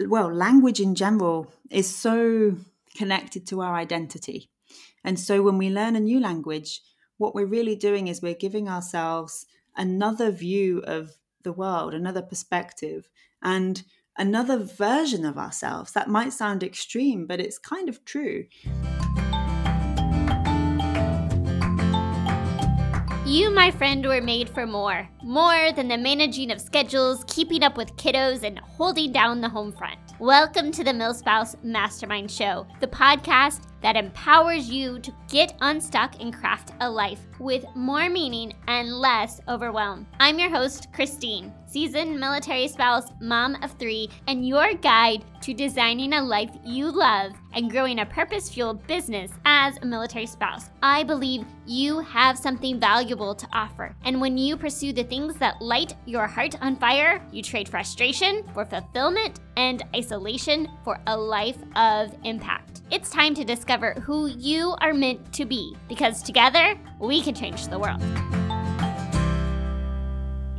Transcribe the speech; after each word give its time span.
well, 0.00 0.32
language 0.32 0.80
in 0.80 0.94
general 0.94 1.52
is 1.70 1.94
so 1.94 2.56
connected 2.96 3.46
to 3.48 3.60
our 3.60 3.74
identity. 3.74 4.50
And 5.04 5.18
so 5.20 5.42
when 5.42 5.58
we 5.58 5.70
learn 5.70 5.96
a 5.96 6.00
new 6.00 6.20
language, 6.20 6.80
what 7.18 7.34
we're 7.34 7.46
really 7.46 7.76
doing 7.76 8.08
is 8.08 8.22
we're 8.22 8.34
giving 8.34 8.68
ourselves 8.68 9.46
another 9.76 10.30
view 10.30 10.82
of 10.86 11.16
the 11.42 11.52
world, 11.52 11.94
another 11.94 12.22
perspective, 12.22 13.08
and 13.42 13.82
another 14.16 14.58
version 14.58 15.24
of 15.24 15.36
ourselves. 15.36 15.92
That 15.92 16.08
might 16.08 16.32
sound 16.32 16.62
extreme, 16.62 17.26
but 17.26 17.40
it's 17.40 17.58
kind 17.58 17.88
of 17.88 18.04
true. 18.04 18.46
You, 23.26 23.50
my 23.50 23.70
friend, 23.70 24.06
were 24.06 24.20
made 24.20 24.48
for 24.48 24.66
more. 24.66 25.08
More 25.24 25.72
than 25.72 25.88
the 25.88 25.96
managing 25.96 26.50
of 26.50 26.60
schedules, 26.60 27.24
keeping 27.26 27.62
up 27.62 27.78
with 27.78 27.96
kiddos, 27.96 28.42
and 28.42 28.58
holding 28.58 29.10
down 29.10 29.40
the 29.40 29.48
home 29.48 29.72
front. 29.72 29.98
Welcome 30.20 30.70
to 30.72 30.84
the 30.84 30.90
MilSpouse 30.90 31.64
Mastermind 31.64 32.30
Show, 32.30 32.66
the 32.80 32.86
podcast 32.86 33.62
that 33.80 33.96
empowers 33.96 34.70
you 34.70 34.98
to 35.00 35.12
get 35.28 35.56
unstuck 35.60 36.20
and 36.20 36.32
craft 36.32 36.72
a 36.80 36.90
life 36.90 37.20
with 37.38 37.66
more 37.74 38.08
meaning 38.08 38.54
and 38.66 38.92
less 38.94 39.40
overwhelm. 39.48 40.06
I'm 40.20 40.38
your 40.38 40.48
host, 40.48 40.88
Christine, 40.94 41.52
seasoned 41.66 42.18
military 42.18 42.68
spouse, 42.68 43.08
mom 43.20 43.56
of 43.62 43.72
three, 43.72 44.08
and 44.26 44.46
your 44.46 44.72
guide 44.74 45.24
to 45.42 45.52
designing 45.52 46.14
a 46.14 46.22
life 46.22 46.50
you 46.64 46.90
love 46.90 47.32
and 47.52 47.70
growing 47.70 47.98
a 47.98 48.06
purpose 48.06 48.48
fueled 48.48 48.86
business 48.86 49.30
as 49.44 49.76
a 49.78 49.84
military 49.84 50.26
spouse. 50.26 50.70
I 50.82 51.02
believe 51.02 51.44
you 51.66 51.98
have 52.00 52.38
something 52.38 52.80
valuable 52.80 53.34
to 53.34 53.48
offer. 53.52 53.94
And 54.04 54.20
when 54.20 54.38
you 54.38 54.56
pursue 54.56 54.92
the 54.92 55.04
things 55.14 55.36
that 55.36 55.62
light 55.62 55.94
your 56.06 56.26
heart 56.26 56.60
on 56.60 56.74
fire, 56.74 57.22
you 57.30 57.40
trade 57.40 57.68
frustration 57.68 58.42
for 58.52 58.64
fulfillment 58.64 59.38
and 59.56 59.84
isolation 59.94 60.68
for 60.82 60.98
a 61.06 61.16
life 61.16 61.58
of 61.76 62.12
impact. 62.24 62.82
It's 62.90 63.10
time 63.10 63.32
to 63.36 63.44
discover 63.44 63.92
who 64.02 64.26
you 64.26 64.74
are 64.80 64.92
meant 64.92 65.32
to 65.34 65.44
be 65.44 65.76
because 65.88 66.20
together 66.20 66.76
we 66.98 67.22
can 67.22 67.32
change 67.32 67.68
the 67.68 67.78
world. 67.78 68.00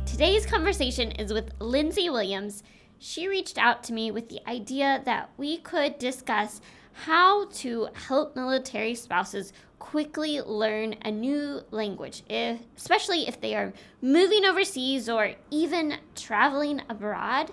Today's 0.06 0.46
conversation 0.46 1.10
is 1.10 1.34
with 1.34 1.50
Lindsay 1.60 2.08
Williams. 2.08 2.62
She 2.98 3.28
reached 3.28 3.58
out 3.58 3.84
to 3.84 3.92
me 3.92 4.10
with 4.10 4.30
the 4.30 4.40
idea 4.48 5.02
that 5.04 5.28
we 5.36 5.58
could 5.58 5.98
discuss 5.98 6.62
how 6.94 7.44
to 7.50 7.88
help 7.92 8.34
military 8.34 8.94
spouses 8.94 9.52
quickly 9.86 10.40
learn 10.40 10.96
a 11.04 11.10
new 11.12 11.60
language, 11.70 12.24
if, 12.28 12.58
especially 12.76 13.28
if 13.28 13.40
they 13.40 13.54
are 13.54 13.72
moving 14.02 14.44
overseas 14.44 15.08
or 15.08 15.34
even 15.50 15.98
traveling 16.16 16.82
abroad. 16.88 17.52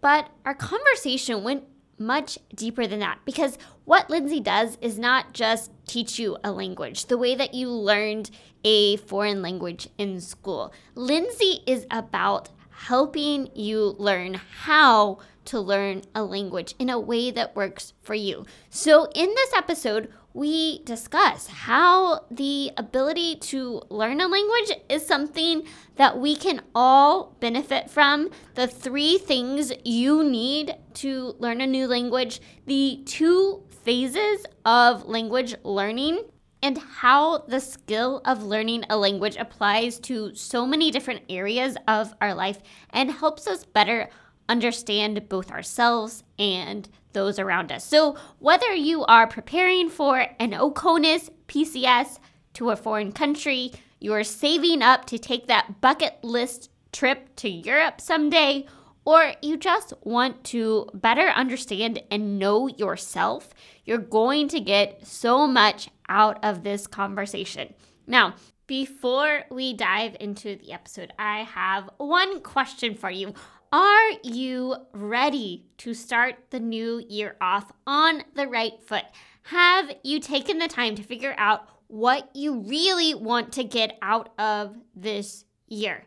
But 0.00 0.30
our 0.46 0.54
conversation 0.54 1.44
went 1.44 1.64
much 1.98 2.38
deeper 2.54 2.86
than 2.86 3.00
that 3.00 3.18
because 3.26 3.58
what 3.84 4.08
Lindsay 4.08 4.40
does 4.40 4.78
is 4.80 4.98
not 4.98 5.34
just 5.34 5.70
teach 5.86 6.18
you 6.18 6.38
a 6.42 6.50
language 6.50 7.06
the 7.06 7.18
way 7.18 7.34
that 7.34 7.52
you 7.52 7.68
learned 7.68 8.30
a 8.64 8.96
foreign 8.96 9.42
language 9.42 9.88
in 9.98 10.20
school. 10.20 10.72
Lindsay 10.94 11.60
is 11.66 11.86
about 11.90 12.48
helping 12.70 13.50
you 13.54 13.96
learn 13.98 14.40
how 14.64 15.18
to 15.46 15.60
learn 15.60 16.02
a 16.14 16.22
language 16.22 16.74
in 16.78 16.90
a 16.90 16.98
way 16.98 17.30
that 17.30 17.56
works 17.56 17.92
for 18.02 18.14
you. 18.14 18.44
So, 18.70 19.08
in 19.14 19.28
this 19.28 19.52
episode, 19.54 20.12
we 20.34 20.82
discuss 20.84 21.46
how 21.46 22.26
the 22.30 22.70
ability 22.76 23.36
to 23.36 23.80
learn 23.88 24.20
a 24.20 24.28
language 24.28 24.72
is 24.90 25.06
something 25.06 25.62
that 25.96 26.18
we 26.18 26.36
can 26.36 26.60
all 26.74 27.34
benefit 27.40 27.88
from. 27.88 28.30
The 28.54 28.66
three 28.66 29.16
things 29.16 29.72
you 29.82 30.22
need 30.22 30.74
to 30.94 31.34
learn 31.38 31.62
a 31.62 31.66
new 31.66 31.86
language, 31.86 32.42
the 32.66 33.02
two 33.06 33.62
phases 33.82 34.44
of 34.66 35.06
language 35.06 35.54
learning, 35.64 36.24
and 36.62 36.78
how 36.78 37.38
the 37.46 37.60
skill 37.60 38.20
of 38.24 38.42
learning 38.42 38.84
a 38.90 38.96
language 38.96 39.36
applies 39.36 39.98
to 40.00 40.34
so 40.34 40.66
many 40.66 40.90
different 40.90 41.22
areas 41.28 41.76
of 41.86 42.14
our 42.20 42.34
life 42.34 42.58
and 42.90 43.10
helps 43.10 43.46
us 43.46 43.64
better 43.64 44.08
understand 44.48 45.28
both 45.28 45.50
ourselves 45.50 46.22
and 46.38 46.88
those 47.12 47.38
around 47.38 47.72
us. 47.72 47.84
So, 47.84 48.16
whether 48.38 48.72
you 48.74 49.04
are 49.06 49.26
preparing 49.26 49.88
for 49.88 50.26
an 50.38 50.52
OCONUS 50.52 51.30
PCS 51.48 52.18
to 52.54 52.70
a 52.70 52.76
foreign 52.76 53.12
country, 53.12 53.72
you're 54.00 54.24
saving 54.24 54.82
up 54.82 55.06
to 55.06 55.18
take 55.18 55.46
that 55.46 55.80
bucket 55.80 56.22
list 56.22 56.70
trip 56.92 57.34
to 57.36 57.48
Europe 57.48 58.00
someday, 58.00 58.66
or 59.04 59.34
you 59.40 59.56
just 59.56 59.92
want 60.02 60.44
to 60.44 60.88
better 60.94 61.28
understand 61.28 62.02
and 62.10 62.38
know 62.38 62.66
yourself, 62.68 63.54
you're 63.84 63.98
going 63.98 64.48
to 64.48 64.60
get 64.60 65.06
so 65.06 65.46
much 65.46 65.88
out 66.08 66.42
of 66.44 66.64
this 66.64 66.86
conversation. 66.86 67.72
Now, 68.06 68.34
before 68.66 69.44
we 69.50 69.74
dive 69.74 70.16
into 70.18 70.56
the 70.56 70.72
episode, 70.72 71.12
I 71.18 71.44
have 71.44 71.88
one 71.98 72.40
question 72.40 72.96
for 72.96 73.10
you. 73.10 73.32
Are 73.72 74.10
you 74.22 74.76
ready 74.92 75.66
to 75.78 75.92
start 75.92 76.36
the 76.50 76.60
new 76.60 77.04
year 77.08 77.36
off 77.40 77.72
on 77.84 78.22
the 78.34 78.46
right 78.46 78.80
foot? 78.86 79.04
Have 79.44 79.90
you 80.04 80.20
taken 80.20 80.58
the 80.58 80.68
time 80.68 80.94
to 80.94 81.02
figure 81.02 81.34
out 81.36 81.68
what 81.88 82.30
you 82.34 82.60
really 82.60 83.14
want 83.14 83.52
to 83.54 83.64
get 83.64 83.98
out 84.00 84.32
of 84.38 84.76
this 84.94 85.44
year? 85.66 86.04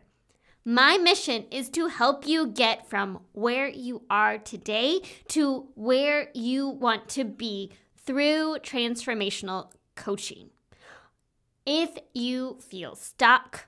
My 0.64 0.96
mission 0.96 1.44
is 1.50 1.68
to 1.70 1.88
help 1.88 2.26
you 2.26 2.46
get 2.46 2.88
from 2.88 3.20
where 3.32 3.68
you 3.68 4.02
are 4.08 4.38
today 4.38 5.00
to 5.28 5.68
where 5.74 6.28
you 6.34 6.68
want 6.68 7.08
to 7.10 7.24
be 7.24 7.72
through 7.96 8.58
transformational 8.62 9.70
coaching. 9.96 10.48
If 11.66 11.90
you 12.14 12.58
feel 12.60 12.94
stuck 12.94 13.66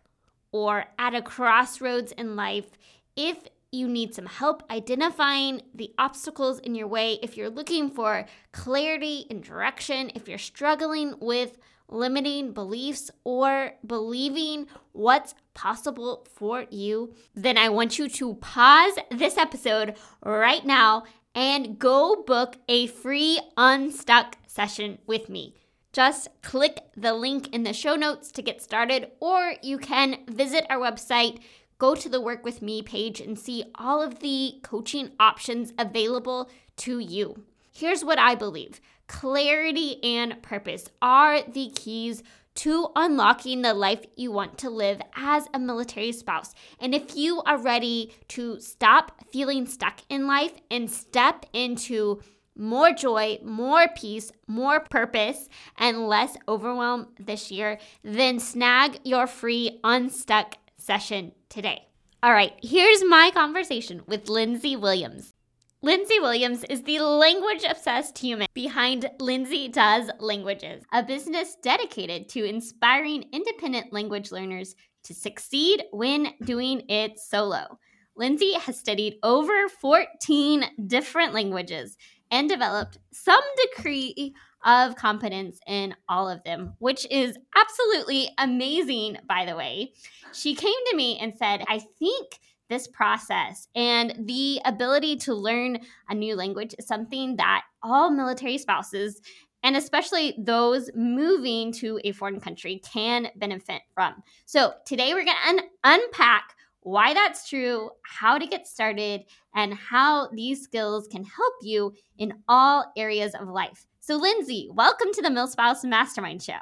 or 0.50 0.86
at 0.98 1.14
a 1.14 1.20
crossroads 1.20 2.12
in 2.12 2.36
life, 2.36 2.70
if 3.16 3.44
you 3.72 3.88
need 3.88 4.14
some 4.14 4.26
help 4.26 4.62
identifying 4.70 5.62
the 5.74 5.92
obstacles 5.98 6.58
in 6.60 6.74
your 6.74 6.86
way, 6.86 7.18
if 7.22 7.36
you're 7.36 7.50
looking 7.50 7.90
for 7.90 8.26
clarity 8.52 9.26
and 9.30 9.42
direction, 9.42 10.12
if 10.14 10.28
you're 10.28 10.38
struggling 10.38 11.14
with 11.20 11.56
limiting 11.88 12.52
beliefs 12.52 13.10
or 13.24 13.72
believing 13.86 14.66
what's 14.92 15.34
possible 15.54 16.26
for 16.34 16.66
you, 16.70 17.14
then 17.34 17.56
I 17.56 17.70
want 17.70 17.98
you 17.98 18.08
to 18.08 18.34
pause 18.34 18.98
this 19.10 19.38
episode 19.38 19.96
right 20.22 20.64
now 20.64 21.04
and 21.34 21.78
go 21.78 22.22
book 22.26 22.56
a 22.68 22.86
free 22.86 23.40
Unstuck 23.56 24.36
session 24.46 24.98
with 25.06 25.30
me. 25.30 25.54
Just 25.92 26.28
click 26.42 26.78
the 26.96 27.12
link 27.12 27.48
in 27.54 27.64
the 27.64 27.74
show 27.74 27.96
notes 27.96 28.32
to 28.32 28.42
get 28.42 28.62
started, 28.62 29.10
or 29.20 29.54
you 29.62 29.76
can 29.76 30.20
visit 30.26 30.64
our 30.70 30.78
website 30.78 31.40
go 31.82 31.96
to 31.96 32.08
the 32.08 32.20
Work 32.20 32.44
With 32.44 32.62
Me 32.62 32.80
page 32.80 33.20
and 33.20 33.36
see 33.36 33.64
all 33.74 34.00
of 34.00 34.20
the 34.20 34.60
coaching 34.62 35.10
options 35.18 35.72
available 35.76 36.48
to 36.76 37.00
you. 37.00 37.42
Here's 37.72 38.04
what 38.04 38.20
I 38.20 38.36
believe 38.36 38.80
clarity 39.08 39.98
and 40.04 40.40
purpose 40.44 40.88
are 41.02 41.42
the 41.42 41.70
keys 41.74 42.22
to 42.54 42.90
unlocking 42.94 43.62
the 43.62 43.74
life 43.74 44.04
you 44.14 44.30
want 44.30 44.58
to 44.58 44.70
live 44.70 45.02
as 45.16 45.48
a 45.52 45.58
military 45.58 46.12
spouse. 46.12 46.54
And 46.78 46.94
if 46.94 47.16
you 47.16 47.42
are 47.42 47.58
ready 47.58 48.14
to 48.28 48.60
stop 48.60 49.26
feeling 49.32 49.66
stuck 49.66 50.02
in 50.08 50.28
life 50.28 50.52
and 50.70 50.88
step 50.88 51.46
into 51.52 52.20
more 52.56 52.92
joy, 52.92 53.40
more 53.42 53.88
peace, 53.96 54.30
more 54.46 54.78
purpose, 54.78 55.48
and 55.76 56.06
less 56.06 56.36
overwhelm 56.46 57.08
this 57.18 57.50
year, 57.50 57.80
then 58.04 58.38
snag 58.38 59.00
your 59.02 59.26
free 59.26 59.80
Unstuck 59.82 60.54
session 60.76 61.32
today. 61.52 61.86
All 62.22 62.32
right, 62.32 62.52
here's 62.62 63.04
my 63.04 63.30
conversation 63.32 64.02
with 64.06 64.28
Lindsay 64.28 64.74
Williams. 64.74 65.34
Lindsay 65.82 66.18
Williams 66.20 66.64
is 66.70 66.82
the 66.82 67.00
language 67.00 67.64
obsessed 67.68 68.16
human 68.16 68.46
behind 68.54 69.10
Lindsay 69.20 69.68
Does 69.68 70.10
Languages, 70.20 70.84
a 70.92 71.02
business 71.02 71.56
dedicated 71.62 72.28
to 72.30 72.44
inspiring 72.44 73.24
independent 73.32 73.92
language 73.92 74.32
learners 74.32 74.76
to 75.02 75.14
succeed 75.14 75.82
when 75.90 76.34
doing 76.44 76.82
it 76.88 77.18
solo. 77.18 77.78
Lindsay 78.16 78.52
has 78.52 78.78
studied 78.78 79.18
over 79.22 79.68
14 79.68 80.64
different 80.86 81.34
languages 81.34 81.96
and 82.30 82.48
developed 82.48 82.98
some 83.12 83.42
degree 83.76 84.34
of 84.64 84.96
competence 84.96 85.58
in 85.66 85.94
all 86.08 86.28
of 86.28 86.42
them, 86.44 86.74
which 86.78 87.06
is 87.10 87.38
absolutely 87.56 88.30
amazing, 88.38 89.18
by 89.28 89.44
the 89.44 89.56
way. 89.56 89.92
She 90.32 90.54
came 90.54 90.74
to 90.90 90.96
me 90.96 91.18
and 91.20 91.34
said, 91.34 91.64
I 91.68 91.80
think 91.98 92.38
this 92.68 92.86
process 92.88 93.68
and 93.74 94.14
the 94.26 94.60
ability 94.64 95.16
to 95.16 95.34
learn 95.34 95.78
a 96.08 96.14
new 96.14 96.34
language 96.34 96.74
is 96.78 96.86
something 96.86 97.36
that 97.36 97.64
all 97.82 98.10
military 98.10 98.56
spouses 98.56 99.20
and 99.62 99.76
especially 99.76 100.34
those 100.38 100.90
moving 100.94 101.72
to 101.72 102.00
a 102.04 102.12
foreign 102.12 102.40
country 102.40 102.80
can 102.84 103.28
benefit 103.36 103.82
from. 103.94 104.22
So, 104.44 104.74
today 104.86 105.14
we're 105.14 105.24
going 105.24 105.36
to 105.36 105.48
un- 105.48 105.68
unpack 105.84 106.54
why 106.80 107.14
that's 107.14 107.48
true, 107.48 107.90
how 108.04 108.38
to 108.38 108.46
get 108.46 108.66
started, 108.66 109.22
and 109.54 109.72
how 109.72 110.28
these 110.32 110.62
skills 110.62 111.06
can 111.06 111.24
help 111.24 111.54
you 111.62 111.94
in 112.18 112.34
all 112.48 112.92
areas 112.96 113.34
of 113.34 113.48
life. 113.48 113.86
So, 114.04 114.16
Lindsay, 114.16 114.68
welcome 114.68 115.12
to 115.12 115.22
the 115.22 115.28
MilSpouse 115.28 115.84
Mastermind 115.84 116.42
Show. 116.42 116.58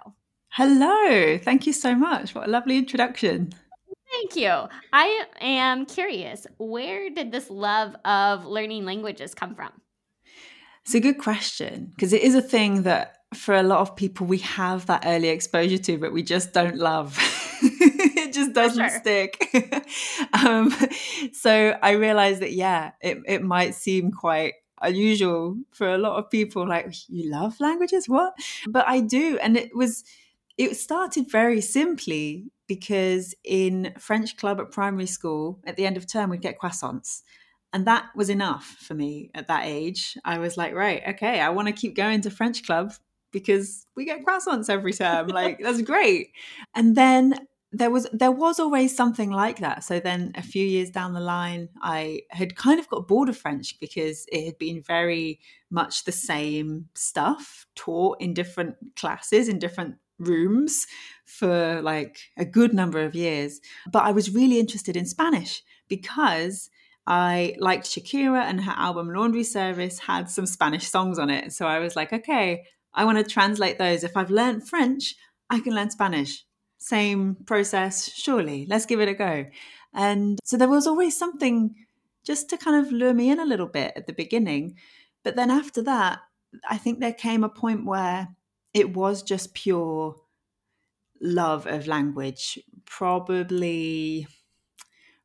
Hello. 0.50 1.38
Thank 1.38 1.66
you 1.66 1.72
so 1.72 1.94
much. 1.94 2.34
What 2.34 2.46
a 2.46 2.50
lovely 2.50 2.76
introduction. 2.76 3.54
Thank 4.12 4.36
you. 4.36 4.68
I 4.92 5.24
am 5.40 5.86
curious, 5.86 6.46
where 6.58 7.08
did 7.08 7.32
this 7.32 7.48
love 7.48 7.96
of 8.04 8.44
learning 8.44 8.84
languages 8.84 9.34
come 9.34 9.54
from? 9.54 9.72
It's 10.84 10.94
a 10.94 11.00
good 11.00 11.16
question 11.16 11.86
because 11.94 12.12
it 12.12 12.20
is 12.20 12.34
a 12.34 12.42
thing 12.42 12.82
that 12.82 13.14
for 13.32 13.54
a 13.54 13.62
lot 13.62 13.78
of 13.80 13.96
people 13.96 14.26
we 14.26 14.38
have 14.38 14.84
that 14.84 15.04
early 15.06 15.28
exposure 15.28 15.78
to, 15.78 15.96
but 15.96 16.12
we 16.12 16.22
just 16.22 16.52
don't 16.52 16.76
love. 16.76 17.16
it 17.62 18.34
just 18.34 18.52
doesn't 18.52 18.86
sure. 18.86 19.00
stick. 19.00 19.86
um, 20.34 20.74
so 21.32 21.74
I 21.82 21.92
realized 21.92 22.42
that, 22.42 22.52
yeah, 22.52 22.90
it, 23.00 23.16
it 23.26 23.42
might 23.42 23.74
seem 23.74 24.12
quite 24.12 24.52
unusual 24.80 25.56
for 25.72 25.88
a 25.88 25.98
lot 25.98 26.16
of 26.18 26.30
people 26.30 26.66
like 26.66 26.94
you 27.08 27.30
love 27.30 27.58
languages? 27.60 28.08
What? 28.08 28.34
But 28.68 28.86
i 28.88 29.00
do 29.00 29.38
and 29.42 29.56
it 29.56 29.74
was 29.74 30.04
it 30.58 30.76
started 30.76 31.30
very 31.30 31.60
simply 31.60 32.50
because 32.66 33.34
in 33.44 33.94
french 33.98 34.36
club 34.36 34.60
at 34.60 34.70
primary 34.70 35.06
school 35.06 35.58
at 35.64 35.76
the 35.76 35.86
end 35.86 35.96
of 35.96 36.06
term 36.06 36.30
we'd 36.30 36.42
get 36.42 36.58
croissants 36.58 37.22
and 37.72 37.86
that 37.86 38.06
was 38.16 38.28
enough 38.28 38.76
for 38.80 38.94
me 38.94 39.30
at 39.32 39.46
that 39.46 39.62
age. 39.64 40.18
I 40.24 40.38
was 40.38 40.56
like 40.56 40.74
right 40.74 41.02
okay 41.08 41.40
i 41.40 41.50
want 41.50 41.68
to 41.68 41.72
keep 41.72 41.94
going 41.94 42.20
to 42.22 42.30
french 42.30 42.64
club 42.64 42.92
because 43.32 43.86
we 43.94 44.04
get 44.04 44.24
croissants 44.24 44.68
every 44.68 44.92
term 44.92 45.28
like 45.28 45.60
that's 45.60 45.82
great. 45.82 46.32
And 46.74 46.96
then 46.96 47.34
there 47.72 47.90
was 47.90 48.08
there 48.12 48.32
was 48.32 48.58
always 48.58 48.94
something 48.94 49.30
like 49.30 49.58
that 49.58 49.84
so 49.84 50.00
then 50.00 50.32
a 50.34 50.42
few 50.42 50.64
years 50.66 50.90
down 50.90 51.12
the 51.12 51.20
line 51.20 51.68
i 51.82 52.20
had 52.30 52.56
kind 52.56 52.80
of 52.80 52.88
got 52.88 53.06
bored 53.06 53.28
of 53.28 53.36
french 53.36 53.78
because 53.78 54.26
it 54.32 54.44
had 54.44 54.58
been 54.58 54.82
very 54.82 55.38
much 55.70 56.04
the 56.04 56.12
same 56.12 56.88
stuff 56.94 57.66
taught 57.76 58.20
in 58.20 58.34
different 58.34 58.74
classes 58.96 59.48
in 59.48 59.58
different 59.58 59.94
rooms 60.18 60.86
for 61.24 61.80
like 61.82 62.18
a 62.36 62.44
good 62.44 62.74
number 62.74 63.02
of 63.02 63.14
years 63.14 63.60
but 63.92 64.02
i 64.02 64.10
was 64.10 64.34
really 64.34 64.58
interested 64.58 64.96
in 64.96 65.06
spanish 65.06 65.62
because 65.88 66.70
I 67.06 67.56
liked 67.58 67.86
Shakira 67.86 68.42
and 68.42 68.62
her 68.62 68.74
album 68.76 69.12
Laundry 69.12 69.42
Service 69.42 69.98
had 69.98 70.30
some 70.30 70.46
Spanish 70.46 70.86
songs 70.86 71.18
on 71.18 71.28
it. 71.28 71.52
So 71.52 71.66
I 71.66 71.80
was 71.80 71.96
like, 71.96 72.12
okay, 72.12 72.64
I 72.94 73.04
want 73.04 73.18
to 73.18 73.24
translate 73.24 73.78
those. 73.78 74.04
If 74.04 74.16
I've 74.16 74.30
learned 74.30 74.68
French, 74.68 75.16
I 75.48 75.58
can 75.58 75.74
learn 75.74 75.90
Spanish 75.90 76.44
same 76.80 77.36
process, 77.46 78.10
surely, 78.12 78.66
let's 78.68 78.86
give 78.86 79.00
it 79.00 79.08
a 79.08 79.14
go. 79.14 79.46
And 79.94 80.38
so 80.44 80.56
there 80.56 80.68
was 80.68 80.86
always 80.86 81.16
something 81.16 81.74
just 82.24 82.48
to 82.50 82.56
kind 82.56 82.84
of 82.84 82.92
lure 82.92 83.14
me 83.14 83.30
in 83.30 83.38
a 83.38 83.44
little 83.44 83.66
bit 83.66 83.92
at 83.96 84.06
the 84.06 84.12
beginning. 84.12 84.76
But 85.22 85.36
then 85.36 85.50
after 85.50 85.82
that, 85.82 86.20
I 86.68 86.78
think 86.78 86.98
there 86.98 87.12
came 87.12 87.44
a 87.44 87.48
point 87.48 87.84
where 87.84 88.28
it 88.74 88.94
was 88.94 89.22
just 89.22 89.54
pure 89.54 90.16
love 91.20 91.66
of 91.66 91.86
language, 91.86 92.58
probably 92.86 94.26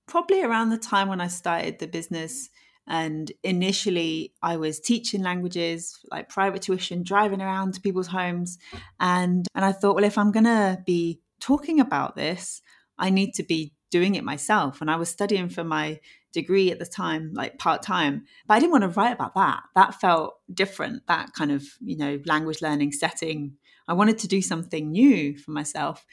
probably 0.08 0.44
around 0.44 0.70
the 0.70 0.78
time 0.78 1.08
when 1.08 1.20
I 1.20 1.28
started 1.28 1.80
the 1.80 1.88
business 1.88 2.50
and 2.88 3.32
initially, 3.44 4.34
I 4.44 4.58
was 4.58 4.80
teaching 4.80 5.24
languages, 5.24 5.98
like 6.12 6.30
private 6.30 6.62
tuition, 6.62 7.02
driving 7.02 7.42
around 7.42 7.74
to 7.74 7.82
people's 7.82 8.08
homes. 8.08 8.60
And, 9.00 9.48
and 9.56 9.66
I 9.66 9.72
thought, 9.72 9.96
well, 9.96 10.04
if 10.04 10.18
I'm 10.18 10.32
going 10.32 10.46
to 10.46 10.80
be 10.86 11.20
talking 11.40 11.80
about 11.80 12.16
this, 12.16 12.62
I 12.98 13.10
need 13.10 13.34
to 13.36 13.44
be 13.44 13.74
doing 13.92 14.16
it 14.16 14.24
myself. 14.24 14.82
And 14.82 14.90
I 14.90 14.96
was 14.96 15.10
studying 15.10 15.50
for 15.50 15.64
my 15.64 16.00
degree 16.34 16.72
at 16.72 16.80
the 16.80 16.86
time, 16.86 17.32
like 17.34 17.58
part 17.58 17.82
time, 17.82 18.26
but 18.46 18.56
I 18.56 18.60
didn't 18.60 18.72
want 18.72 18.84
to 18.84 18.90
write 18.90 19.14
about 19.14 19.36
that. 19.36 19.64
That 19.74 20.00
felt 20.02 20.36
different, 20.54 21.08
that 21.08 21.32
kind 21.34 21.52
of, 21.52 21.64
you 21.80 21.98
know, 21.98 22.20
language 22.26 22.62
learning 22.62 22.92
setting. 22.92 23.54
I 23.88 23.94
wanted 23.94 24.18
to 24.20 24.28
do 24.28 24.42
something 24.42 24.92
new 24.92 25.38
for 25.38 25.52
myself. 25.52 26.06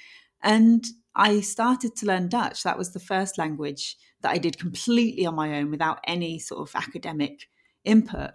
And 0.43 0.85
I 1.15 1.41
started 1.41 1.97
to 1.97 2.07
learn 2.07 2.29
Dutch. 2.29 2.63
That 2.63 2.79
was 2.79 2.93
the 2.93 3.01
first 3.01 3.37
language 3.37 3.97
that 4.23 4.31
I 4.31 4.39
did 4.39 4.59
completely 4.59 5.27
on 5.27 5.35
my 5.35 5.59
own 5.59 5.71
without 5.71 5.99
any 6.05 6.39
sort 6.39 6.69
of 6.69 6.77
academic 6.77 7.49
input. 7.85 8.31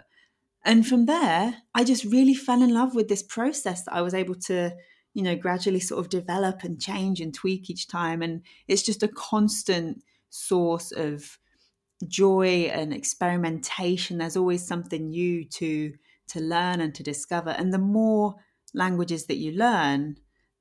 And 0.66 0.86
from 0.86 1.06
there, 1.06 1.56
I 1.74 1.84
just 1.86 2.04
really 2.04 2.36
fell 2.36 2.62
in 2.62 2.74
love 2.74 2.94
with 2.94 3.08
this 3.08 3.24
process 3.24 3.86
that 3.86 3.94
I 3.94 4.02
was 4.02 4.14
able 4.14 4.36
to 4.48 4.76
you 5.18 5.24
know, 5.24 5.36
gradually 5.36 5.80
sort 5.80 6.00
of 6.00 6.10
develop 6.10 6.64
and 6.64 6.80
change 6.80 7.20
and 7.20 7.34
tweak 7.34 7.72
each 7.72 7.88
time. 7.88 8.22
And 8.22 8.44
it's 8.68 8.84
just 8.84 9.02
a 9.02 9.08
constant 9.08 10.04
source 10.30 10.92
of 10.92 11.40
joy 12.08 12.70
and 12.72 12.94
experimentation. 12.94 14.20
There's 14.20 14.38
always 14.38 14.68
something 14.68 15.10
new 15.10 15.44
to 15.46 15.94
to 16.28 16.40
learn 16.40 16.82
and 16.82 16.94
to 16.94 17.02
discover. 17.02 17.50
And 17.50 17.74
the 17.74 17.80
more 17.80 18.36
languages 18.76 19.26
that 19.26 19.38
you 19.38 19.54
learn, 19.54 20.18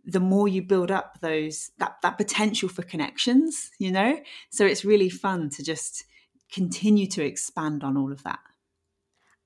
the 0.07 0.21
more 0.21 0.49
you 0.49 0.63
build 0.63 0.91
up 0.91 1.21
those 1.21 1.71
that 1.77 1.97
that 2.01 2.17
potential 2.17 2.71
for 2.71 2.81
connections, 2.81 3.71
you 3.79 3.93
know? 3.93 4.19
So 4.49 4.65
it's 4.65 4.87
really 4.87 5.11
fun 5.11 5.51
to 5.51 5.63
just 5.63 6.07
continue 6.51 7.09
to 7.09 7.23
expand 7.23 7.85
on 7.85 7.99
all 7.99 8.11
of 8.11 8.23
that. 8.23 8.39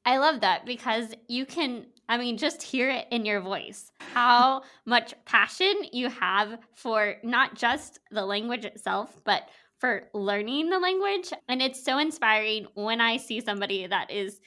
I 0.04 0.18
love 0.18 0.40
that 0.42 0.64
because 0.64 1.14
you 1.28 1.46
can, 1.46 1.86
I 2.10 2.18
mean, 2.18 2.38
just 2.38 2.60
hear 2.60 2.90
it 2.90 3.06
in 3.12 3.24
your 3.24 3.40
voice 3.40 3.92
how 4.00 4.62
much 4.84 5.14
passion 5.26 5.72
you 5.92 6.08
have 6.08 6.58
for 6.74 7.14
not 7.22 7.54
just 7.54 8.00
the 8.10 8.26
language 8.26 8.64
itself, 8.64 9.16
but 9.24 9.44
for 9.78 10.08
learning 10.12 10.70
the 10.70 10.80
language. 10.80 11.32
And 11.48 11.62
it's 11.62 11.84
so 11.84 11.98
inspiring 11.98 12.66
when 12.74 13.00
I 13.00 13.18
see 13.18 13.40
somebody 13.40 13.86
that 13.86 14.10
is 14.10 14.40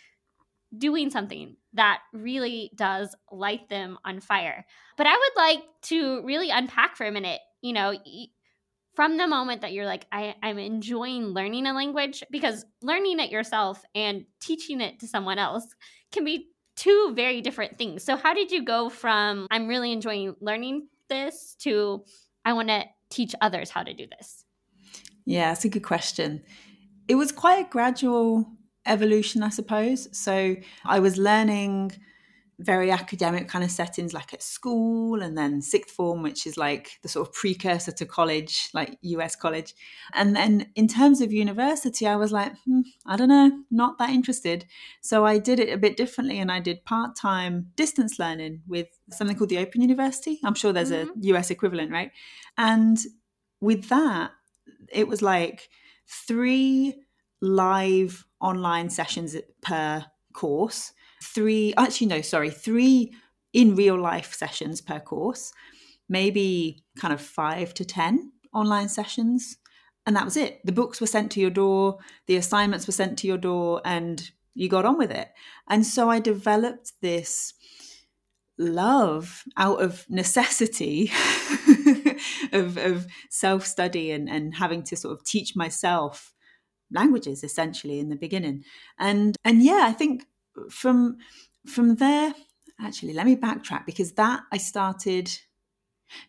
doing 0.78 1.10
something 1.10 1.56
that 1.72 2.02
really 2.12 2.70
does 2.76 3.16
light 3.32 3.70
them 3.70 3.98
on 4.04 4.20
fire. 4.20 4.66
But 4.98 5.08
I 5.08 5.14
would 5.14 5.42
like 5.42 5.64
to 5.84 6.22
really 6.24 6.50
unpack 6.50 6.98
for 6.98 7.06
a 7.06 7.12
minute, 7.12 7.40
you 7.62 7.72
know, 7.72 7.94
from 8.94 9.18
the 9.18 9.26
moment 9.26 9.62
that 9.62 9.72
you're 9.72 9.86
like, 9.86 10.06
I, 10.12 10.36
I'm 10.44 10.60
enjoying 10.60 11.28
learning 11.28 11.66
a 11.66 11.74
language, 11.74 12.24
because 12.30 12.66
learning 12.82 13.22
it 13.22 13.32
yourself 13.32 13.84
and 13.96 14.26
teaching 14.42 14.82
it 14.82 15.00
to 15.00 15.08
someone 15.08 15.40
else 15.40 15.66
can 16.12 16.26
be 16.26 16.50
two 16.76 17.14
very 17.16 17.42
different 17.42 17.78
things. 17.78 18.04
So, 18.04 18.16
how 18.16 18.34
did 18.34 18.52
you 18.52 18.64
go 18.64 18.90
from 18.90 19.48
I'm 19.52 19.68
really 19.68 19.92
enjoying 19.92 20.36
learning 20.42 20.88
this 21.10 21.56
to 21.60 22.04
I 22.46 22.54
want 22.54 22.70
to 22.70 22.84
teach 23.10 23.36
others 23.42 23.70
how 23.70 23.84
to 23.84 23.94
do 23.94 24.08
this? 24.18 24.46
Yeah, 25.26 25.52
it's 25.52 25.66
a 25.66 25.70
good 25.70 25.84
question. 25.84 26.44
It 27.08 27.16
was 27.16 27.32
quite 27.32 27.66
a 27.66 27.70
gradual 27.70 28.46
evolution, 28.86 29.44
I 29.44 29.50
suppose. 29.50 30.08
So, 30.18 30.56
I 30.86 31.00
was 31.00 31.18
learning 31.18 31.94
very 32.60 32.92
academic 32.92 33.48
kind 33.48 33.64
of 33.64 33.72
settings 33.72 34.14
like 34.14 34.34
at 34.34 34.44
school 34.44 35.22
and 35.22 35.38
then 35.38 35.62
sixth 35.62 35.96
form 35.96 36.22
which 36.22 36.46
is 36.46 36.58
like 36.58 37.00
the 37.02 37.10
sort 37.10 37.28
of 37.28 37.34
precursor 37.34 37.92
to 37.92 38.06
college 38.06 38.70
like 38.74 38.98
us 39.04 39.36
college. 39.36 39.74
And 40.14 40.36
then 40.36 40.68
in 40.76 40.88
terms 40.88 41.22
of 41.22 41.34
university 41.34 42.08
i 42.08 42.16
was 42.16 42.32
like 42.32 42.54
hmm, 42.66 42.82
i 43.06 43.16
don't 43.16 43.30
know 43.30 43.64
not 43.72 43.98
that 43.98 44.10
interested. 44.10 44.66
So 45.02 45.26
i 45.26 45.38
did 45.38 45.60
it 45.60 45.74
a 45.74 45.78
bit 45.78 45.98
differently 45.98 46.40
and 46.40 46.52
i 46.52 46.60
did 46.60 46.86
part-time 46.86 47.68
distance 47.76 48.20
learning 48.20 48.62
with 48.68 48.88
something 49.12 49.36
called 49.36 49.50
the 49.50 49.60
open 49.60 49.82
university. 49.82 50.40
I'm 50.44 50.56
sure 50.56 50.72
there's 50.72 50.92
mm-hmm. 50.92 51.34
a 51.36 51.38
us 51.38 51.50
equivalent 51.50 51.92
right? 51.92 52.12
And 52.58 52.98
with 53.62 53.90
that 53.90 54.32
it 54.92 55.08
was 55.08 55.22
like 55.22 55.70
three 56.08 56.96
live 57.42 58.26
online 58.40 58.90
sessions 58.90 59.36
per 59.62 60.06
course 60.34 60.94
three, 61.24 61.74
actually, 61.78 62.08
no, 62.08 62.22
sorry, 62.22 62.50
three 62.50 63.14
in 63.54 63.76
real 63.76 64.00
life 64.00 64.34
sessions 64.34 64.82
per 64.82 65.00
course, 65.00 65.54
maybe 66.10 66.84
kind 67.00 67.14
of 67.14 67.22
five 67.22 67.74
to 67.76 67.86
10 67.86 68.32
online 68.54 68.90
sessions. 68.90 69.58
And 70.06 70.16
that 70.16 70.26
was 70.26 70.36
it. 70.36 70.60
The 70.66 70.72
books 70.72 71.00
were 71.00 71.08
sent 71.08 71.32
to 71.32 71.40
your 71.40 71.50
door, 71.50 72.00
the 72.28 72.36
assignments 72.36 72.88
were 72.88 72.94
sent 72.94 73.18
to 73.20 73.28
your 73.28 73.38
door, 73.38 73.82
and 73.86 74.30
you 74.54 74.68
got 74.70 74.86
on 74.86 74.98
with 74.98 75.12
it. 75.12 75.30
And 75.70 75.86
so 75.86 76.10
I 76.10 76.20
developed 76.20 76.94
this 77.02 77.54
love 78.60 79.44
out 79.58 79.82
of 79.82 80.06
necessity 80.10 81.12
of, 82.52 82.78
of 82.78 83.08
self 83.30 83.66
study 83.66 84.12
and, 84.12 84.30
and 84.30 84.56
having 84.56 84.84
to 84.84 84.96
sort 84.96 85.14
of 85.14 85.24
teach 85.24 85.56
myself 85.56 86.34
languages 86.92 87.44
essentially 87.44 88.00
in 88.00 88.10
the 88.10 88.16
beginning. 88.16 88.64
And 89.00 89.36
and 89.44 89.64
yeah, 89.64 89.86
I 89.88 89.94
think 89.94 90.26
from 90.70 91.18
from 91.68 91.96
there 91.96 92.34
actually 92.80 93.14
let 93.14 93.26
me 93.26 93.36
backtrack 93.36 93.86
because 93.86 94.14
that 94.14 94.42
i 94.52 94.58
started 94.58 95.30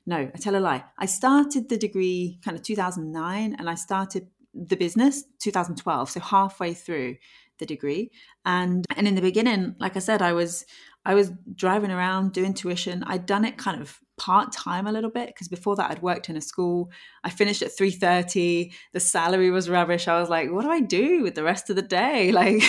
no 0.06 0.16
i 0.16 0.38
tell 0.38 0.56
a 0.56 0.58
lie 0.58 0.84
i 0.98 1.06
started 1.06 1.68
the 1.68 1.76
degree 1.76 2.38
kind 2.44 2.56
of 2.56 2.62
2009 2.62 3.56
and 3.58 3.68
i 3.68 3.74
started 3.74 4.28
the 4.54 4.76
business 4.76 5.24
2012 5.40 6.10
so 6.10 6.20
halfway 6.20 6.72
through 6.72 7.16
the 7.58 7.66
degree 7.66 8.10
and 8.44 8.84
and 8.96 9.08
in 9.08 9.14
the 9.14 9.20
beginning 9.20 9.74
like 9.78 9.96
i 9.96 10.00
said 10.00 10.22
i 10.22 10.32
was 10.32 10.64
i 11.04 11.14
was 11.14 11.32
driving 11.54 11.90
around 11.90 12.32
doing 12.32 12.54
tuition 12.54 13.02
i'd 13.04 13.26
done 13.26 13.44
it 13.44 13.56
kind 13.56 13.80
of 13.80 14.00
part-time 14.16 14.86
a 14.86 14.92
little 14.92 15.10
bit 15.10 15.28
because 15.28 15.48
before 15.48 15.76
that 15.76 15.90
I'd 15.90 16.02
worked 16.02 16.28
in 16.28 16.36
a 16.36 16.40
school. 16.40 16.90
I 17.24 17.30
finished 17.30 17.62
at 17.62 17.76
3:30. 17.76 18.72
The 18.92 19.00
salary 19.00 19.50
was 19.50 19.68
rubbish. 19.68 20.08
I 20.08 20.20
was 20.20 20.28
like, 20.28 20.50
what 20.50 20.62
do 20.62 20.70
I 20.70 20.80
do 20.80 21.22
with 21.22 21.34
the 21.34 21.42
rest 21.42 21.70
of 21.70 21.76
the 21.76 21.82
day? 21.82 22.32
Like 22.44 22.62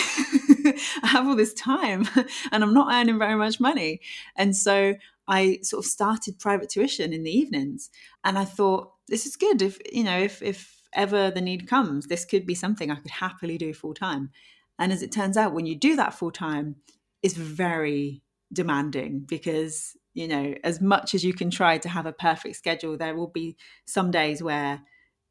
I 1.02 1.06
have 1.06 1.26
all 1.26 1.36
this 1.36 1.54
time 1.54 2.08
and 2.52 2.62
I'm 2.62 2.74
not 2.74 2.92
earning 2.92 3.18
very 3.18 3.36
much 3.36 3.60
money. 3.60 4.00
And 4.36 4.56
so 4.56 4.94
I 5.28 5.58
sort 5.62 5.84
of 5.84 5.90
started 5.90 6.38
private 6.38 6.70
tuition 6.70 7.12
in 7.12 7.24
the 7.24 7.36
evenings 7.36 7.90
and 8.24 8.38
I 8.38 8.44
thought 8.44 8.92
this 9.08 9.26
is 9.26 9.36
good 9.36 9.62
if 9.62 9.78
you 9.92 10.04
know 10.04 10.18
if 10.18 10.42
if 10.42 10.82
ever 10.92 11.30
the 11.30 11.40
need 11.40 11.68
comes 11.68 12.06
this 12.06 12.24
could 12.24 12.46
be 12.46 12.54
something 12.54 12.90
I 12.90 12.96
could 12.96 13.10
happily 13.10 13.58
do 13.58 13.74
full 13.74 13.94
time. 13.94 14.30
And 14.78 14.92
as 14.92 15.02
it 15.02 15.12
turns 15.12 15.36
out 15.36 15.54
when 15.54 15.66
you 15.66 15.74
do 15.74 15.96
that 15.96 16.14
full 16.14 16.30
time 16.30 16.76
it's 17.22 17.34
very 17.34 18.22
demanding 18.52 19.20
because 19.20 19.96
you 20.14 20.28
know 20.28 20.54
as 20.62 20.80
much 20.80 21.14
as 21.14 21.24
you 21.24 21.34
can 21.34 21.50
try 21.50 21.78
to 21.78 21.88
have 21.88 22.06
a 22.06 22.12
perfect 22.12 22.56
schedule 22.56 22.96
there 22.96 23.16
will 23.16 23.26
be 23.28 23.56
some 23.84 24.10
days 24.10 24.42
where 24.42 24.80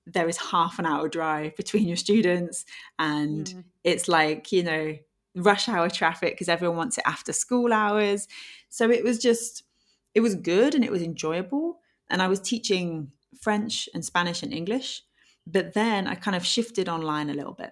there 0.05 0.27
is 0.27 0.37
half 0.37 0.77
an 0.77 0.85
hour 0.85 1.07
drive 1.07 1.55
between 1.57 1.87
your 1.87 1.97
students 1.97 2.65
and 2.99 3.47
mm. 3.47 3.63
it's 3.83 4.07
like 4.07 4.51
you 4.51 4.63
know 4.63 4.95
rush 5.35 5.67
hour 5.67 5.89
traffic 5.89 6.33
because 6.33 6.49
everyone 6.49 6.77
wants 6.77 6.97
it 6.97 7.03
after 7.05 7.33
school 7.33 7.73
hours 7.73 8.27
so 8.69 8.89
it 8.89 9.03
was 9.03 9.19
just 9.19 9.63
it 10.13 10.21
was 10.21 10.35
good 10.35 10.73
and 10.73 10.83
it 10.83 10.91
was 10.91 11.01
enjoyable 11.01 11.79
and 12.09 12.21
i 12.21 12.27
was 12.27 12.39
teaching 12.39 13.11
french 13.41 13.89
and 13.93 14.05
spanish 14.05 14.41
and 14.43 14.53
english 14.53 15.01
but 15.45 15.73
then 15.73 16.07
i 16.07 16.15
kind 16.15 16.35
of 16.35 16.45
shifted 16.45 16.87
online 16.87 17.29
a 17.29 17.33
little 17.33 17.53
bit 17.53 17.71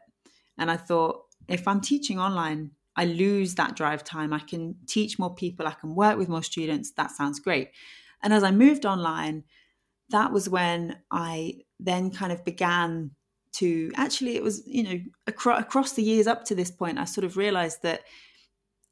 and 0.58 0.70
i 0.70 0.75
thought 0.75 1.22
if 1.48 1.67
i'm 1.67 1.79
teaching 1.79 2.20
online 2.20 2.72
I 2.96 3.05
lose 3.05 3.55
that 3.55 3.75
drive 3.75 4.03
time. 4.03 4.34
I 4.34 4.39
can 4.39 4.75
teach 4.88 5.17
more 5.17 5.34
people. 5.34 5.67
I 5.67 5.72
can 5.72 5.96
work 5.96 6.17
with 6.17 6.29
more 6.29 6.43
students. 6.43 6.91
That 6.91 7.12
sounds 7.12 7.39
great. 7.39 7.72
And 8.22 8.34
as 8.34 8.43
I 8.43 8.51
moved 8.51 8.86
online, 8.86 9.43
that 10.10 10.32
was 10.32 10.48
when 10.48 10.98
I 11.12 11.62
then 11.79 12.12
kind 12.12 12.32
of 12.32 12.46
began 12.46 13.12
to 13.53 13.91
actually, 13.95 14.36
it 14.36 14.43
was, 14.43 14.63
you 14.65 14.83
know, 14.83 15.00
across, 15.27 15.62
across 15.62 15.91
the 15.93 16.03
years 16.03 16.27
up 16.27 16.45
to 16.45 16.55
this 16.55 16.72
point, 16.72 16.98
I 16.98 17.05
sort 17.05 17.25
of 17.25 17.38
realized 17.38 17.83
that 17.83 18.01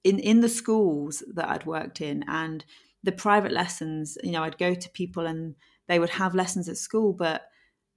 in, 0.03 0.20
in 0.20 0.41
the 0.41 0.50
schools 0.50 1.24
that 1.34 1.50
I'd 1.50 1.65
worked 1.65 2.01
in 2.01 2.24
and 2.27 2.63
the 3.03 3.12
private 3.12 3.51
lessons, 3.51 4.18
you 4.24 4.32
know, 4.32 4.44
I'd 4.44 4.58
go 4.58 4.74
to 4.74 4.89
people 4.89 5.25
and 5.25 5.56
they 5.88 6.00
would 6.00 6.12
have 6.12 6.36
lessons 6.36 6.70
at 6.70 6.77
school, 6.77 7.13
but 7.13 7.44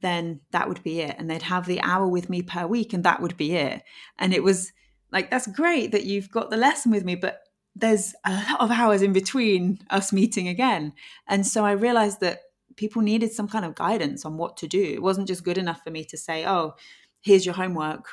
then 0.00 0.40
that 0.50 0.68
would 0.68 0.82
be 0.82 1.00
it. 1.00 1.16
And 1.18 1.30
they'd 1.30 1.42
have 1.42 1.66
the 1.66 1.80
hour 1.80 2.06
with 2.06 2.28
me 2.28 2.42
per 2.42 2.66
week 2.66 2.92
and 2.92 3.04
that 3.04 3.20
would 3.20 3.36
be 3.36 3.54
it. 3.54 3.82
And 4.18 4.32
it 4.32 4.42
was, 4.42 4.72
like 5.14 5.30
that's 5.30 5.46
great 5.46 5.92
that 5.92 6.04
you've 6.04 6.30
got 6.30 6.50
the 6.50 6.56
lesson 6.58 6.90
with 6.90 7.04
me 7.04 7.14
but 7.14 7.40
there's 7.74 8.14
a 8.24 8.32
lot 8.32 8.60
of 8.60 8.70
hours 8.70 9.00
in 9.00 9.14
between 9.14 9.78
us 9.88 10.12
meeting 10.12 10.48
again 10.48 10.92
and 11.26 11.46
so 11.46 11.64
i 11.64 11.70
realized 11.70 12.20
that 12.20 12.40
people 12.76 13.02
needed 13.02 13.32
some 13.32 13.48
kind 13.48 13.64
of 13.64 13.74
guidance 13.74 14.24
on 14.24 14.36
what 14.36 14.56
to 14.58 14.66
do. 14.66 14.82
It 14.82 15.02
wasn't 15.02 15.28
just 15.28 15.44
good 15.44 15.58
enough 15.58 15.82
for 15.82 15.90
me 15.90 16.04
to 16.04 16.16
say 16.16 16.44
oh 16.46 16.74
here's 17.22 17.46
your 17.46 17.54
homework. 17.54 18.06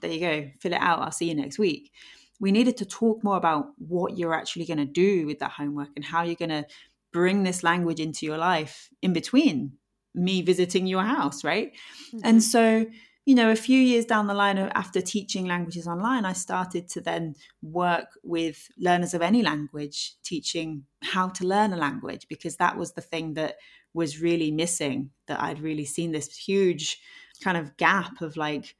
There 0.00 0.10
you 0.10 0.20
go. 0.20 0.50
Fill 0.60 0.72
it 0.72 0.80
out. 0.80 1.00
I'll 1.00 1.12
see 1.12 1.28
you 1.28 1.34
next 1.34 1.58
week. 1.58 1.92
We 2.40 2.52
needed 2.52 2.76
to 2.78 2.84
talk 2.84 3.22
more 3.24 3.36
about 3.36 3.66
what 3.78 4.16
you're 4.16 4.34
actually 4.34 4.64
going 4.64 4.78
to 4.78 4.84
do 4.84 5.26
with 5.26 5.38
that 5.40 5.52
homework 5.52 5.90
and 5.96 6.04
how 6.04 6.22
you're 6.22 6.34
going 6.34 6.50
to 6.50 6.66
bring 7.12 7.42
this 7.42 7.62
language 7.62 8.00
into 8.00 8.26
your 8.26 8.38
life 8.38 8.90
in 9.00 9.12
between 9.12 9.72
me 10.14 10.42
visiting 10.42 10.86
your 10.86 11.02
house 11.02 11.44
right? 11.44 11.72
Mm-hmm. 12.12 12.18
and 12.24 12.42
so 12.42 12.86
you 13.28 13.34
know, 13.34 13.50
a 13.50 13.56
few 13.56 13.78
years 13.78 14.06
down 14.06 14.26
the 14.26 14.32
line 14.32 14.56
after 14.56 15.02
teaching 15.02 15.44
languages 15.44 15.86
online, 15.86 16.24
I 16.24 16.32
started 16.32 16.88
to 16.88 17.02
then 17.02 17.34
work 17.60 18.06
with 18.22 18.70
learners 18.78 19.12
of 19.12 19.20
any 19.20 19.42
language, 19.42 20.14
teaching 20.22 20.84
how 21.02 21.28
to 21.28 21.44
learn 21.44 21.74
a 21.74 21.76
language, 21.76 22.26
because 22.30 22.56
that 22.56 22.78
was 22.78 22.92
the 22.92 23.02
thing 23.02 23.34
that 23.34 23.56
was 23.94 24.20
really 24.20 24.50
missing. 24.50 25.10
That 25.26 25.40
I'd 25.40 25.60
really 25.60 25.84
seen 25.84 26.12
this 26.12 26.36
huge 26.36 27.00
kind 27.42 27.56
of 27.56 27.76
gap 27.76 28.20
of 28.20 28.36
like, 28.36 28.76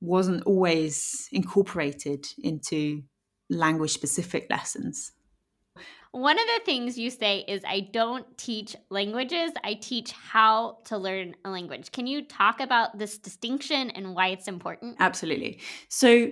wasn't 0.00 0.42
always 0.44 1.28
incorporated 1.32 2.26
into 2.38 3.02
language 3.48 3.92
specific 3.92 4.46
lessons. 4.50 5.12
One 6.12 6.38
of 6.38 6.46
the 6.46 6.64
things 6.64 6.98
you 6.98 7.10
say 7.10 7.44
is, 7.46 7.62
I 7.66 7.80
don't 7.80 8.38
teach 8.38 8.74
languages, 8.88 9.52
I 9.62 9.74
teach 9.74 10.12
how 10.12 10.78
to 10.84 10.96
learn 10.96 11.34
a 11.44 11.50
language. 11.50 11.92
Can 11.92 12.06
you 12.06 12.24
talk 12.24 12.60
about 12.60 12.98
this 12.98 13.18
distinction 13.18 13.90
and 13.90 14.14
why 14.14 14.28
it's 14.28 14.48
important? 14.48 14.96
Absolutely. 14.98 15.60
So, 15.88 16.30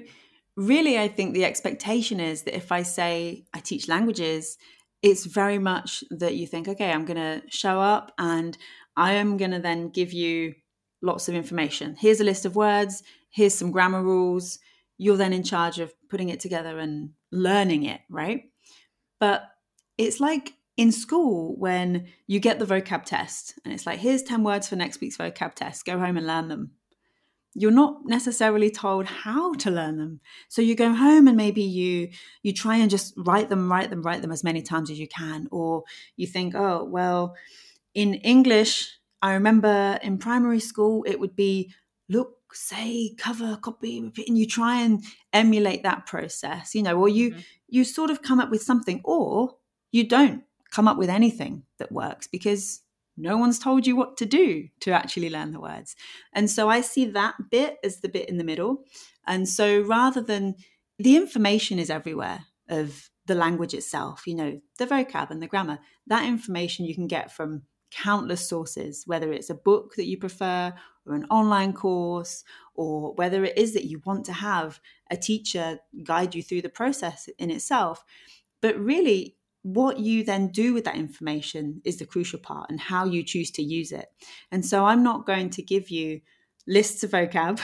really, 0.56 0.98
I 0.98 1.08
think 1.08 1.34
the 1.34 1.44
expectation 1.44 2.18
is 2.18 2.44
that 2.44 2.56
if 2.56 2.72
I 2.72 2.82
say 2.82 3.44
I 3.52 3.60
teach 3.60 3.88
languages, 3.88 4.56
it's 5.04 5.26
very 5.26 5.58
much 5.58 6.02
that 6.10 6.34
you 6.34 6.46
think, 6.46 6.66
okay, 6.66 6.90
I'm 6.90 7.04
going 7.04 7.18
to 7.18 7.42
show 7.50 7.78
up 7.78 8.12
and 8.18 8.56
I 8.96 9.12
am 9.12 9.36
going 9.36 9.50
to 9.50 9.58
then 9.58 9.90
give 9.90 10.14
you 10.14 10.54
lots 11.02 11.28
of 11.28 11.34
information. 11.34 11.94
Here's 11.98 12.20
a 12.20 12.24
list 12.24 12.46
of 12.46 12.56
words, 12.56 13.02
here's 13.30 13.54
some 13.54 13.70
grammar 13.70 14.02
rules. 14.02 14.58
You're 14.96 15.18
then 15.18 15.34
in 15.34 15.42
charge 15.42 15.78
of 15.78 15.92
putting 16.08 16.30
it 16.30 16.40
together 16.40 16.78
and 16.78 17.10
learning 17.30 17.84
it, 17.84 18.00
right? 18.08 18.44
But 19.20 19.42
it's 19.98 20.20
like 20.20 20.54
in 20.78 20.90
school 20.90 21.54
when 21.58 22.06
you 22.26 22.40
get 22.40 22.58
the 22.58 22.64
vocab 22.64 23.04
test 23.04 23.58
and 23.62 23.74
it's 23.74 23.84
like, 23.84 23.98
here's 23.98 24.22
10 24.22 24.42
words 24.42 24.70
for 24.70 24.76
next 24.76 25.02
week's 25.02 25.18
vocab 25.18 25.54
test, 25.54 25.84
go 25.84 25.98
home 25.98 26.16
and 26.16 26.26
learn 26.26 26.48
them. 26.48 26.70
You're 27.54 27.70
not 27.70 28.04
necessarily 28.04 28.70
told 28.70 29.06
how 29.06 29.54
to 29.54 29.70
learn 29.70 29.96
them. 29.96 30.20
So 30.48 30.60
you 30.60 30.74
go 30.74 30.92
home 30.92 31.28
and 31.28 31.36
maybe 31.36 31.62
you 31.62 32.10
you 32.42 32.52
try 32.52 32.76
and 32.76 32.90
just 32.90 33.14
write 33.16 33.48
them, 33.48 33.70
write 33.70 33.90
them, 33.90 34.02
write 34.02 34.22
them 34.22 34.32
as 34.32 34.44
many 34.44 34.60
times 34.60 34.90
as 34.90 34.98
you 34.98 35.08
can. 35.08 35.48
Or 35.50 35.84
you 36.16 36.26
think, 36.26 36.54
oh, 36.54 36.84
well, 36.84 37.36
in 37.94 38.14
English, 38.14 38.98
I 39.22 39.34
remember 39.34 39.98
in 40.02 40.18
primary 40.18 40.60
school 40.60 41.04
it 41.06 41.20
would 41.20 41.36
be 41.36 41.72
look, 42.08 42.36
say, 42.52 43.14
cover, 43.18 43.56
copy, 43.56 44.02
repeat, 44.02 44.28
and 44.28 44.36
you 44.36 44.46
try 44.46 44.80
and 44.80 45.02
emulate 45.32 45.82
that 45.84 46.06
process, 46.06 46.74
you 46.74 46.82
know, 46.82 46.98
or 46.98 47.08
you 47.08 47.30
mm-hmm. 47.30 47.40
you 47.68 47.84
sort 47.84 48.10
of 48.10 48.22
come 48.22 48.40
up 48.40 48.50
with 48.50 48.62
something, 48.62 49.00
or 49.04 49.56
you 49.92 50.06
don't 50.06 50.42
come 50.70 50.88
up 50.88 50.98
with 50.98 51.08
anything 51.08 51.62
that 51.78 51.92
works 51.92 52.26
because 52.26 52.80
no 53.16 53.36
one's 53.36 53.58
told 53.58 53.86
you 53.86 53.96
what 53.96 54.16
to 54.18 54.26
do 54.26 54.68
to 54.80 54.90
actually 54.92 55.30
learn 55.30 55.52
the 55.52 55.60
words. 55.60 55.94
And 56.32 56.50
so 56.50 56.68
I 56.68 56.80
see 56.80 57.04
that 57.06 57.34
bit 57.50 57.78
as 57.84 58.00
the 58.00 58.08
bit 58.08 58.28
in 58.28 58.38
the 58.38 58.44
middle. 58.44 58.84
And 59.26 59.48
so 59.48 59.80
rather 59.82 60.20
than 60.20 60.56
the 60.98 61.16
information 61.16 61.78
is 61.78 61.90
everywhere 61.90 62.40
of 62.68 63.10
the 63.26 63.34
language 63.34 63.74
itself, 63.74 64.26
you 64.26 64.34
know, 64.34 64.60
the 64.78 64.86
vocab 64.86 65.30
and 65.30 65.42
the 65.42 65.46
grammar, 65.46 65.78
that 66.06 66.26
information 66.26 66.84
you 66.84 66.94
can 66.94 67.06
get 67.06 67.32
from 67.32 67.62
countless 67.90 68.46
sources, 68.46 69.04
whether 69.06 69.32
it's 69.32 69.50
a 69.50 69.54
book 69.54 69.94
that 69.96 70.06
you 70.06 70.18
prefer 70.18 70.72
or 71.06 71.14
an 71.14 71.24
online 71.26 71.72
course, 71.72 72.44
or 72.74 73.14
whether 73.14 73.44
it 73.44 73.56
is 73.56 73.74
that 73.74 73.84
you 73.84 74.00
want 74.04 74.24
to 74.24 74.32
have 74.32 74.80
a 75.10 75.16
teacher 75.16 75.78
guide 76.02 76.34
you 76.34 76.42
through 76.42 76.62
the 76.62 76.68
process 76.68 77.28
in 77.38 77.50
itself. 77.50 78.04
But 78.60 78.78
really, 78.78 79.36
what 79.64 79.98
you 79.98 80.22
then 80.22 80.48
do 80.48 80.74
with 80.74 80.84
that 80.84 80.94
information 80.94 81.80
is 81.84 81.96
the 81.96 82.04
crucial 82.04 82.38
part 82.38 82.68
and 82.68 82.78
how 82.78 83.06
you 83.06 83.22
choose 83.22 83.50
to 83.50 83.62
use 83.62 83.92
it. 83.92 84.06
And 84.52 84.64
so 84.64 84.84
I'm 84.84 85.02
not 85.02 85.26
going 85.26 85.48
to 85.50 85.62
give 85.62 85.88
you 85.88 86.20
lists 86.66 87.02
of 87.02 87.12
vocab 87.12 87.58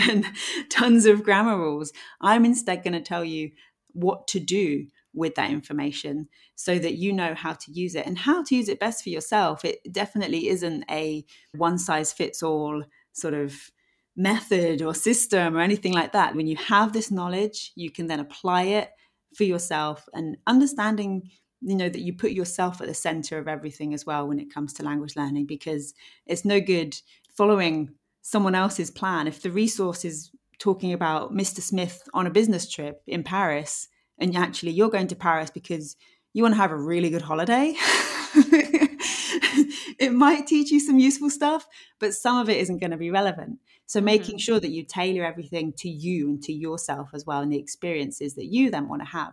and 0.10 0.26
tons 0.68 1.06
of 1.06 1.22
grammar 1.22 1.56
rules. 1.56 1.92
I'm 2.20 2.44
instead 2.44 2.82
going 2.82 2.94
to 2.94 3.00
tell 3.00 3.24
you 3.24 3.52
what 3.92 4.26
to 4.28 4.40
do 4.40 4.88
with 5.14 5.36
that 5.36 5.52
information 5.52 6.28
so 6.56 6.80
that 6.80 6.96
you 6.96 7.12
know 7.12 7.34
how 7.34 7.52
to 7.52 7.70
use 7.70 7.94
it 7.94 8.06
and 8.06 8.18
how 8.18 8.42
to 8.42 8.56
use 8.56 8.68
it 8.68 8.80
best 8.80 9.04
for 9.04 9.10
yourself. 9.10 9.64
It 9.64 9.78
definitely 9.92 10.48
isn't 10.48 10.84
a 10.90 11.24
one 11.54 11.78
size 11.78 12.12
fits 12.12 12.42
all 12.42 12.82
sort 13.12 13.34
of 13.34 13.70
method 14.16 14.82
or 14.82 14.94
system 14.94 15.56
or 15.56 15.60
anything 15.60 15.92
like 15.92 16.10
that. 16.10 16.34
When 16.34 16.48
you 16.48 16.56
have 16.56 16.92
this 16.92 17.12
knowledge, 17.12 17.70
you 17.76 17.92
can 17.92 18.08
then 18.08 18.18
apply 18.18 18.62
it 18.62 18.90
for 19.36 19.44
yourself 19.44 20.08
and 20.12 20.36
understanding 20.46 21.30
you 21.60 21.74
know 21.74 21.88
that 21.88 22.00
you 22.00 22.12
put 22.12 22.32
yourself 22.32 22.80
at 22.80 22.86
the 22.86 22.94
center 22.94 23.38
of 23.38 23.48
everything 23.48 23.94
as 23.94 24.04
well 24.04 24.26
when 24.26 24.38
it 24.38 24.52
comes 24.52 24.72
to 24.72 24.82
language 24.82 25.16
learning 25.16 25.46
because 25.46 25.94
it's 26.26 26.44
no 26.44 26.60
good 26.60 26.96
following 27.34 27.90
someone 28.22 28.54
else's 28.54 28.90
plan 28.90 29.26
if 29.26 29.42
the 29.42 29.50
resource 29.50 30.04
is 30.04 30.30
talking 30.58 30.92
about 30.92 31.34
Mr. 31.34 31.60
Smith 31.60 32.08
on 32.14 32.26
a 32.26 32.30
business 32.30 32.70
trip 32.70 33.02
in 33.06 33.22
Paris 33.22 33.88
and 34.18 34.36
actually 34.36 34.72
you're 34.72 34.90
going 34.90 35.06
to 35.06 35.16
Paris 35.16 35.50
because 35.50 35.96
you 36.32 36.42
want 36.42 36.54
to 36.54 36.60
have 36.60 36.72
a 36.72 36.76
really 36.76 37.10
good 37.10 37.22
holiday 37.22 37.74
it 39.98 40.12
might 40.12 40.46
teach 40.46 40.70
you 40.70 40.80
some 40.80 40.98
useful 40.98 41.30
stuff 41.30 41.66
but 41.98 42.14
some 42.14 42.38
of 42.38 42.48
it 42.48 42.58
isn't 42.58 42.78
going 42.78 42.90
to 42.90 42.96
be 42.96 43.10
relevant 43.10 43.58
so 43.86 44.00
mm-hmm. 44.00 44.06
making 44.06 44.38
sure 44.38 44.60
that 44.60 44.70
you 44.70 44.84
tailor 44.84 45.24
everything 45.24 45.72
to 45.78 45.88
you 45.88 46.28
and 46.28 46.42
to 46.42 46.52
yourself 46.52 47.10
as 47.14 47.24
well 47.24 47.40
and 47.40 47.52
the 47.52 47.58
experiences 47.58 48.34
that 48.34 48.46
you 48.46 48.70
then 48.70 48.88
want 48.88 49.02
to 49.02 49.08
have. 49.08 49.32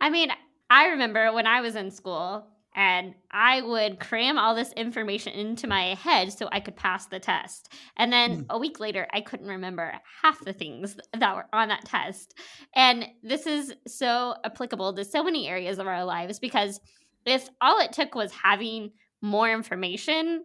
I 0.00 0.08
mean, 0.08 0.30
I 0.70 0.86
remember 0.86 1.32
when 1.32 1.46
I 1.46 1.60
was 1.60 1.76
in 1.76 1.90
school 1.90 2.46
and 2.74 3.14
I 3.32 3.60
would 3.60 3.98
cram 3.98 4.38
all 4.38 4.54
this 4.54 4.72
information 4.72 5.32
into 5.32 5.66
my 5.66 5.94
head 5.94 6.32
so 6.32 6.48
I 6.52 6.60
could 6.60 6.76
pass 6.76 7.06
the 7.06 7.18
test. 7.18 7.72
And 7.96 8.12
then 8.12 8.42
mm. 8.42 8.46
a 8.48 8.58
week 8.58 8.78
later, 8.78 9.08
I 9.12 9.20
couldn't 9.20 9.48
remember 9.48 9.92
half 10.22 10.42
the 10.44 10.52
things 10.52 10.96
that 11.18 11.34
were 11.34 11.46
on 11.52 11.68
that 11.68 11.84
test. 11.84 12.38
And 12.74 13.06
this 13.24 13.46
is 13.48 13.74
so 13.88 14.36
applicable 14.44 14.94
to 14.94 15.04
so 15.04 15.24
many 15.24 15.48
areas 15.48 15.80
of 15.80 15.88
our 15.88 16.04
lives 16.04 16.38
because 16.38 16.80
if 17.26 17.48
all 17.60 17.80
it 17.80 17.92
took 17.92 18.14
was 18.14 18.32
having 18.32 18.92
more 19.22 19.50
information, 19.50 20.44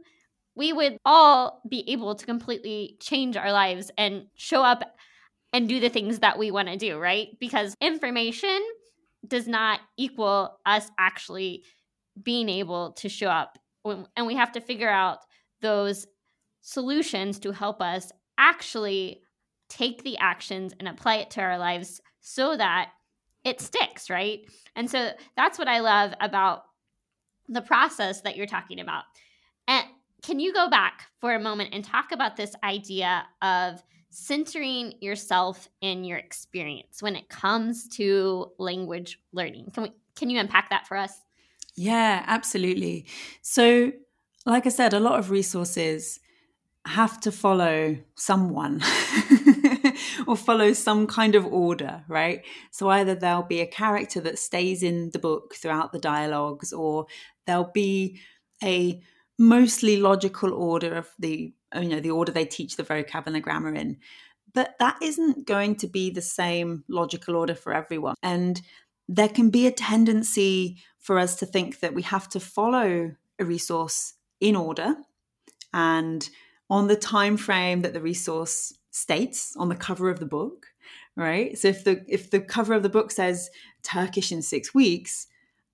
we 0.56 0.72
would 0.74 0.98
all 1.06 1.62
be 1.70 1.84
able 1.90 2.16
to 2.16 2.26
completely 2.26 2.98
change 3.00 3.36
our 3.38 3.52
lives 3.52 3.92
and 3.98 4.28
show 4.36 4.64
up 4.64 4.84
and 5.54 5.70
do 5.70 5.80
the 5.80 5.90
things 5.90 6.20
that 6.20 6.38
we 6.38 6.52
want 6.52 6.68
to 6.68 6.78
do, 6.78 6.98
right? 6.98 7.30
Because 7.40 7.76
information 7.82 8.60
does 9.28 9.48
not 9.48 9.80
equal 9.98 10.60
us 10.66 10.90
actually 10.98 11.64
being 12.22 12.50
able 12.50 12.94
to 12.94 13.10
show 13.10 13.28
up. 13.28 13.58
And 14.16 14.28
we 14.28 14.36
have 14.36 14.52
to 14.54 14.62
figure 14.62 14.90
out 14.90 15.20
those 15.62 16.08
solutions 16.62 17.40
to 17.40 17.52
help 17.52 17.82
us 17.82 18.12
actually 18.38 19.22
take 19.70 20.04
the 20.04 20.18
actions 20.18 20.74
and 20.80 20.88
apply 20.88 21.16
it 21.16 21.32
to 21.32 21.42
our 21.42 21.58
lives 21.58 22.02
so 22.22 22.56
that 22.56 22.90
it 23.44 23.62
sticks, 23.62 24.10
right? 24.10 24.42
And 24.76 24.90
so 24.90 25.12
that's 25.36 25.58
what 25.60 25.68
I 25.68 25.80
love 25.80 26.14
about 26.20 26.64
the 27.50 27.62
process 27.62 28.22
that 28.22 28.36
you're 28.36 28.46
talking 28.46 28.80
about. 28.80 29.04
And 29.68 29.86
can 30.22 30.40
you 30.40 30.54
go 30.54 30.70
back 30.70 31.08
for 31.20 31.36
a 31.36 31.40
moment 31.40 31.70
and 31.74 31.84
talk 31.84 32.12
about 32.12 32.36
this 32.36 32.56
idea 32.64 33.26
of 33.42 33.84
centering 34.10 34.94
yourself 35.02 35.68
in 35.82 36.04
your 36.04 36.18
experience 36.18 37.02
when 37.02 37.16
it 37.16 37.30
comes 37.30 37.88
to 37.90 38.52
language 38.58 39.20
learning? 39.34 39.72
Can 39.74 39.84
we 39.84 39.92
can 40.16 40.30
you 40.30 40.40
unpack 40.40 40.70
that 40.70 40.88
for 40.88 40.98
us? 40.98 41.12
Yeah, 41.76 42.24
absolutely. 42.26 43.06
So, 43.42 43.92
like 44.46 44.66
I 44.66 44.70
said, 44.70 44.94
a 44.94 45.00
lot 45.00 45.20
of 45.20 45.30
resources 45.30 46.20
have 46.86 47.20
to 47.22 47.32
follow 47.32 47.98
someone 48.16 48.80
or 50.28 50.36
follow 50.36 50.74
some 50.74 51.08
kind 51.08 51.36
of 51.36 51.46
order, 51.46 52.04
right? 52.08 52.46
So 52.72 52.90
either 52.90 53.16
there'll 53.16 53.44
be 53.44 53.62
a 53.62 53.68
character 53.68 54.20
that 54.22 54.40
stays 54.40 54.84
in 54.84 55.12
the 55.12 55.20
book 55.20 55.56
throughout 55.56 55.92
the 55.92 56.00
dialogues, 56.00 56.74
or 56.74 57.08
there'll 57.46 57.72
be 57.74 58.20
a 58.64 59.02
mostly 59.38 59.98
logical 59.98 60.54
order 60.54 60.96
of 60.96 61.10
the 61.20 61.54
you 61.76 61.90
know 61.90 62.00
the 62.00 62.12
order 62.12 62.32
they 62.32 62.46
teach 62.46 62.78
the 62.78 62.84
vocab 62.84 63.24
and 63.26 63.36
the 63.36 63.42
grammar 63.42 63.74
in 63.74 63.98
but 64.54 64.76
that 64.80 64.98
isn't 65.02 65.46
going 65.46 65.76
to 65.76 65.88
be 65.88 66.10
the 66.10 66.22
same 66.22 66.86
logical 66.88 67.36
order 67.36 67.54
for 67.54 67.74
everyone 67.74 68.16
and 68.24 68.62
there 69.10 69.28
can 69.28 69.50
be 69.50 69.68
a 69.68 69.72
tendency 69.72 70.78
for 71.00 71.20
us 71.20 71.36
to 71.36 71.46
think 71.46 71.82
that 71.82 71.94
we 71.94 72.02
have 72.02 72.30
to 72.30 72.40
follow 72.40 73.12
a 73.40 73.46
resource 73.46 74.14
in 74.40 74.56
order 74.56 74.96
and 75.74 76.30
on 76.70 76.88
the 76.88 76.96
time 76.96 77.38
frame 77.38 77.82
that 77.82 77.94
the 77.94 78.02
resource 78.02 78.74
states 78.96 79.54
on 79.58 79.70
the 79.70 79.76
cover 79.76 80.10
of 80.10 80.20
the 80.20 80.26
book 80.26 80.68
right? 81.16 81.58
So 81.58 81.70
if 81.70 81.84
the 81.84 82.04
if 82.08 82.30
the 82.30 82.40
cover 82.40 82.74
of 82.74 82.84
the 82.84 82.90
book 82.90 83.12
says 83.12 83.50
turkish 83.84 84.32
in 84.32 84.42
6 84.42 84.74
weeks 84.74 85.28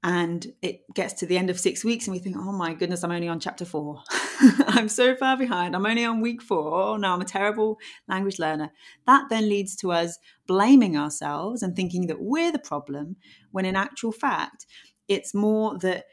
and 0.04 0.48
it 0.62 0.82
gets 0.96 1.14
to 1.14 1.26
the 1.26 1.38
end 1.38 1.50
of 1.50 1.60
6 1.60 1.86
weeks 1.86 2.08
and 2.08 2.14
we 2.14 2.20
think 2.20 2.36
oh 2.38 2.52
my 2.52 2.74
goodness 2.74 3.04
I'm 3.04 3.12
only 3.12 3.28
on 3.28 3.40
chapter 3.40 3.66
4 3.66 4.02
I'm 4.68 4.90
so 4.90 5.16
far 5.16 5.38
behind. 5.38 5.76
I'm 5.76 5.86
only 5.86 6.06
on 6.06 6.22
week 6.22 6.42
4 6.42 6.74
oh 6.74 6.98
no 6.98 7.14
I'm 7.14 7.22
a 7.22 7.26
terrible 7.26 7.80
language 8.08 8.40
learner. 8.40 8.72
That 9.08 9.30
then 9.30 9.50
leads 9.50 9.76
to 9.78 9.92
us 9.92 10.18
blaming 10.48 10.98
ourselves 10.98 11.64
and 11.64 11.76
thinking 11.76 12.08
that 12.08 12.22
we're 12.22 12.52
the 12.52 12.60
problem 12.60 13.16
when 13.52 13.66
in 13.66 13.76
actual 13.76 14.12
fact 14.12 14.66
it's 15.08 15.34
more 15.34 15.78
that 15.80 16.06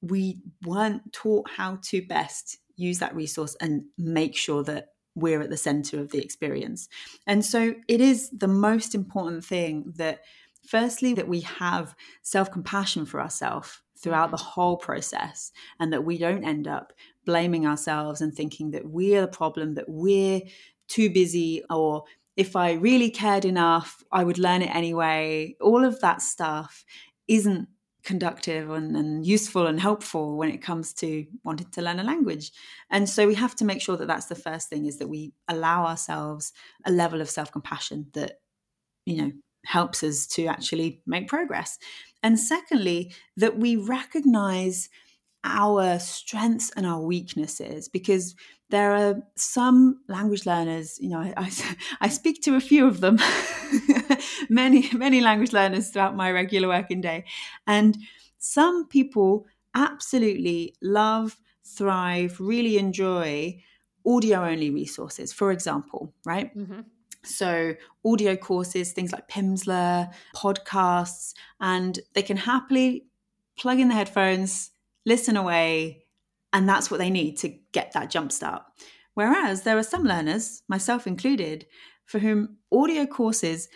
we 0.00 0.38
weren't 0.66 1.12
taught 1.12 1.50
how 1.56 1.78
to 1.82 2.06
best 2.06 2.58
use 2.76 2.98
that 2.98 3.14
resource 3.14 3.56
and 3.60 3.84
make 3.96 4.36
sure 4.36 4.62
that 4.64 4.88
we're 5.14 5.40
at 5.40 5.50
the 5.50 5.56
center 5.56 6.00
of 6.00 6.10
the 6.10 6.22
experience. 6.22 6.88
And 7.26 7.44
so 7.44 7.74
it 7.88 8.00
is 8.00 8.30
the 8.30 8.48
most 8.48 8.94
important 8.94 9.44
thing 9.44 9.92
that, 9.96 10.20
firstly, 10.66 11.14
that 11.14 11.28
we 11.28 11.40
have 11.40 11.94
self 12.22 12.50
compassion 12.50 13.06
for 13.06 13.20
ourselves 13.20 13.80
throughout 13.96 14.30
the 14.30 14.36
mm-hmm. 14.36 14.60
whole 14.60 14.76
process 14.76 15.52
and 15.80 15.92
that 15.92 16.04
we 16.04 16.18
don't 16.18 16.44
end 16.44 16.68
up 16.68 16.92
blaming 17.24 17.66
ourselves 17.66 18.20
and 18.20 18.34
thinking 18.34 18.72
that 18.72 18.86
we're 18.86 19.22
the 19.22 19.28
problem, 19.28 19.74
that 19.74 19.88
we're 19.88 20.42
too 20.88 21.10
busy, 21.10 21.62
or 21.70 22.04
if 22.36 22.56
I 22.56 22.72
really 22.72 23.10
cared 23.10 23.44
enough, 23.44 24.02
I 24.12 24.24
would 24.24 24.38
learn 24.38 24.62
it 24.62 24.74
anyway. 24.74 25.56
All 25.60 25.84
of 25.84 26.00
that 26.00 26.20
stuff 26.20 26.84
isn't 27.28 27.68
conductive 28.04 28.70
and, 28.70 28.96
and, 28.96 29.26
useful 29.26 29.66
and 29.66 29.80
helpful 29.80 30.36
when 30.36 30.50
it 30.50 30.62
comes 30.62 30.92
to 30.92 31.26
wanting 31.42 31.70
to 31.70 31.82
learn 31.82 31.98
a 31.98 32.04
language. 32.04 32.52
And 32.90 33.08
so 33.08 33.26
we 33.26 33.34
have 33.34 33.54
to 33.56 33.64
make 33.64 33.80
sure 33.80 33.96
that 33.96 34.06
that's 34.06 34.26
the 34.26 34.34
first 34.34 34.68
thing 34.68 34.86
is 34.86 34.98
that 34.98 35.08
we 35.08 35.32
allow 35.48 35.86
ourselves 35.86 36.52
a 36.84 36.92
level 36.92 37.20
of 37.20 37.30
self-compassion 37.30 38.08
that 38.12 38.40
you 39.06 39.16
know 39.16 39.32
helps 39.64 40.02
us 40.02 40.26
to 40.26 40.46
actually 40.46 41.00
make 41.06 41.28
progress. 41.28 41.78
And 42.22 42.38
secondly 42.38 43.12
that 43.36 43.58
we 43.58 43.76
recognize 43.76 44.88
our 45.42 45.98
strengths 45.98 46.70
and 46.76 46.86
our 46.86 47.00
weaknesses 47.00 47.88
because 47.88 48.34
there 48.70 48.92
are 48.92 49.22
some 49.36 50.00
language 50.08 50.46
learners 50.46 50.98
you 51.00 51.08
know 51.08 51.18
i, 51.18 51.32
I, 51.36 51.50
I 52.00 52.08
speak 52.08 52.42
to 52.42 52.56
a 52.56 52.60
few 52.60 52.86
of 52.86 53.00
them. 53.00 53.18
Many 54.48 54.90
many 54.92 55.20
language 55.20 55.52
learners 55.52 55.90
throughout 55.90 56.16
my 56.16 56.30
regular 56.30 56.68
working 56.68 57.00
day. 57.00 57.24
And 57.66 57.96
some 58.38 58.86
people 58.86 59.46
absolutely 59.74 60.74
love 60.82 61.38
thrive 61.64 62.38
really 62.38 62.78
enjoy 62.78 63.62
audio 64.06 64.44
only 64.44 64.70
resources 64.70 65.32
for 65.32 65.50
example 65.50 66.12
right? 66.26 66.56
Mm-hmm. 66.56 66.80
So, 67.24 67.74
audio 68.04 68.36
courses, 68.36 68.92
things 68.92 69.10
like 69.10 69.28
Pimsleur, 69.28 70.12
podcasts, 70.36 71.32
and 71.58 71.98
they 72.12 72.22
can 72.22 72.36
happily 72.36 73.06
plug 73.58 73.80
in 73.80 73.88
the 73.88 73.94
headphones, 73.94 74.70
listen 75.06 75.36
away, 75.36 76.03
and 76.54 76.68
that's 76.68 76.90
what 76.90 76.98
they 76.98 77.10
need 77.10 77.36
to 77.38 77.48
get 77.72 77.92
that 77.92 78.10
jump 78.10 78.32
start. 78.32 78.62
Whereas 79.14 79.62
there 79.62 79.76
are 79.76 79.82
some 79.82 80.04
learners, 80.04 80.62
myself 80.68 81.06
included, 81.06 81.66
for 82.06 82.20
whom 82.20 82.58
audio 82.72 83.06
courses, 83.06 83.68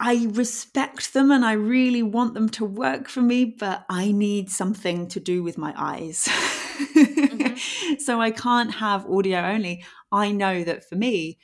I 0.00 0.28
respect 0.30 1.12
them 1.12 1.32
and 1.32 1.44
I 1.44 1.52
really 1.52 2.04
want 2.04 2.34
them 2.34 2.48
to 2.50 2.64
work 2.64 3.08
for 3.08 3.20
me, 3.20 3.44
but 3.44 3.84
I 3.90 4.12
need 4.12 4.50
something 4.50 5.08
to 5.08 5.20
do 5.20 5.42
with 5.42 5.58
my 5.58 5.74
eyes. 5.76 6.28
mm-hmm. 6.28 7.96
so 7.98 8.20
I 8.20 8.30
can't 8.30 8.74
have 8.74 9.10
audio 9.10 9.40
only. 9.40 9.84
I 10.12 10.30
know 10.30 10.62
that 10.62 10.88
for 10.88 10.94
me, 10.94 11.38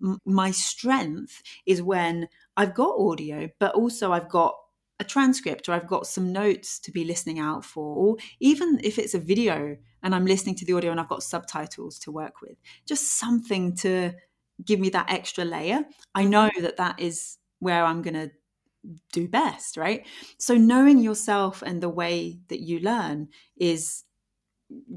m- 0.00 0.20
my 0.24 0.52
strength 0.52 1.42
is 1.66 1.82
when 1.82 2.28
I've 2.56 2.74
got 2.74 2.96
audio, 2.96 3.48
but 3.58 3.74
also 3.74 4.12
I've 4.12 4.28
got 4.28 4.54
a 4.98 5.04
transcript 5.04 5.68
or 5.68 5.72
I've 5.72 5.86
got 5.86 6.06
some 6.06 6.32
notes 6.32 6.78
to 6.80 6.90
be 6.90 7.04
listening 7.04 7.38
out 7.38 7.64
for, 7.64 7.96
or 7.96 8.16
even 8.40 8.80
if 8.82 8.98
it's 8.98 9.14
a 9.14 9.18
video 9.18 9.76
and 10.02 10.14
I'm 10.14 10.26
listening 10.26 10.54
to 10.56 10.64
the 10.64 10.72
audio 10.72 10.90
and 10.90 11.00
I've 11.00 11.08
got 11.08 11.22
subtitles 11.22 11.98
to 12.00 12.10
work 12.10 12.40
with, 12.40 12.56
just 12.86 13.18
something 13.18 13.74
to 13.76 14.12
give 14.64 14.80
me 14.80 14.88
that 14.90 15.10
extra 15.10 15.44
layer. 15.44 15.84
I 16.14 16.24
know 16.24 16.50
that 16.60 16.78
that 16.78 17.00
is 17.00 17.38
where 17.58 17.84
I'm 17.84 18.02
going 18.02 18.14
to 18.14 18.30
do 19.12 19.28
best, 19.28 19.76
right? 19.76 20.06
So 20.38 20.54
knowing 20.54 20.98
yourself 20.98 21.62
and 21.62 21.82
the 21.82 21.88
way 21.88 22.38
that 22.48 22.60
you 22.60 22.80
learn 22.80 23.28
is 23.56 24.04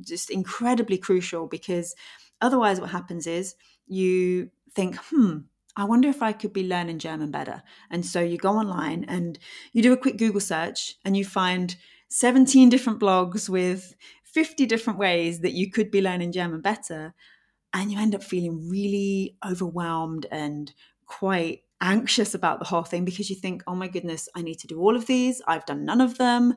just 0.01 0.29
incredibly 0.29 0.97
crucial 0.97 1.47
because 1.47 1.95
otherwise 2.41 2.79
what 2.79 2.89
happens 2.89 3.27
is 3.27 3.55
you 3.87 4.49
think, 4.73 4.95
hmm, 5.09 5.39
I 5.79 5.85
wonder 5.85 6.09
if 6.09 6.21
I 6.21 6.33
could 6.33 6.51
be 6.51 6.67
learning 6.67 6.99
German 6.99 7.31
better. 7.31 7.63
And 7.89 8.05
so 8.05 8.19
you 8.19 8.37
go 8.37 8.51
online 8.51 9.05
and 9.07 9.39
you 9.71 9.81
do 9.81 9.93
a 9.93 9.97
quick 9.97 10.17
Google 10.17 10.41
search 10.41 10.95
and 11.05 11.15
you 11.15 11.23
find 11.23 11.77
17 12.09 12.67
different 12.67 12.99
blogs 12.99 13.47
with 13.47 13.95
50 14.25 14.65
different 14.65 14.99
ways 14.99 15.39
that 15.39 15.53
you 15.53 15.71
could 15.71 15.89
be 15.89 16.01
learning 16.01 16.33
German 16.33 16.59
better. 16.59 17.13
And 17.73 17.93
you 17.93 17.97
end 17.97 18.13
up 18.13 18.23
feeling 18.23 18.69
really 18.69 19.37
overwhelmed 19.49 20.25
and 20.29 20.73
quite 21.05 21.61
anxious 21.79 22.33
about 22.33 22.59
the 22.59 22.65
whole 22.65 22.83
thing 22.83 23.05
because 23.05 23.29
you 23.29 23.37
think, 23.37 23.63
oh 23.65 23.75
my 23.75 23.87
goodness, 23.87 24.27
I 24.35 24.41
need 24.41 24.59
to 24.59 24.67
do 24.67 24.81
all 24.81 24.97
of 24.97 25.07
these. 25.07 25.41
I've 25.47 25.65
done 25.65 25.85
none 25.85 26.01
of 26.01 26.17
them. 26.17 26.55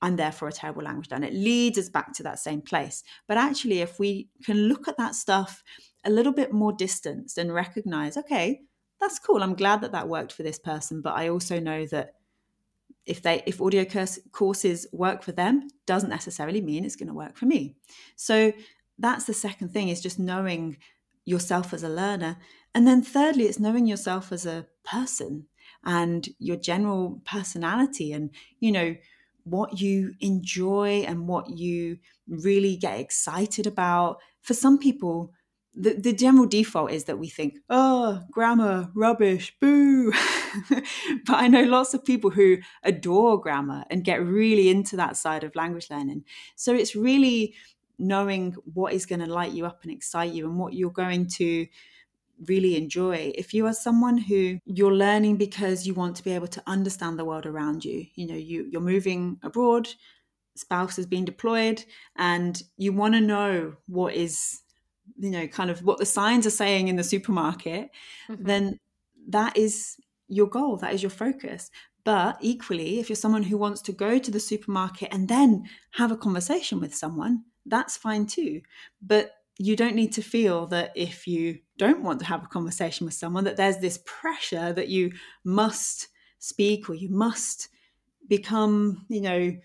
I'm 0.00 0.16
therefore 0.16 0.48
a 0.48 0.52
terrible 0.52 0.84
language 0.84 1.10
learner. 1.10 1.26
It 1.26 1.34
leads 1.34 1.76
us 1.76 1.90
back 1.90 2.14
to 2.14 2.22
that 2.22 2.38
same 2.38 2.62
place. 2.62 3.04
But 3.28 3.36
actually, 3.36 3.80
if 3.80 3.98
we 3.98 4.30
can 4.42 4.56
look 4.68 4.88
at 4.88 4.96
that 4.96 5.14
stuff 5.14 5.62
a 6.04 6.10
little 6.10 6.32
bit 6.32 6.52
more 6.52 6.72
distanced 6.72 7.38
and 7.38 7.52
recognize, 7.52 8.16
okay, 8.16 8.62
that's 9.00 9.18
cool. 9.18 9.42
I'm 9.42 9.54
glad 9.54 9.80
that 9.82 9.92
that 9.92 10.08
worked 10.08 10.32
for 10.32 10.42
this 10.42 10.58
person, 10.58 11.00
but 11.00 11.14
I 11.14 11.28
also 11.28 11.60
know 11.60 11.86
that 11.86 12.14
if 13.06 13.20
they 13.20 13.42
if 13.46 13.60
audio 13.60 13.84
courses 14.32 14.86
work 14.92 15.22
for 15.22 15.32
them 15.32 15.68
doesn't 15.84 16.08
necessarily 16.08 16.62
mean 16.62 16.84
it's 16.84 16.96
going 16.96 17.08
to 17.08 17.14
work 17.14 17.36
for 17.36 17.46
me. 17.46 17.76
So 18.16 18.52
that's 18.98 19.24
the 19.24 19.34
second 19.34 19.70
thing 19.70 19.88
is 19.88 20.00
just 20.00 20.18
knowing 20.18 20.78
yourself 21.24 21.74
as 21.74 21.82
a 21.82 21.88
learner. 21.88 22.38
And 22.74 22.86
then 22.86 23.02
thirdly, 23.02 23.44
it's 23.44 23.60
knowing 23.60 23.86
yourself 23.86 24.32
as 24.32 24.46
a 24.46 24.66
person 24.84 25.46
and 25.84 26.28
your 26.38 26.56
general 26.56 27.20
personality 27.24 28.12
and 28.12 28.30
you 28.60 28.72
know 28.72 28.96
what 29.44 29.80
you 29.80 30.14
enjoy 30.20 31.04
and 31.06 31.28
what 31.28 31.50
you 31.50 31.98
really 32.26 32.76
get 32.76 32.98
excited 32.98 33.66
about. 33.66 34.18
For 34.40 34.54
some 34.54 34.78
people, 34.78 35.32
the, 35.76 35.94
the 35.94 36.12
general 36.12 36.46
default 36.46 36.92
is 36.92 37.04
that 37.04 37.18
we 37.18 37.28
think, 37.28 37.58
oh, 37.68 38.22
grammar, 38.30 38.90
rubbish, 38.94 39.54
boo. 39.60 40.12
but 41.26 41.34
I 41.34 41.48
know 41.48 41.62
lots 41.62 41.94
of 41.94 42.04
people 42.04 42.30
who 42.30 42.58
adore 42.82 43.40
grammar 43.40 43.84
and 43.90 44.04
get 44.04 44.24
really 44.24 44.68
into 44.68 44.96
that 44.96 45.16
side 45.16 45.42
of 45.42 45.56
language 45.56 45.90
learning. 45.90 46.24
So 46.54 46.74
it's 46.74 46.94
really 46.94 47.54
knowing 47.98 48.54
what 48.72 48.92
is 48.92 49.06
going 49.06 49.20
to 49.20 49.32
light 49.32 49.52
you 49.52 49.66
up 49.66 49.82
and 49.82 49.90
excite 49.90 50.32
you 50.32 50.48
and 50.48 50.58
what 50.58 50.74
you're 50.74 50.90
going 50.90 51.26
to 51.26 51.66
really 52.46 52.76
enjoy. 52.76 53.32
If 53.34 53.54
you 53.54 53.66
are 53.66 53.72
someone 53.72 54.18
who 54.18 54.58
you're 54.64 54.94
learning 54.94 55.36
because 55.36 55.86
you 55.86 55.94
want 55.94 56.16
to 56.16 56.24
be 56.24 56.32
able 56.32 56.48
to 56.48 56.62
understand 56.66 57.18
the 57.18 57.24
world 57.24 57.46
around 57.46 57.84
you, 57.84 58.06
you 58.14 58.26
know, 58.26 58.34
you, 58.34 58.68
you're 58.70 58.80
moving 58.80 59.38
abroad, 59.42 59.88
spouse 60.56 60.96
has 60.96 61.06
been 61.06 61.24
deployed, 61.24 61.84
and 62.16 62.62
you 62.76 62.92
want 62.92 63.14
to 63.14 63.20
know 63.20 63.74
what 63.86 64.14
is 64.14 64.60
you 65.18 65.30
know 65.30 65.46
kind 65.46 65.70
of 65.70 65.82
what 65.82 65.98
the 65.98 66.06
signs 66.06 66.46
are 66.46 66.50
saying 66.50 66.88
in 66.88 66.96
the 66.96 67.04
supermarket 67.04 67.90
mm-hmm. 68.28 68.44
then 68.44 68.78
that 69.28 69.56
is 69.56 69.96
your 70.28 70.46
goal 70.46 70.76
that 70.76 70.92
is 70.94 71.02
your 71.02 71.10
focus. 71.10 71.70
But 72.04 72.36
equally 72.40 73.00
if 73.00 73.08
you're 73.08 73.16
someone 73.16 73.42
who 73.42 73.56
wants 73.56 73.80
to 73.82 73.92
go 73.92 74.18
to 74.18 74.30
the 74.30 74.40
supermarket 74.40 75.08
and 75.12 75.28
then 75.28 75.64
have 75.92 76.12
a 76.12 76.16
conversation 76.16 76.80
with 76.80 76.94
someone 76.94 77.44
that's 77.66 77.96
fine 77.96 78.26
too. 78.26 78.60
But 79.00 79.32
you 79.58 79.76
don't 79.76 79.94
need 79.94 80.12
to 80.12 80.22
feel 80.22 80.66
that 80.66 80.92
if 80.94 81.26
you 81.26 81.60
don't 81.78 82.02
want 82.02 82.18
to 82.20 82.26
have 82.26 82.44
a 82.44 82.48
conversation 82.48 83.04
with 83.04 83.14
someone 83.14 83.44
that 83.44 83.56
there's 83.56 83.78
this 83.78 84.00
pressure 84.04 84.72
that 84.72 84.88
you 84.88 85.12
must 85.44 86.08
speak 86.38 86.90
or 86.90 86.94
you 86.94 87.08
must 87.08 87.68
become 88.28 89.04
you 89.08 89.20
know 89.20 89.56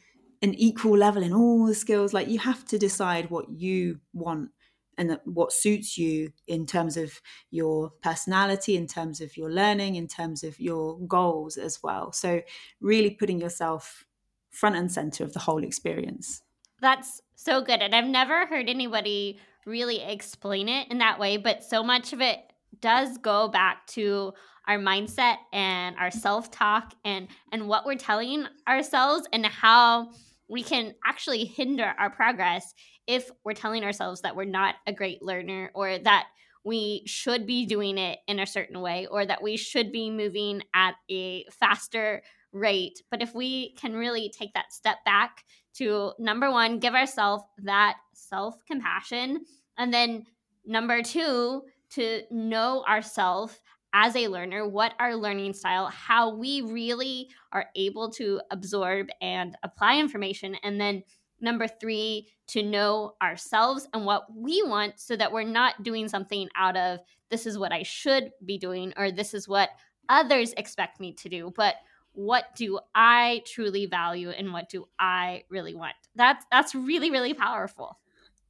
an 0.42 0.54
equal 0.54 0.98
level 0.98 1.24
in 1.24 1.34
all 1.34 1.66
the 1.66 1.76
skills. 1.76 2.14
Like 2.14 2.30
you 2.30 2.40
have 2.40 2.66
to 2.68 2.78
decide 2.78 3.30
what 3.30 3.50
you 3.50 4.00
want 4.14 4.52
and 5.00 5.18
what 5.24 5.52
suits 5.52 5.98
you 5.98 6.32
in 6.48 6.66
terms 6.66 6.98
of 6.98 7.20
your 7.50 7.92
personality, 8.04 8.76
in 8.76 8.86
terms 8.86 9.22
of 9.22 9.36
your 9.38 9.50
learning, 9.50 9.96
in 9.96 10.08
terms 10.08 10.44
of 10.44 10.60
your 10.60 11.00
goals 11.08 11.58
as 11.58 11.80
well. 11.82 12.12
So, 12.12 12.42
really 12.82 13.12
putting 13.12 13.40
yourself 13.40 14.06
front 14.52 14.76
and 14.76 14.92
center 14.92 15.24
of 15.24 15.34
the 15.34 15.40
whole 15.40 15.64
experience. 15.64 16.44
That's 16.82 17.22
so 17.36 17.62
good. 17.62 17.82
And 17.82 17.96
I've 17.96 18.06
never 18.06 18.46
heard 18.46 18.70
anybody 18.70 19.40
really 19.66 20.02
explain 20.02 20.68
it 20.68 20.92
in 20.92 20.98
that 21.00 21.20
way, 21.20 21.38
but 21.38 21.64
so 21.64 21.82
much 21.82 22.14
of 22.14 22.22
it 22.22 22.40
does 22.82 23.18
go 23.18 23.48
back 23.48 23.88
to 23.88 24.34
our 24.68 24.78
mindset 24.78 25.38
and 25.52 25.96
our 25.98 26.12
self-talk 26.12 26.94
and 27.04 27.28
and 27.52 27.68
what 27.68 27.86
we're 27.86 27.96
telling 27.96 28.46
ourselves 28.68 29.28
and 29.34 29.46
how 29.46 30.12
we 30.50 30.64
can 30.64 30.96
actually 31.06 31.46
hinder 31.46 31.94
our 31.98 32.10
progress 32.10 32.74
if 33.08 33.30
we're 33.44 33.54
telling 33.54 33.84
ourselves 33.84 34.22
that 34.22 34.36
we're 34.36 34.46
not 34.46 34.76
a 34.88 34.94
great 34.94 35.22
learner 35.22 35.72
or 35.74 35.98
that 36.00 36.28
we 36.66 37.04
should 37.06 37.46
be 37.46 37.66
doing 37.66 37.98
it 37.98 38.20
in 38.28 38.40
a 38.40 38.46
certain 38.46 38.82
way 38.82 39.08
or 39.08 39.26
that 39.26 39.42
we 39.42 39.56
should 39.56 39.92
be 39.92 40.10
moving 40.10 40.62
at 40.74 40.96
a 41.10 41.46
faster 41.60 42.22
rate. 42.52 43.02
But 43.10 43.22
if 43.22 43.34
we 43.34 43.74
can 43.76 43.94
really 43.94 44.32
take 44.38 44.54
that 44.54 44.74
step 44.74 44.98
back 45.06 45.44
to 45.76 46.14
number 46.20 46.52
one, 46.52 46.80
give 46.80 46.96
ourselves 46.96 47.44
that 47.60 47.98
self 48.14 48.56
compassion. 48.66 49.46
And 49.78 49.94
then 49.94 50.26
number 50.66 51.02
two, 51.02 51.64
to 51.92 52.22
know 52.30 52.84
ourselves 52.88 53.60
as 53.94 54.16
a 54.16 54.28
learner, 54.28 54.68
what 54.68 54.94
our 55.00 55.16
learning 55.16 55.54
style, 55.54 55.88
how 55.88 56.36
we 56.36 56.62
really 56.62 57.30
are 57.52 57.66
able 57.76 58.10
to 58.12 58.42
absorb 58.52 59.08
and 59.22 59.56
apply 59.64 59.98
information. 59.98 60.56
And 60.64 60.80
then 60.80 61.04
number 61.42 61.68
three, 61.68 62.28
to 62.48 62.64
know 62.64 63.14
ourselves 63.22 63.88
and 63.94 64.06
what 64.06 64.26
we 64.36 64.64
want 64.64 65.00
so 65.00 65.16
that 65.16 65.32
we're 65.32 65.44
not 65.44 65.84
doing 65.84 66.08
something 66.08 66.50
out 66.56 66.76
of 66.76 67.00
this 67.30 67.46
is 67.46 67.58
what 67.58 67.72
I 67.72 67.84
should 67.84 68.32
be 68.44 68.58
doing 68.58 68.94
or 68.98 69.12
this 69.12 69.34
is 69.34 69.48
what 69.48 69.70
others 70.10 70.54
expect 70.58 71.00
me 71.00 71.14
to 71.14 71.30
do, 71.30 71.54
but 71.56 71.76
what 72.14 72.56
do 72.56 72.80
I 72.96 73.44
truly 73.46 73.86
value 73.86 74.32
and 74.32 74.52
what 74.52 74.70
do 74.70 74.88
I 74.98 75.44
really 75.50 75.76
want? 75.76 75.94
That's 76.16 76.44
that's 76.52 76.74
really 76.74 77.12
really 77.12 77.34
powerful. 77.34 78.00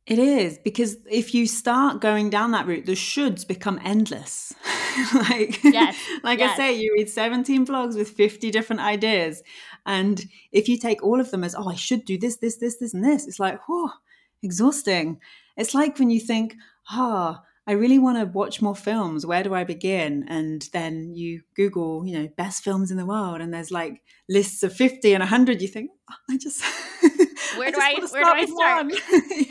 It 0.10 0.18
is 0.18 0.58
because 0.58 0.98
if 1.08 1.36
you 1.36 1.46
start 1.46 2.02
going 2.02 2.32
down 2.32 2.50
that 2.52 2.66
route, 2.66 2.88
the 2.88 2.94
shoulds 2.94 3.48
become 3.48 3.80
endless. 3.86 4.52
like, 5.14 5.64
yes, 5.64 5.96
like 6.24 6.40
yes. 6.40 6.54
I 6.54 6.58
say, 6.58 6.74
you 6.74 6.96
read 6.98 7.10
17 7.10 7.64
blogs 7.64 7.96
with 7.96 8.10
50 8.10 8.50
different 8.50 8.82
ideas. 8.82 9.44
And 9.86 10.20
if 10.52 10.68
you 10.68 10.80
take 10.80 11.04
all 11.04 11.20
of 11.20 11.30
them 11.30 11.44
as, 11.44 11.54
oh, 11.54 11.70
I 11.70 11.76
should 11.76 12.06
do 12.06 12.18
this, 12.18 12.38
this, 12.38 12.58
this, 12.58 12.78
this, 12.78 12.96
and 12.96 13.06
this, 13.06 13.28
it's 13.28 13.40
like, 13.40 13.60
whoa, 13.68 13.92
exhausting. 14.42 15.20
It's 15.56 15.76
like 15.76 16.00
when 16.00 16.10
you 16.10 16.20
think, 16.20 16.56
ah, 16.90 17.40
oh, 17.40 17.46
I 17.70 17.74
really 17.74 18.00
want 18.00 18.18
to 18.18 18.26
watch 18.26 18.64
more 18.64 18.76
films. 18.76 19.28
Where 19.28 19.44
do 19.44 19.54
I 19.54 19.64
begin? 19.64 20.26
And 20.28 20.68
then 20.74 21.14
you 21.14 21.44
Google, 21.56 22.04
you 22.04 22.18
know, 22.18 22.28
best 22.36 22.64
films 22.64 22.90
in 22.90 22.98
the 22.98 23.06
world, 23.06 23.42
and 23.42 23.54
there's 23.54 23.70
like 23.70 24.02
lists 24.28 24.64
of 24.64 24.74
50 24.74 25.14
and 25.14 25.22
100. 25.22 25.62
You 25.62 25.68
think, 25.68 25.92
oh, 26.10 26.16
I 26.32 26.38
just. 26.38 26.64
Where 27.58 27.72
do 27.72 27.80
I, 27.80 27.96
I 27.98 28.06
where 28.12 28.24
do 28.24 28.30
I 28.30 28.46
start? 28.46 28.88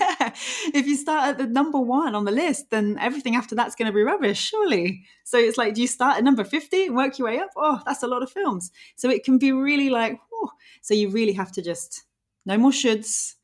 yeah. 0.00 0.34
If 0.72 0.86
you 0.86 0.96
start 0.96 1.30
at 1.30 1.38
the 1.38 1.46
number 1.46 1.80
one 1.80 2.14
on 2.14 2.24
the 2.24 2.32
list, 2.32 2.70
then 2.70 2.96
everything 3.00 3.36
after 3.36 3.54
that's 3.54 3.74
going 3.74 3.86
to 3.86 3.92
be 3.92 4.02
rubbish, 4.02 4.38
surely. 4.38 5.04
So 5.24 5.36
it's 5.36 5.58
like, 5.58 5.74
do 5.74 5.82
you 5.82 5.88
start 5.88 6.16
at 6.16 6.24
number 6.24 6.44
50 6.44 6.86
and 6.86 6.96
work 6.96 7.18
your 7.18 7.28
way 7.28 7.38
up? 7.38 7.50
Oh, 7.56 7.80
that's 7.84 8.02
a 8.02 8.06
lot 8.06 8.22
of 8.22 8.30
films. 8.30 8.70
So 8.96 9.10
it 9.10 9.24
can 9.24 9.36
be 9.36 9.52
really 9.52 9.90
like, 9.90 10.18
oh. 10.32 10.50
so 10.80 10.94
you 10.94 11.10
really 11.10 11.32
have 11.32 11.52
to 11.52 11.62
just, 11.62 12.04
no 12.46 12.56
more 12.56 12.70
shoulds. 12.70 13.34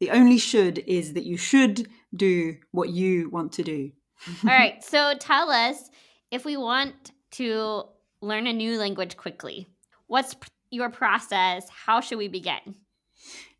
The 0.00 0.10
only 0.10 0.38
should 0.38 0.78
is 0.86 1.14
that 1.14 1.24
you 1.24 1.36
should 1.36 1.88
do 2.14 2.56
what 2.72 2.90
you 2.90 3.30
want 3.30 3.52
to 3.52 3.62
do. 3.62 3.92
All 4.44 4.50
right. 4.50 4.82
So 4.82 5.14
tell 5.18 5.50
us 5.50 5.90
if 6.30 6.44
we 6.44 6.56
want 6.56 7.12
to 7.32 7.84
learn 8.20 8.46
a 8.46 8.52
new 8.52 8.78
language 8.78 9.16
quickly, 9.16 9.68
what's 10.06 10.34
your 10.70 10.90
process? 10.90 11.68
How 11.68 12.00
should 12.00 12.18
we 12.18 12.28
begin? 12.28 12.76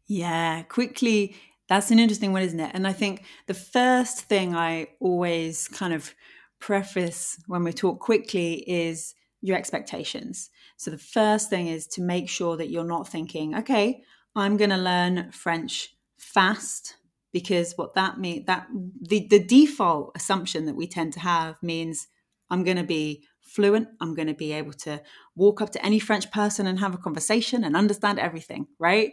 Yeah, 0.07 0.63
quickly. 0.63 1.37
That's 1.69 1.91
an 1.91 1.99
interesting 1.99 2.33
one, 2.33 2.43
isn't 2.43 2.61
it? 2.61 2.73
And 2.75 2.87
I 2.87 2.93
think 2.93 3.25
the 3.47 3.55
first 3.55 4.23
thing 4.23 4.55
I 4.55 4.89
always 5.01 5.69
kind 5.69 5.95
of 5.95 6.15
preface 6.59 7.39
when 7.47 7.65
we 7.65 7.73
talk 7.73 8.01
quickly 8.01 8.65
is 8.67 9.15
your 9.41 9.57
expectations. 9.57 10.51
So 10.77 10.91
the 10.91 10.99
first 10.99 11.51
thing 11.51 11.69
is 11.69 11.87
to 11.89 12.03
make 12.03 12.29
sure 12.29 12.57
that 12.57 12.71
you're 12.71 12.85
not 12.85 13.09
thinking, 13.09 13.55
okay, 13.57 14.03
I'm 14.35 14.57
going 14.57 14.71
to 14.71 14.77
learn 14.77 15.31
French 15.31 15.95
fast 16.17 16.97
because 17.35 17.75
what 17.77 17.95
that 17.95 18.19
means 18.19 18.47
that 18.47 18.69
the 19.03 19.27
the 19.29 19.45
default 19.45 20.13
assumption 20.15 20.65
that 20.65 20.77
we 20.77 20.87
tend 20.87 21.13
to 21.13 21.21
have 21.21 21.63
means 21.63 22.07
I'm 22.49 22.63
going 22.63 22.77
to 22.77 22.85
be 22.85 23.25
fluent, 23.41 23.89
I'm 24.01 24.15
going 24.15 24.29
to 24.29 24.35
be 24.35 24.53
able 24.53 24.73
to 24.73 25.03
walk 25.35 25.61
up 25.61 25.71
to 25.71 25.85
any 25.85 25.99
French 25.99 26.31
person 26.31 26.67
and 26.67 26.79
have 26.79 26.95
a 26.95 26.99
conversation 26.99 27.65
and 27.65 27.77
understand 27.77 28.19
everything, 28.19 28.69
right? 28.79 29.13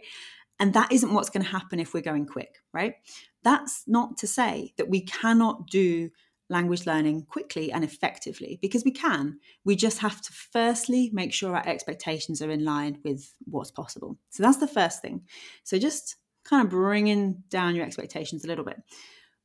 And 0.60 0.72
that 0.74 0.92
isn't 0.92 1.12
what's 1.12 1.30
going 1.30 1.44
to 1.44 1.50
happen 1.50 1.80
if 1.80 1.92
we're 1.92 2.00
going 2.00 2.26
quick, 2.26 2.58
right? 2.72 2.94
That's 3.42 3.82
not 3.88 4.16
to 4.18 4.28
say 4.28 4.72
that 4.78 4.88
we 4.88 5.00
cannot 5.00 5.66
do 5.66 6.10
language 6.48 6.86
learning 6.86 7.24
quickly 7.24 7.72
and 7.72 7.82
effectively 7.82 8.58
because 8.62 8.84
we 8.84 8.92
can. 8.92 9.40
We 9.64 9.74
just 9.74 9.98
have 9.98 10.20
to 10.20 10.32
firstly 10.32 11.10
make 11.12 11.32
sure 11.32 11.56
our 11.56 11.66
expectations 11.66 12.40
are 12.40 12.50
in 12.50 12.64
line 12.64 12.98
with 13.04 13.34
what's 13.46 13.72
possible. 13.72 14.18
So 14.30 14.44
that's 14.44 14.58
the 14.58 14.68
first 14.68 15.02
thing. 15.02 15.22
So 15.64 15.78
just 15.78 16.16
kind 16.44 16.64
of 16.64 16.70
bringing 16.70 17.42
down 17.48 17.74
your 17.74 17.84
expectations 17.84 18.44
a 18.44 18.48
little 18.48 18.64
bit. 18.64 18.76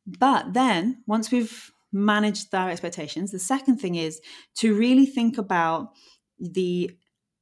But 0.06 0.54
then 0.54 1.04
once 1.06 1.32
we've 1.32 1.72
managed 1.92 2.54
our 2.54 2.70
expectations, 2.70 3.32
the 3.32 3.40
second 3.40 3.78
thing 3.78 3.96
is 3.96 4.22
to 4.58 4.76
really 4.76 5.06
think 5.06 5.38
about 5.38 5.90
the 6.40 6.92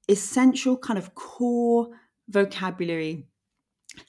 essential 0.08 0.78
kind 0.78 0.98
of 0.98 1.16
core 1.16 1.90
vocabulary 2.28 3.28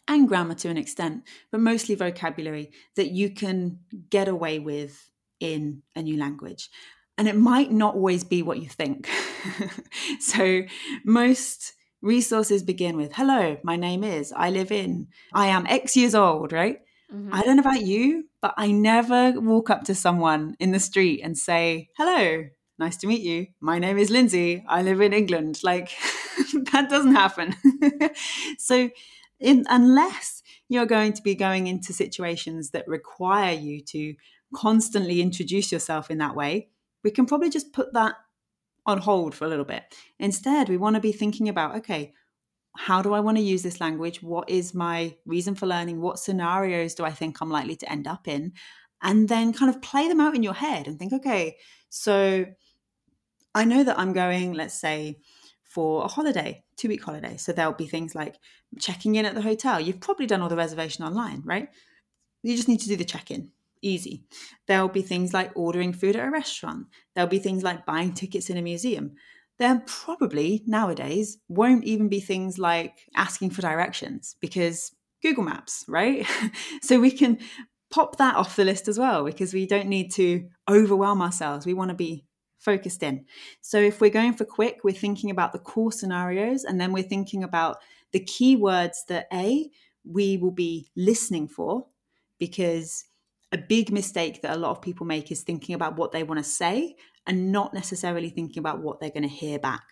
and 0.09 0.27
grammar 0.29 0.55
to 0.55 0.69
an 0.69 0.77
extent, 0.77 1.23
but 1.51 1.61
mostly 1.61 1.95
vocabulary 1.95 2.71
that 2.97 3.11
you 3.11 3.31
can 3.31 3.79
get 4.11 4.29
away 4.29 4.59
with 4.59 5.11
in 5.41 5.83
a 5.95 6.03
new 6.03 6.17
language. 6.17 6.71
And 7.19 7.29
it 7.29 7.37
might 7.37 7.71
not 7.71 7.95
always 7.95 8.25
be 8.25 8.43
what 8.43 8.61
you 8.61 8.69
think. 8.69 9.09
so, 10.21 10.63
most 11.05 11.73
resources 12.03 12.63
begin 12.63 12.97
with 12.97 13.13
Hello, 13.15 13.57
my 13.63 13.77
name 13.77 14.05
is, 14.05 14.33
I 14.33 14.51
live 14.51 14.73
in, 14.73 15.09
I 15.33 15.47
am 15.47 15.67
X 15.67 15.97
years 15.97 16.15
old, 16.15 16.53
right? 16.53 16.81
Mm-hmm. 17.13 17.35
I 17.35 17.43
don't 17.43 17.57
know 17.57 17.61
about 17.61 17.83
you, 17.83 18.25
but 18.41 18.55
I 18.57 18.71
never 18.73 19.41
walk 19.41 19.71
up 19.71 19.85
to 19.85 19.95
someone 19.95 20.57
in 20.59 20.73
the 20.73 20.81
street 20.81 21.21
and 21.23 21.39
say, 21.39 21.91
Hello, 21.97 22.47
nice 22.79 22.97
to 22.99 23.07
meet 23.07 23.23
you. 23.23 23.47
My 23.61 23.79
name 23.79 23.99
is 23.99 24.11
Lindsay. 24.11 24.65
I 24.69 24.83
live 24.83 25.01
in 25.01 25.13
England. 25.13 25.61
Like, 25.63 25.91
that 26.73 26.89
doesn't 26.91 27.15
happen. 27.15 27.55
so, 28.59 28.91
in, 29.39 29.67
unless 29.69 30.43
you're 30.69 30.87
going 30.87 31.13
to 31.13 31.23
be 31.23 31.35
going 31.35 31.67
into 31.67 31.93
situations 31.93 32.71
that 32.71 32.89
require 32.89 33.53
you 33.53 33.81
to 33.83 34.15
constantly 34.55 35.21
introduce 35.21 35.71
yourself 35.71 36.11
in 36.11 36.19
that 36.19 36.35
way, 36.35 36.69
we 37.05 37.11
can 37.11 37.27
probably 37.27 37.51
just 37.51 37.73
put 37.73 37.93
that 37.93 38.15
on 38.87 38.99
hold 38.99 39.35
for 39.35 39.45
a 39.45 39.49
little 39.49 39.65
bit. 39.65 39.83
Instead, 40.19 40.69
we 40.69 40.77
want 40.77 40.95
to 40.95 41.01
be 41.01 41.13
thinking 41.13 41.49
about 41.49 41.77
okay, 41.77 42.13
how 42.77 43.03
do 43.03 43.15
I 43.15 43.21
want 43.21 43.37
to 43.39 43.43
use 43.43 43.63
this 43.63 43.81
language? 43.81 44.23
What 44.23 44.49
is 44.49 44.75
my 44.75 45.17
reason 45.27 45.55
for 45.55 45.67
learning? 45.67 46.01
What 46.01 46.19
scenarios 46.19 46.95
do 46.95 47.05
I 47.05 47.11
think 47.11 47.41
I'm 47.41 47.51
likely 47.51 47.77
to 47.77 47.91
end 47.91 48.07
up 48.07 48.29
in? 48.29 48.53
and 49.03 49.29
then 49.29 49.53
kind 49.53 49.75
of 49.75 49.83
play 49.83 50.09
them 50.09 50.21
out 50.21 50.35
in 50.35 50.43
your 50.43 50.55
head 50.55 50.89
and 50.89 50.99
think, 50.99 51.13
okay, 51.13 51.57
so 51.89 52.47
I 53.55 53.65
know 53.65 53.85
that 53.85 53.99
I'm 53.99 54.13
going, 54.13 54.53
let's 54.53 54.79
say, 54.79 55.19
for 55.63 56.05
a 56.05 56.09
holiday, 56.09 56.65
two 56.77 56.89
week 56.89 57.03
holiday. 57.03 57.37
So 57.37 57.53
there'll 57.53 57.73
be 57.73 57.87
things 57.87 58.15
like 58.15 58.37
checking 58.79 59.15
in 59.15 59.27
at 59.27 59.35
the 59.35 59.43
hotel. 59.43 59.81
You've 59.81 60.01
probably 60.01 60.27
done 60.27 60.41
all 60.41 60.49
the 60.49 60.57
reservation 60.57 61.05
online, 61.05 61.43
right? 61.45 61.69
You 62.43 62.57
just 62.57 62.69
need 62.69 62.81
to 62.81 62.89
do 62.89 62.97
the 62.97 63.05
check 63.05 63.31
in. 63.31 63.51
Easy. 63.87 64.25
There'll 64.67 64.89
be 64.89 65.03
things 65.03 65.33
like 65.33 65.53
ordering 65.55 65.93
food 65.93 66.17
at 66.17 66.27
a 66.27 66.31
restaurant. 66.31 66.87
There'll 67.15 67.31
be 67.31 67.39
things 67.39 67.63
like 67.63 67.87
buying 67.87 68.15
tickets 68.15 68.51
in 68.51 68.57
a 68.57 68.63
museum. 68.63 69.13
There 69.59 69.81
probably 69.87 70.65
nowadays 70.67 71.39
won't 71.49 71.85
even 71.85 72.09
be 72.09 72.21
things 72.21 72.59
like 72.59 73.09
asking 73.15 73.51
for 73.51 73.63
directions 73.63 74.35
because 74.41 74.93
Google 75.23 75.45
Maps, 75.45 75.85
right? 75.87 76.27
so 76.83 76.99
we 76.99 77.13
can 77.13 77.39
pop 77.91 78.17
that 78.17 78.35
off 78.35 78.57
the 78.57 78.65
list 78.65 78.89
as 78.89 78.99
well 78.99 79.25
because 79.25 79.55
we 79.55 79.67
don't 79.67 79.87
need 79.87 80.13
to 80.15 80.49
overwhelm 80.69 81.23
ourselves. 81.23 81.65
We 81.65 81.75
want 81.75 81.91
to 81.91 81.95
be 81.97 82.25
focused 82.59 83.05
in. 83.05 83.25
So 83.61 83.79
if 83.79 84.01
we're 84.01 84.11
going 84.11 84.35
for 84.35 84.45
quick, 84.45 84.81
we're 84.83 84.95
thinking 84.95 85.31
about 85.31 85.53
the 85.53 85.61
core 85.61 85.93
scenarios 85.93 86.65
and 86.65 86.81
then 86.81 86.93
we're 86.93 87.05
thinking 87.05 87.45
about 87.45 87.79
the 88.11 88.21
keywords 88.21 89.07
that 89.07 89.29
A, 89.33 89.71
we 90.05 90.37
will 90.37 90.51
be 90.51 90.91
listening 90.97 91.47
for 91.47 91.87
because 92.39 93.05
a 93.53 93.59
big 93.59 93.93
mistake 93.93 94.43
that 94.43 94.57
a 94.57 94.59
lot 94.59 94.71
of 94.71 94.83
people 94.83 95.07
make 95.07 95.31
is 95.31 95.43
thinking 95.43 95.75
about 95.75 95.97
what 95.97 96.13
they 96.13 96.23
want 96.23 96.39
to 96.39 96.45
say 96.45 96.97
and 97.27 97.53
not 97.53 97.75
necessarily 97.75 98.31
thinking 98.31 98.59
about 98.59 98.81
what 98.81 99.01
they're 99.01 99.11
going 99.11 99.23
to 99.23 99.29
hear 99.29 99.59
back. 99.59 99.83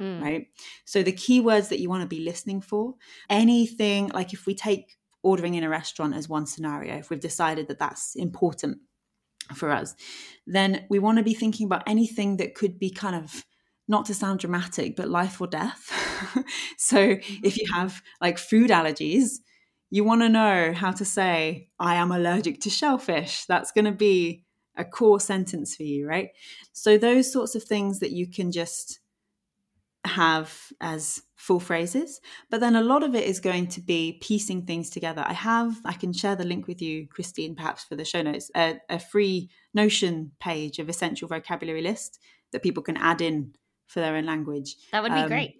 Mm. 0.00 0.22
Right. 0.22 0.46
So 0.84 1.02
the 1.02 1.12
keywords 1.12 1.68
that 1.70 1.80
you 1.80 1.88
want 1.88 2.02
to 2.02 2.08
be 2.08 2.20
listening 2.20 2.60
for, 2.60 2.94
anything 3.28 4.08
like 4.08 4.32
if 4.32 4.46
we 4.46 4.54
take 4.54 4.96
ordering 5.22 5.54
in 5.54 5.64
a 5.64 5.68
restaurant 5.68 6.14
as 6.14 6.28
one 6.28 6.46
scenario, 6.46 6.96
if 6.96 7.10
we've 7.10 7.20
decided 7.20 7.68
that 7.68 7.78
that's 7.78 8.14
important 8.14 8.78
for 9.54 9.70
us, 9.70 9.96
then 10.46 10.86
we 10.88 10.98
want 10.98 11.18
to 11.18 11.24
be 11.24 11.34
thinking 11.34 11.66
about 11.66 11.82
anything 11.86 12.36
that 12.36 12.54
could 12.54 12.78
be 12.78 12.90
kind 12.90 13.16
of 13.16 13.44
not 13.88 14.04
to 14.04 14.14
sound 14.14 14.38
dramatic, 14.38 14.94
but 14.94 15.08
life 15.08 15.40
or 15.40 15.46
death. 15.46 15.90
so 16.76 17.16
if 17.42 17.56
you 17.56 17.66
have 17.72 18.02
like 18.20 18.38
food 18.38 18.70
allergies, 18.70 19.38
you 19.90 20.04
want 20.04 20.22
to 20.22 20.28
know 20.28 20.72
how 20.74 20.92
to 20.92 21.04
say, 21.04 21.70
I 21.78 21.94
am 21.96 22.12
allergic 22.12 22.60
to 22.62 22.70
shellfish. 22.70 23.44
That's 23.46 23.72
going 23.72 23.86
to 23.86 23.92
be 23.92 24.44
a 24.76 24.84
core 24.84 25.20
sentence 25.20 25.74
for 25.74 25.82
you, 25.82 26.06
right? 26.06 26.30
So 26.72 26.98
those 26.98 27.32
sorts 27.32 27.54
of 27.54 27.64
things 27.64 28.00
that 28.00 28.12
you 28.12 28.28
can 28.28 28.52
just 28.52 29.00
have 30.04 30.72
as 30.80 31.22
full 31.36 31.60
phrases 31.60 32.20
but 32.50 32.60
then 32.60 32.76
a 32.76 32.80
lot 32.80 33.02
of 33.02 33.14
it 33.14 33.24
is 33.24 33.40
going 33.40 33.66
to 33.66 33.80
be 33.80 34.18
piecing 34.22 34.64
things 34.64 34.88
together 34.88 35.24
i 35.26 35.32
have 35.32 35.76
i 35.84 35.92
can 35.92 36.12
share 36.12 36.36
the 36.36 36.44
link 36.44 36.66
with 36.66 36.80
you 36.80 37.06
christine 37.08 37.54
perhaps 37.54 37.84
for 37.84 37.96
the 37.96 38.04
show 38.04 38.22
notes 38.22 38.50
a, 38.56 38.80
a 38.88 38.98
free 38.98 39.50
notion 39.74 40.30
page 40.40 40.78
of 40.78 40.88
essential 40.88 41.28
vocabulary 41.28 41.82
list 41.82 42.20
that 42.52 42.62
people 42.62 42.82
can 42.82 42.96
add 42.96 43.20
in 43.20 43.52
for 43.86 44.00
their 44.00 44.16
own 44.16 44.24
language 44.24 44.76
that 44.92 45.02
would 45.02 45.12
be 45.12 45.20
um, 45.20 45.28
great 45.28 45.56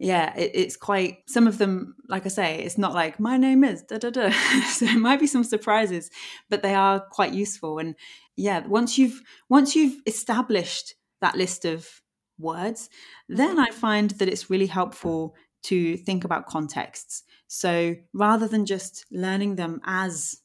yeah 0.00 0.34
it, 0.36 0.50
it's 0.54 0.76
quite 0.76 1.18
some 1.28 1.46
of 1.46 1.58
them 1.58 1.94
like 2.08 2.26
i 2.26 2.28
say 2.28 2.58
it's 2.58 2.78
not 2.78 2.94
like 2.94 3.20
my 3.20 3.36
name 3.36 3.62
is 3.62 3.82
da 3.82 3.98
da 3.98 4.10
da 4.10 4.30
so 4.70 4.86
it 4.86 4.98
might 4.98 5.20
be 5.20 5.26
some 5.26 5.44
surprises 5.44 6.10
but 6.48 6.62
they 6.62 6.74
are 6.74 6.98
quite 6.98 7.32
useful 7.32 7.78
and 7.78 7.94
yeah 8.36 8.66
once 8.66 8.98
you've 8.98 9.20
once 9.48 9.76
you've 9.76 10.00
established 10.06 10.94
that 11.20 11.36
list 11.36 11.64
of 11.64 12.00
words, 12.40 12.88
then 13.28 13.58
I 13.58 13.70
find 13.70 14.10
that 14.12 14.28
it's 14.28 14.50
really 14.50 14.66
helpful 14.66 15.34
to 15.64 15.96
think 15.98 16.24
about 16.24 16.46
contexts. 16.46 17.22
So 17.46 17.96
rather 18.12 18.48
than 18.48 18.64
just 18.66 19.04
learning 19.10 19.56
them 19.56 19.80
as 19.84 20.38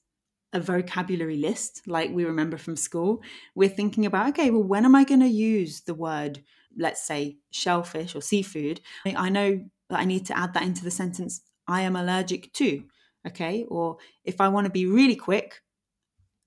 a 0.54 0.60
vocabulary 0.60 1.38
list 1.38 1.82
like 1.86 2.12
we 2.12 2.26
remember 2.26 2.58
from 2.58 2.76
school, 2.76 3.22
we're 3.56 3.70
thinking 3.70 4.06
about 4.06 4.30
okay, 4.30 4.52
well, 4.52 4.64
when 4.64 4.86
am 4.86 4.96
I 4.96 5.04
going 5.04 5.22
to 5.22 5.28
use 5.28 5.82
the 5.82 5.94
word, 5.94 6.44
let's 6.78 7.06
say, 7.06 7.38
shellfish 7.52 8.16
or 8.16 8.22
seafood? 8.22 8.82
I 9.06 9.30
know 9.30 9.66
that 9.90 10.00
I 10.00 10.06
need 10.06 10.26
to 10.28 10.38
add 10.38 10.54
that 10.54 10.64
into 10.64 10.84
the 10.84 10.92
sentence, 10.92 11.42
I 11.68 11.82
am 11.82 11.96
allergic 11.96 12.54
to. 12.54 12.84
Okay. 13.28 13.66
Or 13.68 13.98
if 14.24 14.40
I 14.40 14.50
want 14.50 14.66
to 14.66 14.72
be 14.72 14.86
really 14.86 15.16
quick, 15.16 15.62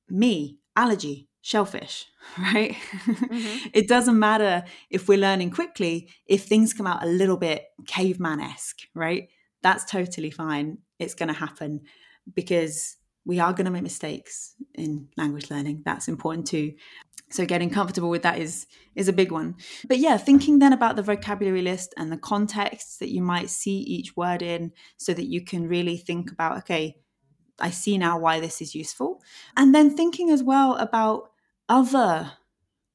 me, 0.09 0.59
allergy, 0.77 1.29
shellfish, 1.41 2.07
right? 2.39 2.73
Mm-hmm. 2.73 3.69
it 3.73 3.89
doesn't 3.89 4.19
matter 4.19 4.65
if 4.91 5.09
we're 5.09 5.19
learning 5.19 5.51
quickly, 5.51 6.09
if 6.27 6.45
things 6.45 6.73
come 6.73 6.87
out 6.87 7.03
a 7.03 7.07
little 7.07 7.37
bit 7.37 7.65
caveman 7.87 8.41
esque, 8.41 8.81
right? 8.95 9.29
That's 9.63 9.85
totally 9.85 10.31
fine. 10.31 10.79
It's 10.99 11.15
going 11.15 11.29
to 11.29 11.35
happen 11.35 11.83
because 12.33 12.97
we 13.25 13.41
are 13.41 13.53
going 13.53 13.65
to 13.65 13.71
make 13.71 13.83
mistakes 13.83 14.55
in 14.75 15.09
language 15.17 15.51
learning. 15.51 15.83
That's 15.85 16.09
important 16.09 16.47
too. 16.47 16.75
So 17.31 17.45
getting 17.45 17.71
comfortable 17.71 18.09
with 18.09 18.23
that 18.23 18.39
is 18.39 18.67
is 18.95 19.09
a 19.09 19.13
big 19.13 19.31
one. 19.31 19.57
But 19.87 19.99
yeah, 19.99 20.17
thinking 20.17 20.59
then 20.59 20.73
about 20.73 20.97
the 20.97 21.03
vocabulary 21.03 21.63
list 21.63 21.95
and 21.97 22.11
the 22.11 22.17
contexts 22.17 22.99
that 22.99 23.11
you 23.11 23.23
might 23.23 23.51
see 23.51 23.79
each 23.79 24.17
word 24.17 24.43
in 24.43 24.73
so 24.97 25.13
that 25.13 25.27
you 25.27 25.45
can 25.45 25.69
really 25.69 25.97
think 25.97 26.33
about 26.33 26.59
okay, 26.59 26.97
I 27.61 27.71
see 27.71 27.99
now 27.99 28.19
why 28.19 28.41
this 28.41 28.61
is 28.61 28.75
useful. 28.75 29.23
And 29.57 29.75
then 29.75 29.95
thinking 29.95 30.31
as 30.31 30.43
well 30.43 30.77
about 30.77 31.31
other 31.69 32.33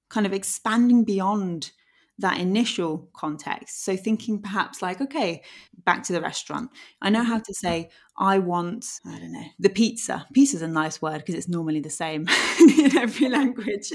kind 0.10 0.26
of 0.26 0.34
expanding 0.34 1.04
beyond 1.04 1.72
that 2.20 2.40
initial 2.40 3.10
context. 3.14 3.84
So 3.84 3.98
thinking 3.98 4.42
perhaps 4.42 4.82
like, 4.82 5.02
okay, 5.02 5.42
back 5.84 6.04
to 6.04 6.14
the 6.14 6.22
restaurant. 6.22 6.70
I 7.02 7.10
know 7.10 7.24
how 7.24 7.36
mm-hmm. 7.36 7.44
to 7.44 7.54
say, 7.54 7.90
I 8.18 8.40
want, 8.40 8.86
I 9.06 9.18
don't 9.20 9.34
know, 9.34 9.46
the 9.60 9.70
pizza. 9.70 10.28
Pizza 10.34 10.58
is 10.58 10.62
a 10.62 10.68
nice 10.68 11.02
word 11.02 11.20
because 11.20 11.36
it's 11.36 11.50
normally 11.50 11.80
the 11.80 11.90
same 11.90 12.28
in 12.60 12.98
every 12.98 13.30
language. 13.30 13.92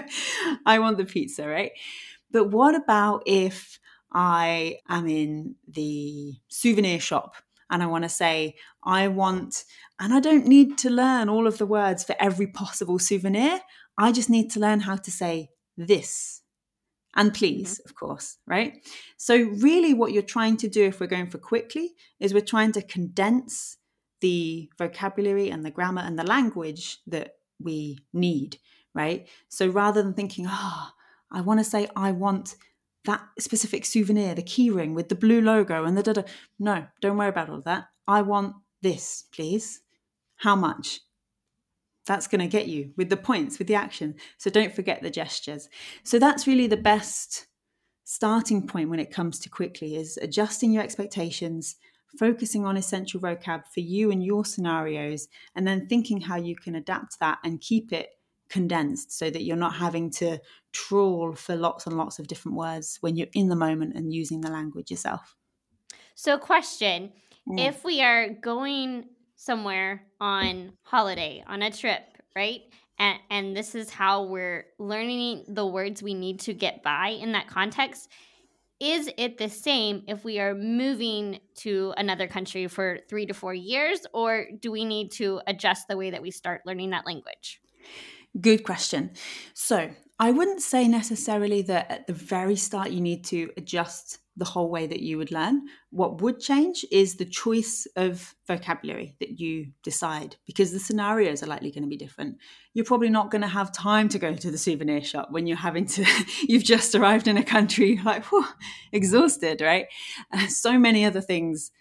I 0.66 0.78
want 0.78 0.98
the 0.98 1.04
pizza, 1.04 1.48
right? 1.48 1.72
But 2.30 2.50
what 2.50 2.74
about 2.74 3.24
if 3.26 3.80
I 4.12 4.78
am 4.88 5.08
in 5.08 5.56
the 5.66 6.34
souvenir 6.48 7.00
shop 7.00 7.34
and 7.70 7.82
I 7.82 7.86
want 7.86 8.04
to 8.04 8.08
say, 8.08 8.54
I 8.84 9.08
want, 9.08 9.64
and 9.98 10.14
I 10.14 10.20
don't 10.20 10.46
need 10.46 10.78
to 10.78 10.90
learn 10.90 11.28
all 11.28 11.46
of 11.46 11.58
the 11.58 11.66
words 11.66 12.04
for 12.04 12.14
every 12.18 12.46
possible 12.46 12.98
souvenir. 12.98 13.60
I 13.98 14.12
just 14.12 14.30
need 14.30 14.50
to 14.52 14.60
learn 14.60 14.80
how 14.80 14.96
to 14.96 15.10
say 15.10 15.50
this 15.76 16.42
and 17.18 17.34
please, 17.34 17.74
mm-hmm. 17.74 17.88
of 17.88 17.94
course, 17.96 18.38
right? 18.46 18.86
So, 19.16 19.36
really, 19.36 19.92
what 19.92 20.12
you're 20.12 20.22
trying 20.22 20.56
to 20.58 20.68
do 20.68 20.84
if 20.84 21.00
we're 21.00 21.08
going 21.08 21.28
for 21.28 21.38
quickly 21.38 21.90
is 22.20 22.32
we're 22.32 22.40
trying 22.40 22.72
to 22.72 22.82
condense 22.82 23.76
the 24.20 24.70
vocabulary 24.78 25.50
and 25.50 25.64
the 25.64 25.70
grammar 25.70 26.02
and 26.02 26.16
the 26.16 26.24
language 26.24 26.98
that 27.08 27.32
we 27.58 27.98
need, 28.12 28.58
right? 28.94 29.28
So, 29.48 29.66
rather 29.66 30.00
than 30.00 30.14
thinking, 30.14 30.46
ah, 30.48 30.94
oh, 30.94 31.36
I 31.36 31.40
want 31.40 31.58
to 31.58 31.64
say, 31.64 31.88
I 31.96 32.12
want 32.12 32.54
that 33.04 33.22
specific 33.40 33.84
souvenir, 33.84 34.36
the 34.36 34.42
keyring 34.42 34.94
with 34.94 35.08
the 35.08 35.16
blue 35.16 35.40
logo 35.40 35.84
and 35.84 35.98
the 35.98 36.04
da 36.04 36.12
da. 36.12 36.22
No, 36.60 36.86
don't 37.00 37.16
worry 37.16 37.30
about 37.30 37.50
all 37.50 37.62
that. 37.62 37.88
I 38.06 38.22
want 38.22 38.54
this, 38.80 39.24
please. 39.34 39.80
How 40.36 40.54
much? 40.54 41.00
That's 42.08 42.26
going 42.26 42.40
to 42.40 42.48
get 42.48 42.68
you 42.68 42.92
with 42.96 43.10
the 43.10 43.18
points, 43.18 43.58
with 43.58 43.68
the 43.68 43.74
action. 43.74 44.14
So 44.38 44.48
don't 44.48 44.74
forget 44.74 45.02
the 45.02 45.10
gestures. 45.10 45.68
So 46.02 46.18
that's 46.18 46.46
really 46.46 46.66
the 46.66 46.78
best 46.78 47.46
starting 48.04 48.66
point 48.66 48.88
when 48.88 48.98
it 48.98 49.10
comes 49.10 49.38
to 49.40 49.50
quickly 49.50 49.94
is 49.94 50.18
adjusting 50.22 50.72
your 50.72 50.82
expectations, 50.82 51.76
focusing 52.18 52.64
on 52.64 52.78
essential 52.78 53.20
vocab 53.20 53.64
for 53.66 53.80
you 53.80 54.10
and 54.10 54.24
your 54.24 54.46
scenarios, 54.46 55.28
and 55.54 55.66
then 55.66 55.86
thinking 55.86 56.22
how 56.22 56.36
you 56.36 56.56
can 56.56 56.74
adapt 56.74 57.20
that 57.20 57.38
and 57.44 57.60
keep 57.60 57.92
it 57.92 58.08
condensed 58.48 59.12
so 59.12 59.28
that 59.28 59.42
you're 59.42 59.54
not 59.54 59.74
having 59.74 60.10
to 60.10 60.38
trawl 60.72 61.34
for 61.34 61.56
lots 61.56 61.86
and 61.86 61.98
lots 61.98 62.18
of 62.18 62.26
different 62.26 62.56
words 62.56 62.96
when 63.02 63.16
you're 63.16 63.28
in 63.34 63.50
the 63.50 63.54
moment 63.54 63.94
and 63.94 64.14
using 64.14 64.40
the 64.40 64.50
language 64.50 64.90
yourself. 64.90 65.36
So, 66.14 66.38
question 66.38 67.12
mm. 67.46 67.60
if 67.60 67.84
we 67.84 68.00
are 68.00 68.30
going 68.30 69.04
somewhere 69.38 70.02
on 70.20 70.72
holiday, 70.82 71.44
on 71.46 71.62
a 71.62 71.70
trip, 71.70 72.02
right? 72.34 72.60
And, 72.98 73.18
and 73.30 73.56
this 73.56 73.76
is 73.76 73.88
how 73.88 74.24
we're 74.24 74.66
learning 74.80 75.44
the 75.46 75.64
words 75.64 76.02
we 76.02 76.12
need 76.12 76.40
to 76.40 76.52
get 76.52 76.82
by 76.82 77.10
in 77.10 77.32
that 77.32 77.46
context. 77.46 78.10
Is 78.80 79.08
it 79.16 79.38
the 79.38 79.48
same 79.48 80.02
if 80.08 80.24
we 80.24 80.40
are 80.40 80.54
moving 80.54 81.38
to 81.58 81.94
another 81.96 82.26
country 82.26 82.66
for 82.66 82.98
three 83.08 83.26
to 83.26 83.34
four 83.34 83.54
years, 83.54 84.00
or 84.12 84.46
do 84.60 84.72
we 84.72 84.84
need 84.84 85.12
to 85.12 85.40
adjust 85.46 85.86
the 85.88 85.96
way 85.96 86.10
that 86.10 86.22
we 86.22 86.32
start 86.32 86.62
learning 86.66 86.90
that 86.90 87.06
language? 87.06 87.60
Good 88.40 88.64
question. 88.64 89.12
So, 89.54 89.90
I 90.20 90.32
wouldn't 90.32 90.62
say 90.62 90.88
necessarily 90.88 91.62
that 91.62 91.90
at 91.90 92.06
the 92.08 92.12
very 92.12 92.56
start 92.56 92.90
you 92.90 93.00
need 93.00 93.24
to 93.26 93.50
adjust 93.56 94.18
the 94.38 94.44
whole 94.44 94.70
way 94.70 94.86
that 94.86 95.00
you 95.00 95.18
would 95.18 95.32
learn. 95.32 95.62
What 95.90 96.20
would 96.20 96.38
change 96.38 96.84
is 96.92 97.16
the 97.16 97.24
choice 97.24 97.86
of 97.96 98.34
vocabulary 98.46 99.16
that 99.18 99.40
you 99.40 99.72
decide 99.82 100.36
because 100.46 100.72
the 100.72 100.78
scenarios 100.78 101.42
are 101.42 101.48
likely 101.48 101.72
going 101.72 101.82
to 101.82 101.88
be 101.88 101.96
different. 101.96 102.36
You're 102.72 102.84
probably 102.84 103.10
not 103.10 103.32
going 103.32 103.42
to 103.42 103.48
have 103.48 103.72
time 103.72 104.08
to 104.10 104.18
go 104.18 104.34
to 104.34 104.50
the 104.50 104.56
souvenir 104.56 105.02
shop 105.02 105.32
when 105.32 105.46
you're 105.48 105.56
having 105.56 105.86
to, 105.86 106.06
you've 106.48 106.64
just 106.64 106.94
arrived 106.94 107.26
in 107.26 107.36
a 107.36 107.44
country 107.44 108.00
like, 108.04 108.24
whew, 108.26 108.46
exhausted, 108.92 109.60
right? 109.60 109.86
Uh, 110.32 110.46
so 110.46 110.78
many 110.78 111.04
other 111.04 111.20
things 111.20 111.72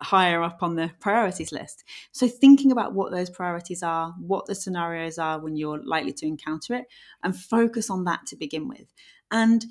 higher 0.00 0.42
up 0.42 0.62
on 0.62 0.76
the 0.76 0.90
priorities 1.00 1.52
list. 1.52 1.84
So, 2.12 2.26
thinking 2.28 2.72
about 2.72 2.94
what 2.94 3.12
those 3.12 3.28
priorities 3.28 3.82
are, 3.82 4.14
what 4.18 4.46
the 4.46 4.54
scenarios 4.54 5.18
are 5.18 5.38
when 5.38 5.54
you're 5.54 5.82
likely 5.84 6.14
to 6.14 6.26
encounter 6.26 6.74
it, 6.74 6.86
and 7.22 7.36
focus 7.36 7.90
on 7.90 8.04
that 8.04 8.24
to 8.28 8.36
begin 8.36 8.68
with. 8.68 8.92
And 9.30 9.66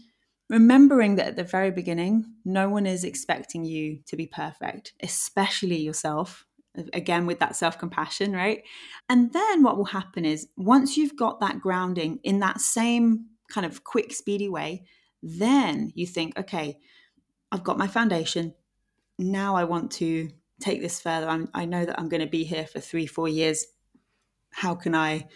remembering 0.50 1.16
that 1.16 1.28
at 1.28 1.36
the 1.36 1.44
very 1.44 1.72
beginning, 1.72 2.26
no 2.44 2.70
one 2.70 2.86
is 2.86 3.04
expecting 3.04 3.66
you 3.66 4.00
to 4.08 4.16
be 4.16 4.28
perfect, 4.28 4.94
especially 5.02 5.78
yourself. 5.78 6.46
Again, 6.94 7.26
with 7.26 7.40
that 7.40 7.56
self 7.56 7.80
compassion, 7.80 8.34
right? 8.34 8.62
And 9.08 9.32
then 9.32 9.64
what 9.64 9.78
will 9.78 9.86
happen 9.86 10.26
is 10.26 10.48
once 10.58 10.98
you've 10.98 11.16
got 11.16 11.40
that 11.40 11.62
grounding 11.62 12.20
in 12.24 12.40
that 12.40 12.60
same 12.60 13.28
kind 13.50 13.66
of 13.66 13.84
quick, 13.86 14.12
speedy 14.12 14.50
way, 14.50 14.84
then 15.24 15.94
you 15.96 16.06
think, 16.06 16.38
okay, 16.38 16.78
I've 17.52 17.64
got 17.64 17.78
my 17.78 17.88
foundation. 17.88 18.54
Now 19.18 19.56
I 19.56 19.64
want 19.64 19.92
to 19.94 20.30
take 20.60 20.82
this 20.82 21.00
further. 21.00 21.30
I'm, 21.30 21.50
I 21.54 21.66
know 21.66 21.86
that 21.86 21.98
I'm 21.98 22.10
going 22.10 22.22
to 22.22 22.28
be 22.28 22.44
here 22.44 22.68
for 22.68 22.82
three, 22.82 23.06
four 23.06 23.30
years. 23.30 23.66
How 24.52 24.76
can 24.76 24.94
I 24.94 25.28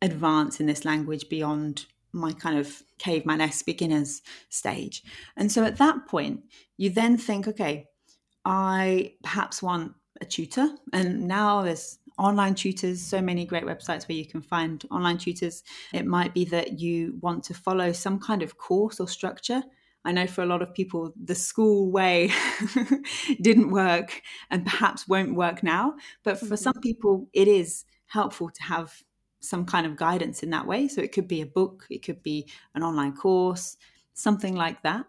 advance 0.00 0.60
in 0.60 0.66
this 0.66 0.84
language 0.84 1.28
beyond 1.28 1.86
my 2.12 2.32
kind 2.32 2.58
of 2.58 2.82
caveman 2.98 3.40
esque 3.40 3.66
beginners 3.66 4.22
stage? 4.48 5.02
And 5.36 5.50
so 5.50 5.64
at 5.64 5.78
that 5.78 6.06
point, 6.06 6.42
you 6.76 6.90
then 6.90 7.16
think, 7.16 7.48
okay, 7.48 7.86
I 8.44 9.14
perhaps 9.22 9.62
want 9.62 9.92
a 10.20 10.24
tutor. 10.24 10.68
And 10.92 11.26
now 11.26 11.62
there's 11.62 11.98
online 12.18 12.54
tutors, 12.54 13.00
so 13.00 13.20
many 13.20 13.46
great 13.46 13.64
websites 13.64 14.08
where 14.08 14.16
you 14.16 14.26
can 14.26 14.42
find 14.42 14.84
online 14.90 15.18
tutors. 15.18 15.62
It 15.92 16.06
might 16.06 16.34
be 16.34 16.44
that 16.46 16.78
you 16.78 17.18
want 17.20 17.44
to 17.44 17.54
follow 17.54 17.92
some 17.92 18.18
kind 18.18 18.42
of 18.42 18.58
course 18.58 19.00
or 19.00 19.08
structure. 19.08 19.62
I 20.04 20.12
know 20.12 20.26
for 20.26 20.42
a 20.42 20.46
lot 20.46 20.62
of 20.62 20.72
people, 20.74 21.12
the 21.22 21.34
school 21.34 21.90
way 21.90 22.32
didn't 23.40 23.70
work 23.70 24.22
and 24.50 24.64
perhaps 24.64 25.08
won't 25.08 25.34
work 25.34 25.62
now. 25.62 25.94
But 26.22 26.38
for 26.38 26.46
mm-hmm. 26.46 26.54
some 26.56 26.80
people, 26.80 27.28
it 27.32 27.48
is 27.48 27.84
helpful 28.06 28.50
to 28.50 28.62
have 28.62 29.02
some 29.40 29.64
kind 29.64 29.86
of 29.86 29.96
guidance 29.96 30.42
in 30.42 30.50
that 30.50 30.66
way. 30.66 30.88
So 30.88 31.00
it 31.00 31.12
could 31.12 31.28
be 31.28 31.40
a 31.40 31.46
book, 31.46 31.86
it 31.90 32.04
could 32.04 32.22
be 32.22 32.46
an 32.74 32.82
online 32.82 33.16
course, 33.16 33.76
something 34.14 34.54
like 34.54 34.82
that 34.82 35.06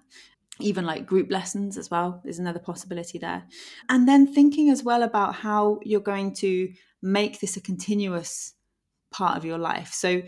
even 0.62 0.86
like 0.86 1.06
group 1.06 1.32
lessons 1.32 1.78
as 1.78 1.90
well 1.90 2.22
is 2.26 2.40
another 2.40 2.60
possibility 2.60 3.18
there. 3.18 3.44
And 3.90 4.08
then 4.08 4.32
thinking 4.32 4.70
as 4.70 4.84
well 4.84 5.04
about 5.04 5.36
how 5.36 5.80
you're 5.84 6.00
going 6.00 6.34
to 6.36 6.72
make 7.02 7.40
this 7.40 7.58
a 7.58 7.62
continuous 7.62 8.54
part 9.12 9.38
of 9.38 9.46
your 9.46 9.58
life. 9.58 9.92
So 9.94 10.22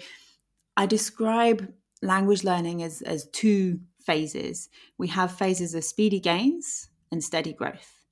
I 0.76 0.86
describe 0.86 1.72
language 2.02 2.44
learning 2.44 2.84
as, 2.84 3.02
as 3.02 3.28
two 3.28 3.80
phases. 4.02 4.70
We 4.98 5.08
have 5.10 5.32
phases 5.32 5.74
of 5.76 5.84
speedy 5.84 6.20
gains 6.20 6.90
and 7.12 7.24
steady 7.24 7.54
growth. 7.54 8.06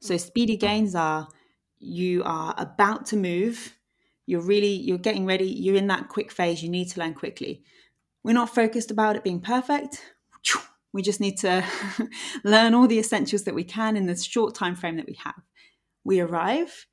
So 0.00 0.14
mm. 0.14 0.20
speedy 0.20 0.56
gains 0.56 0.94
are 0.94 1.28
you 1.78 2.22
are 2.24 2.54
about 2.58 3.06
to 3.06 3.16
move, 3.16 3.76
you're 4.26 4.40
really 4.40 4.72
you're 4.72 4.98
getting 4.98 5.26
ready, 5.26 5.46
you're 5.46 5.76
in 5.76 5.88
that 5.88 6.08
quick 6.08 6.30
phase, 6.30 6.62
you 6.62 6.68
need 6.68 6.88
to 6.90 7.00
learn 7.00 7.14
quickly. 7.14 7.62
We're 8.24 8.32
not 8.32 8.54
focused 8.54 8.90
about 8.90 9.16
it 9.16 9.24
being 9.24 9.40
perfect. 9.40 10.02
We 10.92 11.02
just 11.02 11.20
need 11.20 11.38
to 11.38 11.64
learn 12.44 12.74
all 12.74 12.86
the 12.86 12.98
essentials 12.98 13.44
that 13.44 13.54
we 13.54 13.64
can 13.64 13.96
in 13.96 14.06
the 14.06 14.16
short 14.16 14.54
time 14.54 14.76
frame 14.76 14.96
that 14.96 15.06
we 15.06 15.18
have. 15.24 15.40
We 16.04 16.20
arrive, 16.20 16.86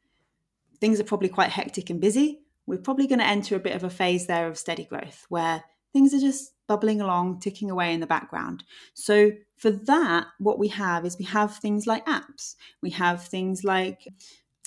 things 0.79 0.99
are 0.99 1.05
probably 1.05 1.29
quite 1.29 1.49
hectic 1.49 1.89
and 1.89 1.99
busy. 1.99 2.41
We're 2.65 2.77
probably 2.77 3.07
going 3.07 3.19
to 3.19 3.27
enter 3.27 3.55
a 3.55 3.59
bit 3.59 3.75
of 3.75 3.83
a 3.83 3.89
phase 3.89 4.27
there 4.27 4.47
of 4.47 4.57
steady 4.57 4.85
growth 4.85 5.25
where 5.29 5.63
things 5.91 6.13
are 6.13 6.19
just 6.19 6.53
bubbling 6.67 7.01
along, 7.01 7.39
ticking 7.39 7.71
away 7.71 7.93
in 7.93 7.99
the 7.99 8.07
background. 8.07 8.63
So, 8.93 9.31
for 9.57 9.71
that, 9.71 10.27
what 10.37 10.59
we 10.59 10.69
have 10.69 11.05
is 11.05 11.17
we 11.17 11.25
have 11.25 11.57
things 11.57 11.85
like 11.85 12.05
apps, 12.05 12.55
we 12.81 12.91
have 12.91 13.23
things 13.23 13.63
like 13.63 14.07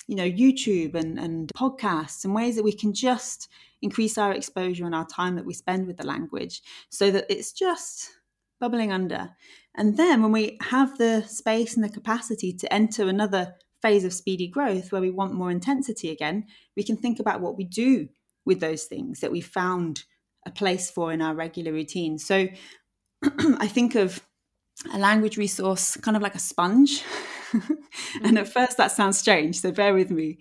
you 0.07 0.15
know 0.15 0.29
youtube 0.29 0.95
and, 0.95 1.17
and 1.17 1.49
podcasts 1.55 2.25
and 2.25 2.35
ways 2.35 2.55
that 2.55 2.63
we 2.63 2.73
can 2.73 2.93
just 2.93 3.47
increase 3.83 4.17
our 4.17 4.31
exposure 4.33 4.85
and 4.85 4.95
our 4.95 5.05
time 5.05 5.35
that 5.35 5.45
we 5.45 5.53
spend 5.53 5.85
with 5.85 5.97
the 5.97 6.05
language 6.05 6.61
so 6.89 7.11
that 7.11 7.25
it's 7.29 7.51
just 7.51 8.09
bubbling 8.59 8.93
under. 8.93 9.29
And 9.75 9.97
then 9.97 10.21
when 10.21 10.31
we 10.31 10.57
have 10.61 10.97
the 10.97 11.23
space 11.23 11.75
and 11.75 11.83
the 11.83 11.89
capacity 11.89 12.53
to 12.53 12.73
enter 12.73 13.09
another 13.09 13.55
phase 13.81 14.05
of 14.05 14.13
speedy 14.13 14.47
growth 14.47 14.91
where 14.91 15.01
we 15.01 15.11
want 15.11 15.33
more 15.33 15.51
intensity 15.51 16.09
again, 16.09 16.45
we 16.77 16.83
can 16.83 16.95
think 16.95 17.19
about 17.19 17.41
what 17.41 17.57
we 17.57 17.65
do 17.65 18.07
with 18.45 18.61
those 18.61 18.85
things 18.85 19.19
that 19.19 19.33
we 19.33 19.41
found 19.41 20.05
a 20.45 20.51
place 20.51 20.89
for 20.89 21.11
in 21.11 21.21
our 21.21 21.35
regular 21.35 21.73
routine. 21.73 22.17
So 22.17 22.47
I 23.23 23.67
think 23.67 23.95
of 23.95 24.21
a 24.93 24.97
language 24.97 25.35
resource 25.35 25.97
kind 25.97 26.15
of 26.15 26.23
like 26.23 26.35
a 26.35 26.39
sponge. 26.39 27.03
and 28.23 28.37
at 28.37 28.45
mm-hmm. 28.45 28.51
first 28.51 28.77
that 28.77 28.91
sounds 28.91 29.17
strange, 29.17 29.59
so 29.59 29.71
bear 29.71 29.93
with 29.93 30.11
me. 30.11 30.39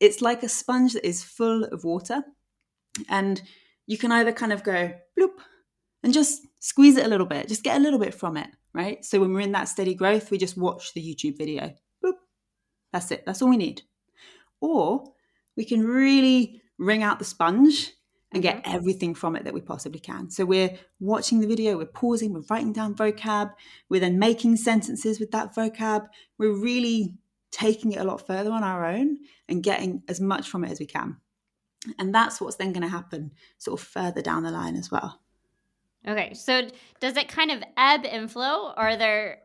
It's 0.00 0.20
like 0.20 0.42
a 0.42 0.48
sponge 0.48 0.94
that 0.94 1.06
is 1.06 1.22
full 1.22 1.64
of 1.64 1.84
water. 1.84 2.22
And 3.08 3.42
you 3.86 3.98
can 3.98 4.12
either 4.12 4.32
kind 4.32 4.52
of 4.52 4.62
go 4.62 4.92
bloop 5.18 5.38
and 6.02 6.12
just 6.12 6.46
squeeze 6.60 6.96
it 6.96 7.06
a 7.06 7.08
little 7.08 7.26
bit, 7.26 7.48
just 7.48 7.64
get 7.64 7.76
a 7.76 7.80
little 7.80 7.98
bit 7.98 8.14
from 8.14 8.36
it, 8.36 8.48
right? 8.72 9.04
So 9.04 9.20
when 9.20 9.32
we're 9.32 9.40
in 9.40 9.52
that 9.52 9.68
steady 9.68 9.94
growth, 9.94 10.30
we 10.30 10.38
just 10.38 10.56
watch 10.56 10.92
the 10.94 11.02
YouTube 11.02 11.38
video. 11.38 11.74
Boop. 12.04 12.14
That's 12.92 13.10
it. 13.10 13.24
That's 13.26 13.42
all 13.42 13.48
we 13.48 13.56
need. 13.56 13.82
Or 14.60 15.12
we 15.56 15.64
can 15.64 15.86
really 15.86 16.62
wring 16.78 17.02
out 17.02 17.18
the 17.18 17.24
sponge 17.24 17.92
and 18.34 18.42
get 18.42 18.62
mm-hmm. 18.62 18.74
everything 18.74 19.14
from 19.14 19.36
it 19.36 19.44
that 19.44 19.54
we 19.54 19.60
possibly 19.60 20.00
can. 20.00 20.28
So 20.28 20.44
we're 20.44 20.76
watching 20.98 21.40
the 21.40 21.46
video, 21.46 21.78
we're 21.78 21.86
pausing, 21.86 22.32
we're 22.32 22.42
writing 22.50 22.72
down 22.72 22.94
vocab, 22.94 23.52
we're 23.88 24.00
then 24.00 24.18
making 24.18 24.56
sentences 24.56 25.20
with 25.20 25.30
that 25.30 25.54
vocab. 25.54 26.08
We're 26.36 26.60
really 26.60 27.14
taking 27.52 27.92
it 27.92 28.00
a 28.00 28.04
lot 28.04 28.26
further 28.26 28.50
on 28.50 28.64
our 28.64 28.84
own 28.84 29.18
and 29.48 29.62
getting 29.62 30.02
as 30.08 30.20
much 30.20 30.48
from 30.48 30.64
it 30.64 30.72
as 30.72 30.80
we 30.80 30.86
can. 30.86 31.16
And 31.98 32.14
that's 32.14 32.40
what's 32.40 32.56
then 32.56 32.72
going 32.72 32.82
to 32.82 32.88
happen 32.88 33.32
sort 33.58 33.80
of 33.80 33.86
further 33.86 34.20
down 34.20 34.42
the 34.42 34.50
line 34.50 34.74
as 34.74 34.90
well. 34.90 35.20
Okay, 36.06 36.34
so 36.34 36.68
does 37.00 37.16
it 37.16 37.28
kind 37.28 37.50
of 37.50 37.62
ebb 37.76 38.04
and 38.04 38.30
flow, 38.30 38.72
or 38.76 38.88
are 38.88 38.96
there 38.96 39.38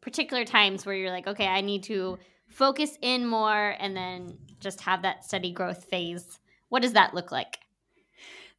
particular 0.00 0.44
times 0.44 0.84
where 0.84 0.94
you're 0.94 1.10
like, 1.10 1.26
okay, 1.26 1.46
I 1.46 1.60
need 1.60 1.82
to 1.84 2.18
focus 2.48 2.96
in 3.00 3.26
more 3.26 3.74
and 3.78 3.96
then 3.96 4.38
just 4.60 4.82
have 4.82 5.02
that 5.02 5.24
steady 5.24 5.52
growth 5.52 5.84
phase? 5.84 6.38
What 6.68 6.82
does 6.82 6.92
that 6.92 7.14
look 7.14 7.32
like? 7.32 7.58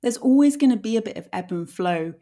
There's 0.01 0.17
always 0.17 0.57
going 0.57 0.71
to 0.71 0.77
be 0.77 0.97
a 0.97 1.01
bit 1.01 1.17
of 1.17 1.27
ebb 1.33 1.51
and 1.51 1.69
flow 1.69 2.13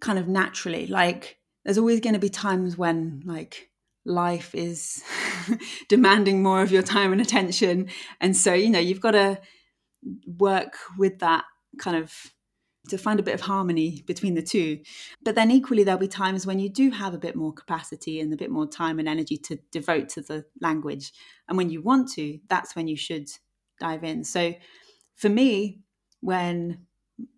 kind 0.00 0.18
of 0.18 0.28
naturally. 0.28 0.86
Like, 0.86 1.38
there's 1.64 1.78
always 1.78 2.00
going 2.00 2.14
to 2.14 2.20
be 2.20 2.28
times 2.28 2.78
when, 2.78 3.22
like, 3.24 3.70
life 4.04 4.54
is 4.54 5.02
demanding 5.88 6.42
more 6.42 6.62
of 6.62 6.72
your 6.72 6.82
time 6.82 7.12
and 7.12 7.20
attention. 7.20 7.88
And 8.20 8.36
so, 8.36 8.54
you 8.54 8.70
know, 8.70 8.78
you've 8.78 9.00
got 9.00 9.12
to 9.12 9.40
work 10.26 10.74
with 10.96 11.18
that 11.18 11.44
kind 11.78 11.96
of 11.96 12.14
to 12.88 12.96
find 12.96 13.20
a 13.20 13.22
bit 13.22 13.34
of 13.34 13.42
harmony 13.42 14.02
between 14.06 14.34
the 14.34 14.42
two. 14.42 14.78
But 15.22 15.34
then 15.34 15.50
equally, 15.50 15.84
there'll 15.84 16.00
be 16.00 16.08
times 16.08 16.46
when 16.46 16.58
you 16.58 16.68
do 16.68 16.90
have 16.90 17.14
a 17.14 17.18
bit 17.18 17.36
more 17.36 17.52
capacity 17.52 18.20
and 18.20 18.32
a 18.32 18.36
bit 18.36 18.50
more 18.50 18.66
time 18.66 18.98
and 18.98 19.08
energy 19.08 19.36
to 19.38 19.58
devote 19.70 20.08
to 20.10 20.22
the 20.22 20.44
language. 20.60 21.12
And 21.48 21.58
when 21.58 21.70
you 21.70 21.82
want 21.82 22.10
to, 22.12 22.38
that's 22.48 22.74
when 22.74 22.88
you 22.88 22.96
should 22.96 23.28
dive 23.78 24.04
in. 24.04 24.24
So 24.24 24.54
for 25.16 25.28
me, 25.28 25.80
when 26.20 26.86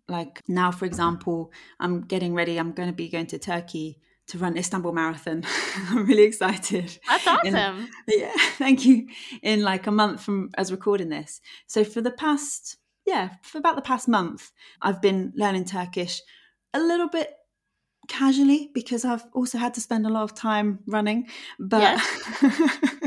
like 0.07 0.41
now, 0.47 0.71
for 0.71 0.85
example, 0.85 1.51
I'm 1.79 2.01
getting 2.01 2.33
ready, 2.33 2.57
I'm 2.57 2.73
going 2.73 2.89
to 2.89 2.95
be 2.95 3.09
going 3.09 3.27
to 3.27 3.39
Turkey 3.39 3.99
to 4.27 4.37
run 4.37 4.57
Istanbul 4.57 4.93
Marathon. 4.93 5.43
I'm 5.89 6.05
really 6.05 6.23
excited. 6.23 6.97
That's 7.07 7.27
awesome. 7.27 7.55
In, 7.55 7.89
yeah, 8.07 8.33
thank 8.57 8.85
you. 8.85 9.07
In 9.41 9.61
like 9.61 9.87
a 9.87 9.91
month 9.91 10.21
from 10.21 10.49
as 10.57 10.71
recording 10.71 11.09
this. 11.09 11.41
So 11.67 11.83
for 11.83 12.01
the 12.01 12.11
past 12.11 12.77
yeah, 13.05 13.29
for 13.43 13.57
about 13.57 13.75
the 13.75 13.81
past 13.81 14.07
month, 14.07 14.51
I've 14.81 15.01
been 15.01 15.33
learning 15.35 15.65
Turkish 15.65 16.21
a 16.73 16.79
little 16.79 17.09
bit 17.09 17.33
casually 18.07 18.69
because 18.73 19.05
I've 19.05 19.23
also 19.33 19.57
had 19.57 19.73
to 19.75 19.81
spend 19.81 20.05
a 20.05 20.09
lot 20.09 20.23
of 20.23 20.35
time 20.35 20.79
running, 20.87 21.27
but 21.59 21.81
yes. 21.81 21.99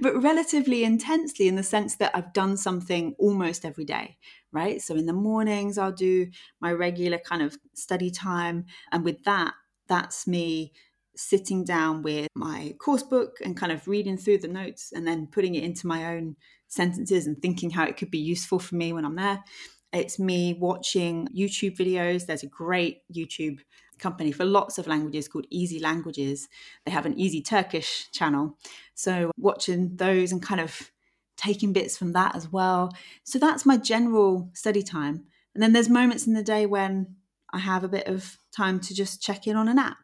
but 0.00 0.20
relatively 0.22 0.84
intensely 0.84 1.48
in 1.48 1.56
the 1.56 1.62
sense 1.62 1.96
that 1.96 2.12
I've 2.14 2.32
done 2.32 2.56
something 2.56 3.14
almost 3.18 3.64
every 3.64 3.84
day, 3.84 4.16
right? 4.52 4.80
So 4.80 4.94
in 4.94 5.06
the 5.06 5.12
mornings 5.12 5.78
I'll 5.78 5.92
do 5.92 6.28
my 6.60 6.72
regular 6.72 7.18
kind 7.18 7.42
of 7.42 7.56
study 7.74 8.10
time 8.10 8.66
and 8.90 9.04
with 9.04 9.22
that 9.24 9.54
that's 9.88 10.26
me 10.26 10.72
sitting 11.14 11.64
down 11.64 12.02
with 12.02 12.28
my 12.34 12.74
course 12.80 13.02
book 13.02 13.36
and 13.44 13.56
kind 13.56 13.70
of 13.72 13.86
reading 13.86 14.16
through 14.16 14.38
the 14.38 14.48
notes 14.48 14.92
and 14.94 15.06
then 15.06 15.26
putting 15.26 15.54
it 15.54 15.64
into 15.64 15.86
my 15.86 16.14
own 16.14 16.36
sentences 16.68 17.26
and 17.26 17.40
thinking 17.42 17.70
how 17.70 17.84
it 17.84 17.96
could 17.98 18.10
be 18.10 18.18
useful 18.18 18.58
for 18.58 18.76
me 18.76 18.92
when 18.92 19.04
I'm 19.04 19.16
there. 19.16 19.44
It's 19.92 20.18
me 20.18 20.54
watching 20.54 21.28
YouTube 21.36 21.76
videos. 21.76 22.26
There's 22.26 22.42
a 22.42 22.46
great 22.46 23.02
YouTube 23.14 23.60
company 23.98 24.32
for 24.32 24.44
lots 24.44 24.78
of 24.78 24.86
languages 24.86 25.28
called 25.28 25.46
Easy 25.50 25.78
Languages. 25.78 26.48
They 26.84 26.92
have 26.92 27.04
an 27.06 27.18
Easy 27.18 27.42
Turkish 27.42 28.10
channel. 28.10 28.56
So, 28.94 29.30
watching 29.36 29.96
those 29.96 30.32
and 30.32 30.42
kind 30.42 30.60
of 30.60 30.90
taking 31.36 31.72
bits 31.72 31.98
from 31.98 32.12
that 32.12 32.34
as 32.34 32.50
well. 32.50 32.92
So, 33.24 33.38
that's 33.38 33.66
my 33.66 33.76
general 33.76 34.50
study 34.54 34.82
time. 34.82 35.26
And 35.54 35.62
then 35.62 35.74
there's 35.74 35.90
moments 35.90 36.26
in 36.26 36.32
the 36.32 36.42
day 36.42 36.64
when 36.64 37.16
I 37.52 37.58
have 37.58 37.84
a 37.84 37.88
bit 37.88 38.06
of 38.06 38.38
time 38.56 38.80
to 38.80 38.94
just 38.94 39.22
check 39.22 39.46
in 39.46 39.56
on 39.56 39.68
an 39.68 39.78
app 39.78 39.98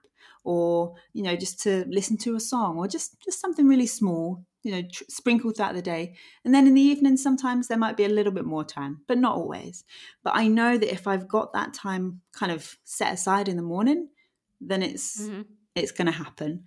or, 0.45 0.95
you 1.15 1.23
know, 1.23 1.35
just 1.35 1.63
to 1.63 1.87
listen 1.89 2.19
to 2.19 2.37
a 2.37 2.41
song 2.41 2.77
or 2.77 2.87
just 2.89 3.21
just 3.23 3.41
something 3.41 3.67
really 3.67 3.87
small 3.87 4.45
you 4.63 4.73
know, 4.73 4.83
tr- 4.83 5.05
sprinkled 5.09 5.57
throughout 5.57 5.75
the 5.75 5.83
day. 5.83 6.15
And 6.45 6.55
then 6.55 6.67
in 6.67 6.75
the 6.75 6.83
evening, 6.83 7.17
sometimes 7.17 7.69
there 7.69 7.79
might 7.79 7.97
be 7.97 8.05
a 8.05 8.09
little 8.09 8.33
bit 8.33 8.45
more 8.45 8.65
time, 8.65 9.03
but 9.07 9.19
not 9.19 9.37
always. 9.37 9.85
But 10.25 10.35
I 10.37 10.49
know 10.49 10.77
that 10.77 10.93
if 10.93 11.07
I've 11.07 11.29
got 11.29 11.53
that 11.53 11.75
time 11.75 12.21
kind 12.33 12.53
of 12.53 12.77
set 12.85 13.13
aside 13.13 13.49
in 13.49 13.57
the 13.57 13.63
morning, 13.63 14.09
then 14.61 14.83
it's 14.83 15.23
mm-hmm. 15.23 15.43
it's 15.75 15.93
going 15.93 16.07
to 16.07 16.13
happen. 16.13 16.65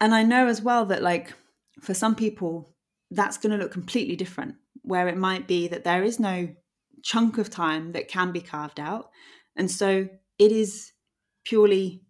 And 0.00 0.14
I 0.14 0.22
know 0.22 0.48
as 0.48 0.62
well 0.62 0.86
that 0.86 1.02
like 1.02 1.32
for 1.80 1.94
some 1.94 2.14
people, 2.14 2.74
that's 3.10 3.38
going 3.38 3.52
to 3.52 3.62
look 3.62 3.72
completely 3.72 4.16
different. 4.16 4.56
Where 4.82 5.08
it 5.08 5.16
might 5.16 5.46
be 5.46 5.68
that 5.68 5.84
there 5.84 6.02
is 6.02 6.20
no 6.20 6.48
chunk 7.02 7.38
of 7.38 7.50
time 7.50 7.92
that 7.92 8.08
can 8.08 8.32
be 8.32 8.40
carved 8.40 8.80
out, 8.80 9.10
and 9.56 9.70
so 9.70 10.08
it 10.38 10.52
is 10.52 10.92
purely 11.44 12.03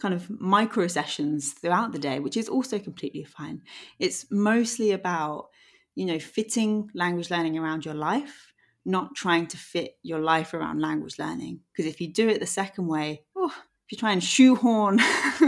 kind 0.00 0.14
of 0.14 0.28
micro 0.40 0.86
sessions 0.86 1.52
throughout 1.52 1.92
the 1.92 1.98
day, 1.98 2.18
which 2.18 2.36
is 2.36 2.48
also 2.48 2.78
completely 2.78 3.24
fine. 3.24 3.62
It's 3.98 4.26
mostly 4.30 4.92
about, 4.92 5.48
you 5.94 6.06
know, 6.06 6.18
fitting 6.18 6.90
language 6.94 7.30
learning 7.30 7.58
around 7.58 7.84
your 7.84 7.94
life, 7.94 8.52
not 8.84 9.14
trying 9.14 9.46
to 9.48 9.56
fit 9.56 9.92
your 10.02 10.20
life 10.20 10.54
around 10.54 10.80
language 10.80 11.18
learning. 11.18 11.60
Because 11.72 11.90
if 11.90 12.00
you 12.00 12.12
do 12.12 12.28
it 12.28 12.40
the 12.40 12.46
second 12.46 12.86
way, 12.86 13.22
oh, 13.36 13.52
if 13.90 13.92
you 13.92 13.98
try 13.98 14.12
and 14.12 14.22
shoehorn 14.22 15.00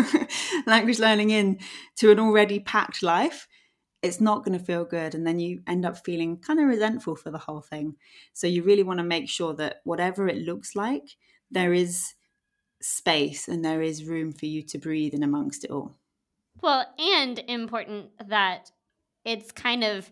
language 0.67 0.99
learning 0.99 1.31
in 1.31 1.59
to 1.97 2.11
an 2.11 2.19
already 2.19 2.61
packed 2.61 3.03
life, 3.03 3.47
it's 4.03 4.21
not 4.21 4.45
going 4.45 4.59
to 4.59 4.65
feel 4.65 4.85
good. 4.85 5.15
And 5.15 5.27
then 5.27 5.39
you 5.39 5.63
end 5.67 5.87
up 5.87 6.05
feeling 6.05 6.39
kind 6.39 6.59
of 6.59 6.67
resentful 6.67 7.15
for 7.15 7.31
the 7.31 7.39
whole 7.39 7.61
thing. 7.61 7.95
So 8.33 8.49
you 8.49 8.65
really 8.65 8.83
want 8.83 8.99
to 8.99 9.05
make 9.05 9.29
sure 9.29 9.55
that 9.55 9.77
whatever 9.85 10.27
it 10.27 10.39
looks 10.39 10.75
like, 10.75 11.05
there 11.51 11.73
is 11.73 12.15
space 12.83 13.49
and 13.49 13.65
there 13.65 13.83
is 13.83 14.05
room 14.05 14.33
for 14.33 14.47
you 14.47 14.63
to 14.63 14.79
breathe 14.79 15.15
in 15.15 15.23
amongst 15.23 15.65
it 15.65 15.71
all. 15.71 15.97
Well, 16.61 16.87
and 16.99 17.39
important 17.49 18.11
that 18.29 18.71
it's 19.25 19.53
kind 19.53 19.85
of 19.85 20.11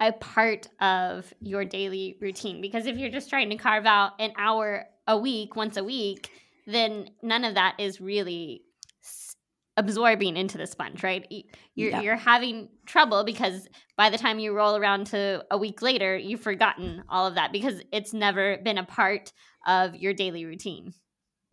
a 0.00 0.12
part 0.12 0.68
of 0.80 1.32
your 1.40 1.64
daily 1.64 2.16
routine 2.20 2.60
because 2.60 2.86
if 2.86 2.96
you're 2.96 3.10
just 3.10 3.30
trying 3.30 3.50
to 3.50 3.56
carve 3.56 3.86
out 3.86 4.12
an 4.18 4.32
hour 4.36 4.86
a 5.06 5.16
week 5.16 5.56
once 5.56 5.76
a 5.76 5.84
week, 5.84 6.30
then 6.66 7.10
none 7.22 7.44
of 7.44 7.54
that 7.54 7.76
is 7.78 8.00
really 8.00 8.62
absorbing 9.76 10.36
into 10.36 10.56
the 10.56 10.66
sponge, 10.66 11.02
right? 11.02 11.26
You're 11.74 11.90
yeah. 11.90 12.00
you're 12.00 12.16
having 12.16 12.68
trouble 12.86 13.24
because 13.24 13.68
by 13.96 14.10
the 14.10 14.18
time 14.18 14.38
you 14.38 14.52
roll 14.52 14.76
around 14.76 15.08
to 15.08 15.44
a 15.50 15.58
week 15.58 15.82
later, 15.82 16.16
you've 16.16 16.40
forgotten 16.40 17.02
all 17.08 17.26
of 17.26 17.34
that 17.34 17.52
because 17.52 17.80
it's 17.92 18.12
never 18.12 18.58
been 18.58 18.78
a 18.78 18.84
part 18.84 19.32
of 19.66 19.94
your 19.96 20.14
daily 20.14 20.44
routine. 20.44 20.94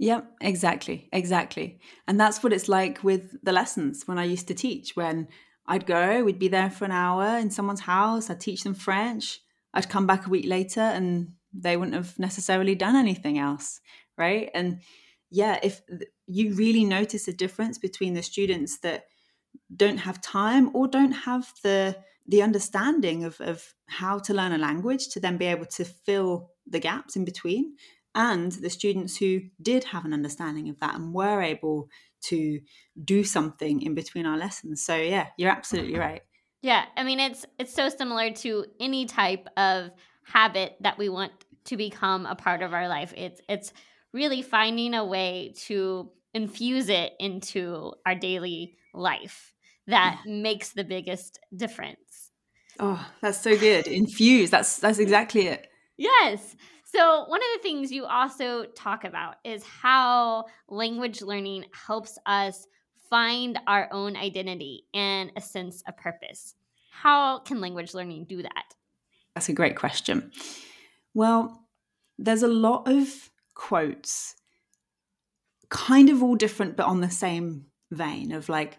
Yep, 0.01 0.37
exactly, 0.41 1.07
exactly. 1.13 1.79
And 2.07 2.19
that's 2.19 2.41
what 2.41 2.53
it's 2.53 2.67
like 2.67 3.03
with 3.03 3.37
the 3.43 3.51
lessons 3.51 4.07
when 4.07 4.17
I 4.17 4.23
used 4.23 4.47
to 4.47 4.55
teach. 4.55 4.95
When 4.95 5.27
I'd 5.67 5.85
go, 5.85 6.23
we'd 6.23 6.39
be 6.39 6.47
there 6.47 6.71
for 6.71 6.85
an 6.85 6.91
hour 6.91 7.37
in 7.37 7.51
someone's 7.51 7.81
house, 7.81 8.27
I'd 8.27 8.39
teach 8.39 8.63
them 8.63 8.73
French, 8.73 9.41
I'd 9.75 9.89
come 9.89 10.07
back 10.07 10.25
a 10.25 10.31
week 10.31 10.47
later 10.47 10.81
and 10.81 11.33
they 11.53 11.77
wouldn't 11.77 11.95
have 11.95 12.17
necessarily 12.17 12.73
done 12.73 12.95
anything 12.95 13.37
else, 13.37 13.79
right? 14.17 14.49
And 14.55 14.79
yeah, 15.29 15.59
if 15.61 15.81
you 16.25 16.55
really 16.55 16.83
notice 16.83 17.27
a 17.27 17.33
difference 17.33 17.77
between 17.77 18.15
the 18.15 18.23
students 18.23 18.79
that 18.79 19.05
don't 19.75 19.99
have 19.99 20.19
time 20.19 20.71
or 20.75 20.87
don't 20.87 21.11
have 21.11 21.53
the 21.61 21.95
the 22.27 22.41
understanding 22.41 23.23
of, 23.23 23.39
of 23.41 23.73
how 23.87 24.17
to 24.17 24.33
learn 24.33 24.51
a 24.51 24.57
language 24.57 25.09
to 25.09 25.19
then 25.19 25.37
be 25.37 25.45
able 25.45 25.65
to 25.65 25.83
fill 25.83 26.49
the 26.65 26.79
gaps 26.79 27.15
in 27.15 27.25
between 27.25 27.75
and 28.13 28.51
the 28.51 28.69
students 28.69 29.17
who 29.17 29.41
did 29.61 29.85
have 29.85 30.05
an 30.05 30.13
understanding 30.13 30.69
of 30.69 30.79
that 30.79 30.95
and 30.95 31.13
were 31.13 31.41
able 31.41 31.89
to 32.23 32.59
do 33.03 33.23
something 33.23 33.81
in 33.81 33.95
between 33.95 34.25
our 34.25 34.37
lessons. 34.37 34.83
So 34.83 34.95
yeah, 34.95 35.27
you're 35.37 35.51
absolutely 35.51 35.93
mm-hmm. 35.93 36.01
right. 36.01 36.21
Yeah, 36.61 36.85
I 36.95 37.03
mean 37.03 37.19
it's 37.19 37.45
it's 37.57 37.73
so 37.73 37.89
similar 37.89 38.31
to 38.31 38.65
any 38.79 39.05
type 39.05 39.47
of 39.57 39.91
habit 40.23 40.75
that 40.81 40.97
we 40.97 41.09
want 41.09 41.31
to 41.65 41.77
become 41.77 42.25
a 42.25 42.35
part 42.35 42.61
of 42.61 42.73
our 42.73 42.87
life. 42.87 43.13
It's 43.15 43.41
it's 43.49 43.73
really 44.13 44.41
finding 44.41 44.93
a 44.93 45.05
way 45.05 45.53
to 45.67 46.11
infuse 46.33 46.89
it 46.89 47.13
into 47.19 47.93
our 48.05 48.15
daily 48.15 48.75
life 48.93 49.53
that 49.87 50.19
yeah. 50.25 50.41
makes 50.41 50.73
the 50.73 50.83
biggest 50.83 51.39
difference. 51.55 52.31
Oh, 52.79 53.05
that's 53.21 53.41
so 53.41 53.57
good. 53.57 53.87
Infuse. 53.87 54.49
That's 54.49 54.77
that's 54.79 54.99
exactly 54.99 55.47
it. 55.47 55.67
Yes. 55.97 56.55
So, 56.93 57.23
one 57.27 57.39
of 57.39 57.47
the 57.55 57.63
things 57.63 57.89
you 57.89 58.05
also 58.05 58.65
talk 58.65 59.05
about 59.05 59.35
is 59.45 59.63
how 59.63 60.45
language 60.67 61.21
learning 61.21 61.65
helps 61.71 62.17
us 62.25 62.67
find 63.09 63.57
our 63.65 63.87
own 63.93 64.17
identity 64.17 64.83
and 64.93 65.31
a 65.37 65.41
sense 65.41 65.83
of 65.87 65.95
purpose. 65.95 66.55
How 66.91 67.39
can 67.39 67.61
language 67.61 67.93
learning 67.93 68.25
do 68.25 68.41
that? 68.41 68.75
That's 69.35 69.47
a 69.47 69.53
great 69.53 69.77
question. 69.77 70.31
Well, 71.13 71.65
there's 72.17 72.43
a 72.43 72.47
lot 72.49 72.89
of 72.89 73.29
quotes, 73.53 74.35
kind 75.69 76.09
of 76.09 76.21
all 76.21 76.35
different, 76.35 76.75
but 76.75 76.87
on 76.87 76.99
the 76.99 77.09
same 77.09 77.67
vein 77.89 78.33
of 78.33 78.49
like 78.49 78.77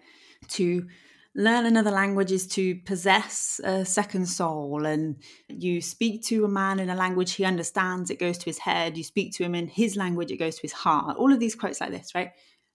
to 0.49 0.87
learn 1.35 1.65
another 1.65 1.91
language 1.91 2.31
is 2.31 2.47
to 2.47 2.77
possess 2.85 3.61
a 3.65 3.85
second 3.85 4.27
soul. 4.27 4.85
And 4.85 5.17
you 5.49 5.81
speak 5.81 6.23
to 6.25 6.45
a 6.45 6.49
man 6.49 6.79
in 6.79 6.91
a 6.91 6.95
language 6.95 7.33
he 7.33 7.45
understands 7.45 8.11
it 8.11 8.19
goes 8.19 8.39
to 8.39 8.45
his 8.47 8.59
head. 8.59 8.97
You 8.97 9.05
speak 9.05 9.33
to 9.35 9.45
him 9.45 9.55
in 9.55 9.69
his 9.69 9.97
language 9.97 10.31
it 10.31 10.37
goes 10.37 10.57
to 10.57 10.63
his 10.63 10.73
heart. 10.73 11.17
All 11.17 11.33
of 11.33 11.41
these 11.41 11.55
quotes 11.55 11.81
like 11.81 11.91
this 11.91 12.15
right? 12.15 12.33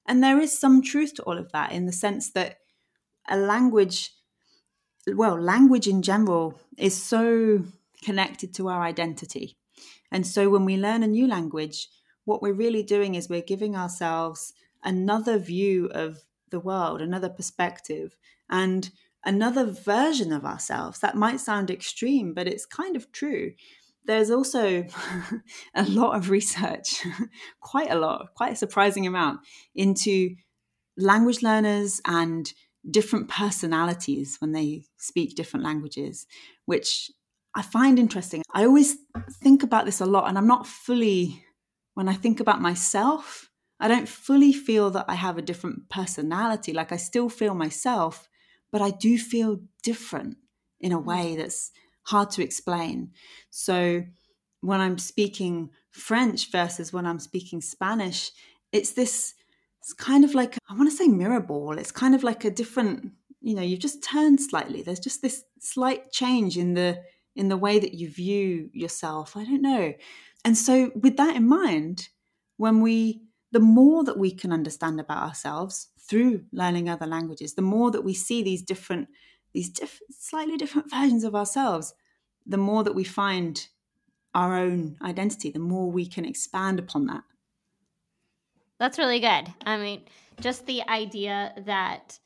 And 0.07 0.23
there 0.23 0.39
is 0.39 0.57
some 0.57 0.81
truth 0.81 1.15
to 1.15 1.23
all 1.23 1.37
of 1.37 1.51
that 1.51 1.71
in 1.71 1.85
the 1.85 1.91
sense 1.91 2.31
that 2.31 2.59
a 3.29 3.37
language 3.37 4.11
well 5.13 5.39
language 5.39 5.87
in 5.87 6.01
general 6.01 6.59
is 6.77 7.01
so 7.01 7.63
connected 8.03 8.53
to 8.55 8.69
our 8.69 8.81
identity. 8.81 9.57
And 10.11 10.25
so 10.25 10.49
when 10.49 10.65
we 10.65 10.77
learn 10.77 11.03
a 11.03 11.07
new 11.07 11.27
language 11.27 11.89
what 12.25 12.41
we're 12.41 12.53
really 12.53 12.83
doing 12.83 13.15
is 13.15 13.29
we're 13.29 13.41
giving 13.41 13.75
ourselves 13.75 14.53
another 14.83 15.37
view 15.37 15.85
of 15.87 16.23
the 16.49 16.59
world 16.59 17.01
another 17.01 17.29
perspective 17.29 18.15
and 18.49 18.89
another 19.25 19.65
version 19.65 20.31
of 20.31 20.45
ourselves. 20.45 20.99
That 20.99 21.15
might 21.15 21.39
sound 21.39 21.69
extreme, 21.69 22.33
but 22.33 22.47
it's 22.47 22.65
kind 22.65 22.95
of 22.95 23.11
true. 23.11 23.53
There's 24.05 24.31
also 24.31 24.85
a 25.75 25.83
lot 25.83 26.15
of 26.15 26.29
research, 26.29 27.03
quite 27.59 27.91
a 27.91 27.99
lot, 27.99 28.33
quite 28.35 28.53
a 28.53 28.57
surprising 28.57 29.05
amount, 29.05 29.41
into 29.75 30.35
language 30.97 31.43
learners 31.43 32.01
and 32.05 32.51
different 32.89 33.27
personalities 33.27 34.37
when 34.39 34.53
they 34.53 34.83
speak 34.97 35.35
different 35.35 35.65
languages, 35.65 36.25
which 36.65 37.11
I 37.53 37.61
find 37.61 37.99
interesting. 37.99 38.43
I 38.53 38.65
always 38.65 38.97
think 39.41 39.63
about 39.63 39.85
this 39.85 39.99
a 39.99 40.05
lot, 40.05 40.29
and 40.29 40.37
I'm 40.37 40.47
not 40.47 40.67
fully, 40.67 41.43
when 41.95 42.07
I 42.07 42.13
think 42.13 42.39
about 42.39 42.61
myself, 42.61 43.49
I 43.79 43.87
don't 43.87 44.07
fully 44.07 44.53
feel 44.53 44.89
that 44.91 45.05
I 45.07 45.15
have 45.15 45.37
a 45.37 45.41
different 45.41 45.89
personality. 45.89 46.73
Like 46.73 46.91
I 46.91 46.97
still 46.97 47.29
feel 47.29 47.53
myself, 47.53 48.27
but 48.71 48.81
I 48.81 48.91
do 48.91 49.17
feel 49.17 49.61
different 49.83 50.37
in 50.79 50.91
a 50.91 50.99
mm. 50.99 51.05
way 51.05 51.35
that's 51.35 51.71
hard 52.03 52.29
to 52.31 52.43
explain. 52.43 53.11
So 53.49 54.03
when 54.61 54.79
I'm 54.79 54.97
speaking 54.97 55.69
French 55.91 56.51
versus 56.51 56.93
when 56.93 57.05
I'm 57.05 57.19
speaking 57.19 57.61
Spanish, 57.61 58.31
it's 58.71 58.93
this, 58.93 59.33
it's 59.81 59.93
kind 59.93 60.23
of 60.23 60.33
like, 60.33 60.57
I 60.69 60.73
want 60.75 60.89
to 60.89 60.95
say 60.95 61.07
mirror 61.07 61.41
ball. 61.41 61.77
It's 61.77 61.91
kind 61.91 62.15
of 62.15 62.23
like 62.23 62.45
a 62.45 62.51
different, 62.51 63.11
you 63.41 63.55
know, 63.55 63.61
you've 63.61 63.79
just 63.79 64.03
turned 64.03 64.41
slightly. 64.41 64.81
There's 64.81 64.99
just 64.99 65.21
this 65.21 65.43
slight 65.59 66.11
change 66.11 66.57
in 66.57 66.73
the, 66.73 67.01
in 67.35 67.49
the 67.49 67.57
way 67.57 67.79
that 67.79 67.93
you 67.93 68.09
view 68.09 68.69
yourself. 68.73 69.37
I 69.37 69.43
don't 69.43 69.61
know. 69.61 69.93
And 70.43 70.57
so 70.57 70.91
with 70.95 71.17
that 71.17 71.35
in 71.35 71.47
mind, 71.47 72.09
when 72.57 72.81
we, 72.81 73.21
the 73.51 73.59
more 73.59 74.03
that 74.03 74.17
we 74.17 74.31
can 74.31 74.51
understand 74.51 74.99
about 74.99 75.23
ourselves, 75.23 75.87
through 76.07 76.45
learning 76.51 76.89
other 76.89 77.05
languages, 77.05 77.53
the 77.53 77.61
more 77.61 77.91
that 77.91 78.01
we 78.03 78.13
see 78.13 78.41
these 78.43 78.61
different, 78.61 79.09
these 79.53 79.69
different, 79.69 80.13
slightly 80.13 80.57
different 80.57 80.89
versions 80.91 81.23
of 81.23 81.35
ourselves, 81.35 81.93
the 82.45 82.57
more 82.57 82.83
that 82.83 82.95
we 82.95 83.03
find 83.03 83.67
our 84.33 84.57
own 84.57 84.97
identity, 85.01 85.49
the 85.49 85.59
more 85.59 85.91
we 85.91 86.05
can 86.05 86.25
expand 86.25 86.79
upon 86.79 87.07
that. 87.07 87.23
That's 88.79 88.97
really 88.97 89.19
good. 89.19 89.53
I 89.65 89.77
mean, 89.77 90.05
just 90.39 90.65
the 90.65 90.87
idea 90.87 91.53
that 91.65 92.19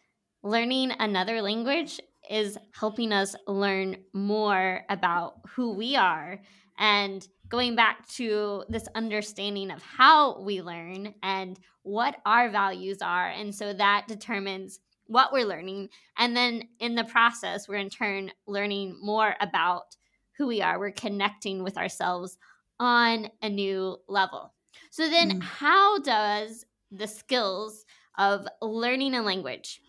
learning 0.43 0.91
another 0.99 1.41
language 1.41 1.99
is 2.29 2.57
helping 2.73 3.11
us 3.11 3.35
learn 3.47 4.03
more 4.13 4.85
about 4.89 5.39
who 5.49 5.73
we 5.73 5.95
are 5.95 6.41
and 6.81 7.27
going 7.47 7.75
back 7.75 8.07
to 8.07 8.63
this 8.67 8.87
understanding 8.95 9.69
of 9.69 9.83
how 9.83 10.41
we 10.41 10.63
learn 10.63 11.13
and 11.21 11.59
what 11.83 12.17
our 12.25 12.49
values 12.49 13.03
are. 13.03 13.27
And 13.27 13.53
so 13.53 13.71
that 13.73 14.07
determines 14.07 14.79
what 15.05 15.31
we're 15.31 15.45
learning. 15.45 15.89
And 16.17 16.35
then 16.35 16.63
in 16.79 16.95
the 16.95 17.03
process, 17.03 17.67
we're 17.67 17.75
in 17.75 17.89
turn 17.89 18.31
learning 18.47 18.97
more 18.99 19.35
about 19.39 19.95
who 20.37 20.47
we 20.47 20.63
are. 20.63 20.79
We're 20.79 20.91
connecting 20.91 21.63
with 21.63 21.77
ourselves 21.77 22.37
on 22.79 23.29
a 23.43 23.49
new 23.49 23.97
level. 24.07 24.51
So 24.89 25.07
then, 25.07 25.39
mm. 25.39 25.43
how 25.43 25.99
does 25.99 26.65
the 26.89 27.07
skills 27.07 27.85
of 28.17 28.47
learning 28.59 29.13
a 29.13 29.21
language 29.21 29.81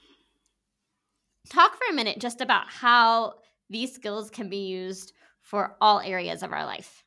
talk 1.48 1.72
for 1.72 1.90
a 1.90 1.94
minute 1.94 2.18
just 2.18 2.42
about 2.42 2.68
how 2.68 3.34
these 3.70 3.94
skills 3.94 4.30
can 4.30 4.50
be 4.50 4.66
used 4.66 5.14
for 5.42 5.76
all 5.80 6.00
areas 6.00 6.42
of 6.42 6.52
our 6.52 6.64
life. 6.64 7.04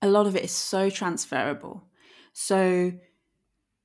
A 0.00 0.08
lot 0.08 0.26
of 0.26 0.36
it 0.36 0.44
is 0.44 0.52
so 0.52 0.90
transferable. 0.90 1.84
So 2.32 2.92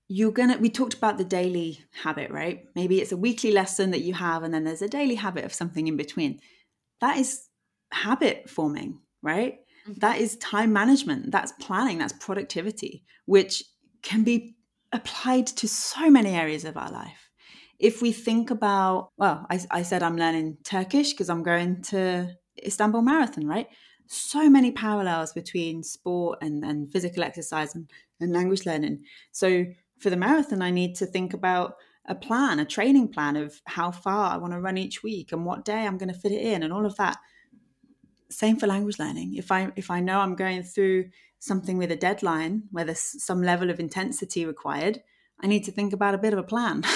you're 0.07 0.31
gonna 0.31 0.57
we 0.57 0.69
talked 0.69 0.93
about 0.93 1.17
the 1.17 1.23
daily 1.23 1.79
habit 2.03 2.29
right 2.29 2.65
maybe 2.75 3.01
it's 3.01 3.11
a 3.11 3.17
weekly 3.17 3.51
lesson 3.51 3.91
that 3.91 4.01
you 4.01 4.13
have 4.13 4.43
and 4.43 4.53
then 4.53 4.63
there's 4.63 4.81
a 4.81 4.87
daily 4.87 5.15
habit 5.15 5.45
of 5.45 5.53
something 5.53 5.87
in 5.87 5.97
between 5.97 6.39
that 6.99 7.17
is 7.17 7.47
habit 7.91 8.49
forming 8.49 8.99
right 9.21 9.59
mm-hmm. 9.87 9.93
that 9.99 10.19
is 10.19 10.35
time 10.37 10.73
management 10.73 11.31
that's 11.31 11.53
planning 11.53 11.97
that's 11.97 12.13
productivity 12.13 13.03
which 13.25 13.63
can 14.01 14.23
be 14.23 14.55
applied 14.91 15.47
to 15.47 15.67
so 15.67 16.09
many 16.11 16.31
areas 16.35 16.65
of 16.65 16.77
our 16.77 16.91
life 16.91 17.31
if 17.79 18.01
we 18.01 18.11
think 18.11 18.51
about 18.51 19.09
well 19.17 19.45
i, 19.49 19.59
I 19.71 19.83
said 19.83 20.03
i'm 20.03 20.17
learning 20.17 20.57
turkish 20.63 21.11
because 21.11 21.29
i'm 21.29 21.43
going 21.43 21.81
to 21.83 22.35
istanbul 22.65 23.01
marathon 23.01 23.47
right 23.47 23.67
so 24.05 24.49
many 24.49 24.69
parallels 24.69 25.31
between 25.31 25.81
sport 25.81 26.37
and, 26.41 26.63
and 26.65 26.91
physical 26.91 27.23
exercise 27.23 27.73
and, 27.73 27.89
and 28.19 28.33
language 28.33 28.65
learning 28.65 29.03
so 29.31 29.65
for 30.03 30.09
the 30.09 30.17
marathon, 30.17 30.61
I 30.61 30.69
need 30.69 30.95
to 30.95 31.05
think 31.05 31.33
about 31.33 31.77
a 32.05 32.13
plan, 32.13 32.59
a 32.59 32.65
training 32.65 33.07
plan 33.07 33.37
of 33.37 33.61
how 33.65 33.89
far 33.89 34.33
I 34.33 34.37
want 34.37 34.51
to 34.51 34.59
run 34.59 34.77
each 34.77 35.01
week 35.01 35.31
and 35.31 35.45
what 35.45 35.63
day 35.63 35.87
I'm 35.87 35.97
going 35.97 36.13
to 36.13 36.19
fit 36.19 36.33
it 36.33 36.41
in 36.41 36.61
and 36.61 36.73
all 36.73 36.85
of 36.85 36.97
that. 36.97 37.17
Same 38.29 38.57
for 38.57 38.67
language 38.67 38.99
learning. 38.99 39.35
If 39.35 39.51
I 39.51 39.71
if 39.75 39.89
I 39.89 40.01
know 40.01 40.19
I'm 40.19 40.35
going 40.35 40.63
through 40.63 41.09
something 41.39 41.77
with 41.77 41.91
a 41.91 41.95
deadline 41.95 42.63
where 42.71 42.83
there's 42.83 43.23
some 43.23 43.41
level 43.41 43.69
of 43.69 43.79
intensity 43.79 44.45
required, 44.45 45.01
I 45.41 45.47
need 45.47 45.65
to 45.65 45.71
think 45.71 45.93
about 45.93 46.15
a 46.15 46.17
bit 46.17 46.33
of 46.33 46.39
a 46.39 46.43
plan. 46.43 46.83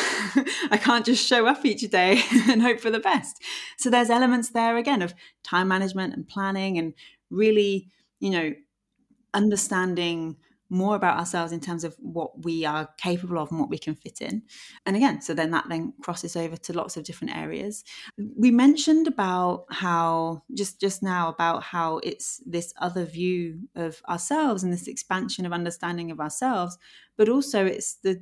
I 0.72 0.80
can't 0.82 1.06
just 1.06 1.26
show 1.26 1.48
up 1.48 1.66
each 1.66 1.82
day 1.90 2.22
and 2.50 2.62
hope 2.62 2.80
for 2.80 2.90
the 2.90 3.00
best. 3.00 3.42
So 3.78 3.90
there's 3.90 4.10
elements 4.10 4.50
there 4.50 4.78
again 4.78 5.02
of 5.02 5.14
time 5.44 5.68
management 5.68 6.14
and 6.14 6.28
planning 6.28 6.78
and 6.78 6.94
really, 7.30 7.90
you 8.20 8.30
know, 8.30 8.54
understanding 9.34 10.38
more 10.70 10.95
about 10.95 11.18
ourselves 11.18 11.51
in 11.51 11.59
terms 11.59 11.84
of 11.84 11.95
what 11.99 12.43
we 12.43 12.65
are 12.65 12.89
capable 12.97 13.39
of 13.39 13.51
and 13.51 13.59
what 13.59 13.70
we 13.70 13.78
can 13.78 13.95
fit 13.95 14.22
in. 14.22 14.43
And 14.86 14.95
again, 14.95 15.22
so 15.22 15.34
then 15.34 15.51
that 15.51 15.65
then 15.70 15.93
crosses 16.01 16.36
over 16.36 16.57
to 16.57 16.74
lots 16.74 16.97
of 16.97 17.03
different 17.03 17.36
areas. 17.36 17.84
We 18.18 18.51
mentioned 18.51 19.07
about 19.07 19.65
how 19.70 20.43
just 20.53 20.80
just 20.80 21.01
now 21.01 21.30
about 21.30 21.63
how 21.63 21.99
it's 21.99 22.41
this 22.45 22.74
other 22.80 23.05
view 23.05 23.70
of 23.76 24.01
ourselves 24.09 24.63
and 24.63 24.74
this 24.74 24.88
expansion 24.88 25.45
of 25.45 25.53
understanding 25.53 26.11
of 26.11 26.20
ourselves, 26.20 26.78
but 27.18 27.30
also 27.30 27.65
it's 27.65 27.95
the 27.95 28.22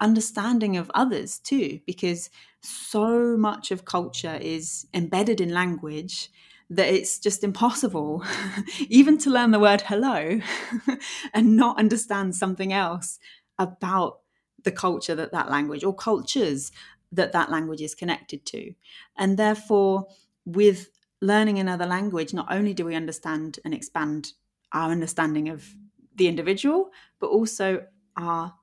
understanding 0.00 0.76
of 0.76 0.90
others 0.94 1.38
too 1.38 1.78
because 1.86 2.30
so 2.62 3.36
much 3.36 3.70
of 3.70 3.84
culture 3.84 4.38
is 4.40 4.86
embedded 4.94 5.40
in 5.40 5.52
language 5.52 6.30
that 6.70 6.88
it's 6.88 7.18
just 7.18 7.42
impossible 7.42 8.24
even 8.88 9.18
to 9.18 9.28
learn 9.28 9.50
the 9.50 9.58
word 9.58 9.82
hello 9.82 10.40
and 11.34 11.56
not 11.56 11.78
understand 11.78 12.34
something 12.34 12.72
else 12.72 13.18
about 13.58 14.20
the 14.62 14.70
culture 14.70 15.14
that 15.14 15.32
that 15.32 15.50
language 15.50 15.82
or 15.82 15.94
cultures 15.94 16.70
that 17.12 17.32
that 17.32 17.50
language 17.50 17.80
is 17.80 17.94
connected 17.94 18.46
to. 18.46 18.72
And 19.16 19.36
therefore 19.36 20.06
with 20.44 20.90
learning 21.20 21.58
another 21.58 21.86
language 21.86 22.32
not 22.32 22.46
only 22.50 22.72
do 22.72 22.84
we 22.84 22.94
understand 22.94 23.58
and 23.64 23.74
expand 23.74 24.32
our 24.72 24.90
understanding 24.90 25.48
of 25.48 25.74
the 26.14 26.28
individual 26.28 26.90
but 27.18 27.26
also 27.26 27.84
our 28.16 28.54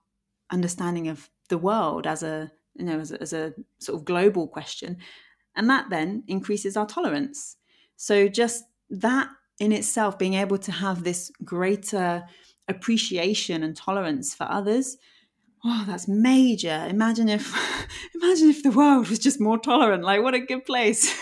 understanding 0.49 1.09
of 1.09 1.29
the 1.49 1.57
world 1.57 2.07
as 2.07 2.23
a 2.23 2.51
you 2.75 2.85
know 2.85 2.99
as 2.99 3.11
a, 3.11 3.21
as 3.21 3.33
a 3.33 3.53
sort 3.79 3.99
of 3.99 4.05
global 4.05 4.47
question. 4.47 4.97
And 5.55 5.69
that 5.69 5.89
then 5.89 6.23
increases 6.27 6.77
our 6.77 6.85
tolerance 6.85 7.56
so 7.97 8.27
just 8.27 8.63
that 8.89 9.29
in 9.59 9.71
itself, 9.71 10.17
being 10.17 10.35
able 10.35 10.59
to 10.59 10.71
have 10.71 11.03
this 11.03 11.31
greater 11.43 12.23
appreciation 12.67 13.63
and 13.63 13.75
tolerance 13.75 14.33
for 14.33 14.45
others, 14.49 14.97
oh, 15.65 15.83
that's 15.87 16.07
major. 16.07 16.85
Imagine 16.89 17.27
if 17.27 17.53
imagine 18.15 18.49
if 18.49 18.63
the 18.63 18.71
world 18.71 19.09
was 19.09 19.19
just 19.19 19.41
more 19.41 19.57
tolerant. 19.57 20.03
Like 20.03 20.21
what 20.21 20.35
a 20.35 20.39
good 20.39 20.65
place. 20.65 21.13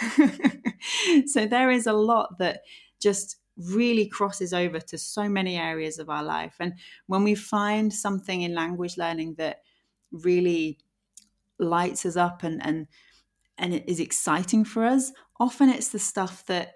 so 1.28 1.46
there 1.46 1.72
is 1.72 1.88
a 1.88 1.94
lot 1.94 2.38
that 2.40 2.62
just 3.02 3.38
really 3.58 4.08
crosses 4.08 4.54
over 4.54 4.80
to 4.80 4.98
so 4.98 5.30
many 5.30 5.58
areas 5.58 5.98
of 5.98 6.10
our 6.10 6.24
life. 6.24 6.56
And 6.60 6.74
when 7.08 7.24
we 7.24 7.36
find 7.36 7.94
something 7.94 8.42
in 8.42 8.54
language 8.54 8.98
learning 8.98 9.36
that 9.36 9.62
really 10.12 10.78
lights 11.58 12.06
us 12.06 12.18
up 12.18 12.44
and 12.44 12.62
and 12.66 12.88
and 13.58 13.74
it 13.74 13.88
is 13.88 14.02
exciting 14.02 14.66
for 14.66 14.84
us, 14.84 15.14
often 15.40 15.70
it's 15.70 15.90
the 15.90 16.00
stuff 16.00 16.46
that 16.48 16.76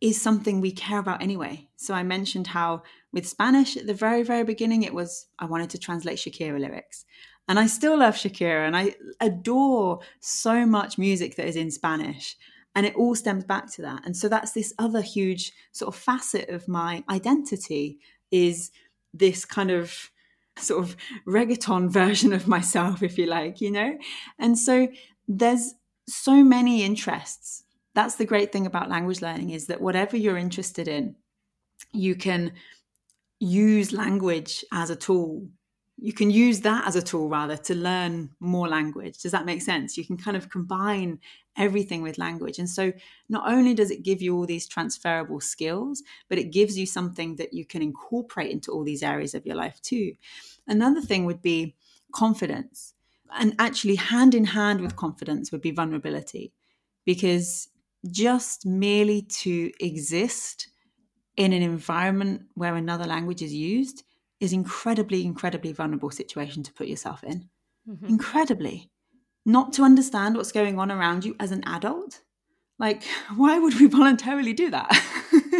is 0.00 0.20
something 0.20 0.60
we 0.60 0.72
care 0.72 0.98
about 0.98 1.22
anyway. 1.22 1.68
So 1.76 1.94
I 1.94 2.02
mentioned 2.02 2.48
how 2.48 2.82
with 3.12 3.26
Spanish 3.26 3.76
at 3.76 3.86
the 3.86 3.94
very, 3.94 4.22
very 4.22 4.44
beginning, 4.44 4.82
it 4.82 4.94
was 4.94 5.26
I 5.38 5.46
wanted 5.46 5.70
to 5.70 5.78
translate 5.78 6.18
Shakira 6.18 6.60
lyrics. 6.60 7.04
And 7.48 7.58
I 7.58 7.66
still 7.66 7.98
love 7.98 8.14
Shakira 8.14 8.66
and 8.66 8.76
I 8.76 8.94
adore 9.20 10.00
so 10.20 10.66
much 10.66 10.98
music 10.98 11.36
that 11.36 11.46
is 11.46 11.56
in 11.56 11.70
Spanish. 11.70 12.36
And 12.74 12.84
it 12.84 12.94
all 12.94 13.14
stems 13.14 13.44
back 13.44 13.72
to 13.74 13.82
that. 13.82 14.04
And 14.04 14.14
so 14.14 14.28
that's 14.28 14.52
this 14.52 14.74
other 14.78 15.00
huge 15.00 15.52
sort 15.72 15.94
of 15.94 15.98
facet 15.98 16.50
of 16.50 16.68
my 16.68 17.04
identity 17.08 17.98
is 18.30 18.70
this 19.14 19.46
kind 19.46 19.70
of 19.70 20.10
sort 20.58 20.84
of 20.84 20.96
reggaeton 21.26 21.88
version 21.90 22.34
of 22.34 22.46
myself, 22.46 23.02
if 23.02 23.16
you 23.16 23.26
like, 23.26 23.62
you 23.62 23.70
know? 23.70 23.96
And 24.38 24.58
so 24.58 24.88
there's 25.26 25.74
so 26.06 26.44
many 26.44 26.82
interests 26.82 27.64
that's 27.96 28.16
the 28.16 28.26
great 28.26 28.52
thing 28.52 28.66
about 28.66 28.90
language 28.90 29.22
learning 29.22 29.50
is 29.50 29.66
that 29.66 29.80
whatever 29.80 30.16
you're 30.16 30.36
interested 30.36 30.86
in 30.86 31.16
you 31.92 32.14
can 32.14 32.52
use 33.40 33.92
language 33.92 34.64
as 34.72 34.90
a 34.90 34.96
tool. 34.96 35.48
You 35.98 36.12
can 36.12 36.30
use 36.30 36.60
that 36.60 36.86
as 36.86 36.94
a 36.94 37.02
tool 37.02 37.28
rather 37.28 37.56
to 37.56 37.74
learn 37.74 38.30
more 38.38 38.68
language. 38.68 39.18
Does 39.22 39.32
that 39.32 39.46
make 39.46 39.62
sense? 39.62 39.96
You 39.96 40.04
can 40.04 40.18
kind 40.18 40.36
of 40.36 40.50
combine 40.50 41.20
everything 41.56 42.02
with 42.02 42.18
language. 42.18 42.58
And 42.58 42.68
so 42.68 42.92
not 43.30 43.50
only 43.50 43.72
does 43.72 43.90
it 43.90 44.02
give 44.02 44.20
you 44.20 44.36
all 44.36 44.46
these 44.46 44.68
transferable 44.68 45.40
skills 45.40 46.02
but 46.28 46.38
it 46.38 46.52
gives 46.52 46.78
you 46.78 46.84
something 46.84 47.36
that 47.36 47.54
you 47.54 47.64
can 47.64 47.80
incorporate 47.80 48.50
into 48.50 48.70
all 48.70 48.84
these 48.84 49.02
areas 49.02 49.34
of 49.34 49.46
your 49.46 49.56
life 49.56 49.80
too. 49.80 50.14
Another 50.66 51.00
thing 51.00 51.24
would 51.24 51.40
be 51.40 51.74
confidence. 52.12 52.92
And 53.38 53.54
actually 53.58 53.96
hand 53.96 54.34
in 54.34 54.44
hand 54.44 54.82
with 54.82 54.96
confidence 54.96 55.50
would 55.50 55.62
be 55.62 55.70
vulnerability 55.70 56.52
because 57.04 57.68
just 58.06 58.66
merely 58.66 59.22
to 59.22 59.70
exist 59.80 60.68
in 61.36 61.52
an 61.52 61.62
environment 61.62 62.42
where 62.54 62.76
another 62.76 63.04
language 63.04 63.42
is 63.42 63.52
used 63.52 64.04
is 64.40 64.52
incredibly 64.52 65.24
incredibly 65.24 65.72
vulnerable 65.72 66.10
situation 66.10 66.62
to 66.62 66.72
put 66.72 66.86
yourself 66.88 67.22
in. 67.24 67.48
Mm-hmm. 67.88 68.06
incredibly. 68.06 68.90
Not 69.44 69.72
to 69.74 69.82
understand 69.82 70.36
what's 70.36 70.50
going 70.50 70.76
on 70.76 70.90
around 70.90 71.24
you 71.24 71.36
as 71.38 71.52
an 71.52 71.62
adult. 71.66 72.22
Like 72.78 73.04
why 73.36 73.58
would 73.58 73.78
we 73.78 73.86
voluntarily 73.86 74.52
do 74.52 74.70
that? 74.70 74.90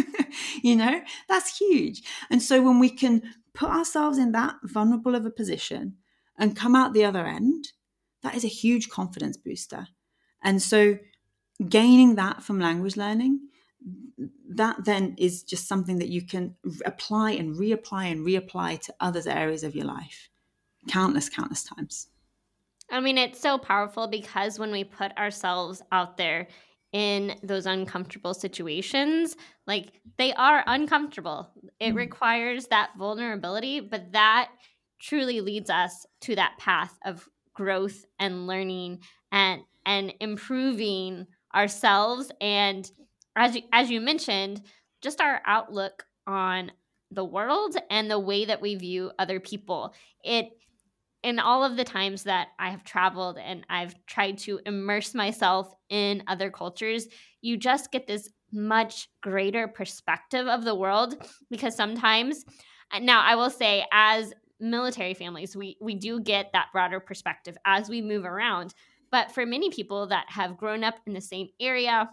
You 0.62 0.76
know? 0.76 1.00
That's 1.28 1.58
huge. 1.58 2.02
And 2.30 2.42
so 2.42 2.62
when 2.62 2.78
we 2.78 2.90
can 2.90 3.22
put 3.54 3.70
ourselves 3.70 4.18
in 4.18 4.32
that 4.32 4.56
vulnerable 4.64 5.14
of 5.14 5.24
a 5.24 5.30
position 5.30 5.96
and 6.38 6.56
come 6.56 6.74
out 6.74 6.92
the 6.92 7.04
other 7.04 7.24
end 7.26 7.68
that 8.22 8.34
is 8.34 8.44
a 8.44 8.48
huge 8.48 8.88
confidence 8.88 9.36
booster. 9.36 9.86
And 10.42 10.60
so 10.60 10.98
gaining 11.68 12.16
that 12.16 12.42
from 12.42 12.60
language 12.60 12.96
learning 12.96 13.40
that 14.48 14.84
then 14.84 15.14
is 15.18 15.42
just 15.42 15.68
something 15.68 15.98
that 15.98 16.08
you 16.08 16.22
can 16.22 16.54
apply 16.84 17.32
and 17.32 17.56
reapply 17.56 18.10
and 18.10 18.26
reapply 18.26 18.80
to 18.80 18.94
other 19.00 19.22
areas 19.26 19.62
of 19.62 19.74
your 19.74 19.84
life. 19.84 20.28
Countless 20.88 21.28
countless 21.28 21.64
times. 21.64 22.08
I 22.90 23.00
mean 23.00 23.18
it's 23.18 23.40
so 23.40 23.58
powerful 23.58 24.06
because 24.06 24.58
when 24.58 24.70
we 24.70 24.84
put 24.84 25.16
ourselves 25.18 25.82
out 25.92 26.16
there 26.16 26.48
in 26.92 27.36
those 27.42 27.66
uncomfortable 27.66 28.32
situations 28.32 29.36
like 29.66 29.92
they 30.16 30.32
are 30.34 30.62
uncomfortable. 30.66 31.50
It 31.80 31.92
mm. 31.92 31.96
requires 31.96 32.68
that 32.68 32.90
vulnerability 32.96 33.80
but 33.80 34.12
that 34.12 34.50
truly 35.00 35.40
leads 35.40 35.68
us 35.68 36.06
to 36.22 36.36
that 36.36 36.56
path 36.58 36.96
of 37.04 37.28
growth 37.54 38.04
and 38.18 38.46
learning 38.46 39.00
and 39.32 39.62
and 39.84 40.14
improving 40.20 41.26
ourselves 41.56 42.30
and 42.40 42.90
as 43.34 43.56
you, 43.56 43.62
as 43.72 43.90
you 43.90 44.00
mentioned 44.00 44.62
just 45.02 45.20
our 45.20 45.40
outlook 45.46 46.04
on 46.26 46.70
the 47.10 47.24
world 47.24 47.76
and 47.90 48.10
the 48.10 48.18
way 48.18 48.44
that 48.44 48.60
we 48.60 48.74
view 48.74 49.10
other 49.18 49.40
people. 49.40 49.94
It 50.24 50.50
in 51.22 51.40
all 51.40 51.64
of 51.64 51.76
the 51.76 51.84
times 51.84 52.22
that 52.24 52.48
I 52.58 52.70
have 52.70 52.84
traveled 52.84 53.36
and 53.38 53.64
I've 53.68 53.94
tried 54.06 54.38
to 54.38 54.60
immerse 54.64 55.12
myself 55.12 55.74
in 55.88 56.22
other 56.28 56.50
cultures, 56.50 57.08
you 57.40 57.56
just 57.56 57.90
get 57.90 58.06
this 58.06 58.30
much 58.52 59.08
greater 59.22 59.66
perspective 59.66 60.46
of 60.46 60.64
the 60.64 60.74
world 60.74 61.16
because 61.50 61.74
sometimes 61.74 62.44
uh, 62.92 63.00
now 63.00 63.22
I 63.22 63.34
will 63.34 63.50
say 63.50 63.84
as 63.92 64.32
military 64.60 65.14
families 65.14 65.54
we 65.54 65.76
we 65.80 65.94
do 65.94 66.20
get 66.20 66.50
that 66.52 66.68
broader 66.72 66.98
perspective 67.00 67.56
as 67.66 67.88
we 67.88 68.00
move 68.00 68.24
around 68.24 68.72
But 69.10 69.32
for 69.32 69.46
many 69.46 69.70
people 69.70 70.06
that 70.08 70.26
have 70.28 70.56
grown 70.56 70.84
up 70.84 70.96
in 71.06 71.12
the 71.12 71.20
same 71.20 71.48
area, 71.60 72.10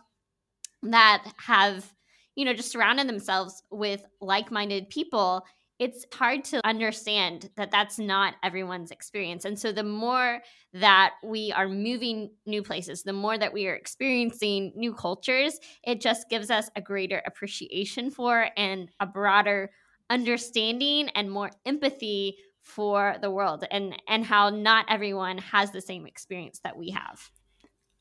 that 0.84 1.26
have, 1.38 1.94
you 2.36 2.46
know, 2.46 2.54
just 2.54 2.72
surrounded 2.72 3.08
themselves 3.08 3.64
with 3.72 4.04
like 4.22 4.52
minded 4.52 4.90
people, 4.90 5.46
it's 5.80 6.06
hard 6.14 6.44
to 6.46 6.62
understand 6.66 7.50
that 7.58 7.72
that's 7.72 7.98
not 7.98 8.36
everyone's 8.44 8.92
experience. 8.92 9.44
And 9.44 9.58
so 9.60 9.72
the 9.72 9.84
more 9.84 10.40
that 10.74 11.14
we 11.24 11.52
are 11.52 11.68
moving 11.68 12.32
new 12.46 12.62
places, 12.62 13.04
the 13.04 13.14
more 13.14 13.38
that 13.38 13.52
we 13.52 13.68
are 13.68 13.76
experiencing 13.76 14.72
new 14.76 14.94
cultures, 14.94 15.60
it 15.84 16.00
just 16.00 16.30
gives 16.30 16.52
us 16.52 16.70
a 16.76 16.82
greater 16.82 17.22
appreciation 17.26 18.12
for 18.12 18.48
and 18.56 18.90
a 19.00 19.06
broader 19.06 19.72
understanding 20.10 21.10
and 21.16 21.32
more 21.32 21.50
empathy 21.66 22.38
for 22.64 23.18
the 23.22 23.30
world 23.30 23.66
and 23.70 23.94
and 24.08 24.26
how 24.26 24.50
not 24.50 24.86
everyone 24.90 25.38
has 25.38 25.72
the 25.72 25.82
same 25.82 26.08
experience 26.08 26.60
that 26.64 26.76
we 26.76 26.90
have. 26.90 27.30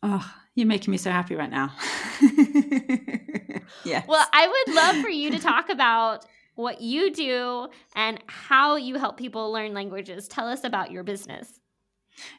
Oh, 0.02 0.34
you're 0.54 0.66
making 0.66 0.90
me 0.90 0.96
so 0.96 1.10
happy 1.10 1.34
right 1.34 1.50
now. 1.50 1.72
yeah. 3.84 4.02
Well, 4.08 4.26
I 4.32 4.48
would 4.48 4.74
love 4.74 4.96
for 4.96 5.08
you 5.08 5.30
to 5.30 5.38
talk 5.50 5.68
about 5.68 6.24
what 6.54 6.80
you 6.80 7.12
do 7.12 7.68
and 7.94 8.22
how 8.26 8.76
you 8.76 8.98
help 8.98 9.16
people 9.16 9.52
learn 9.52 9.74
languages. 9.74 10.26
Tell 10.26 10.48
us 10.48 10.64
about 10.64 10.90
your 10.90 11.04
business. 11.04 11.60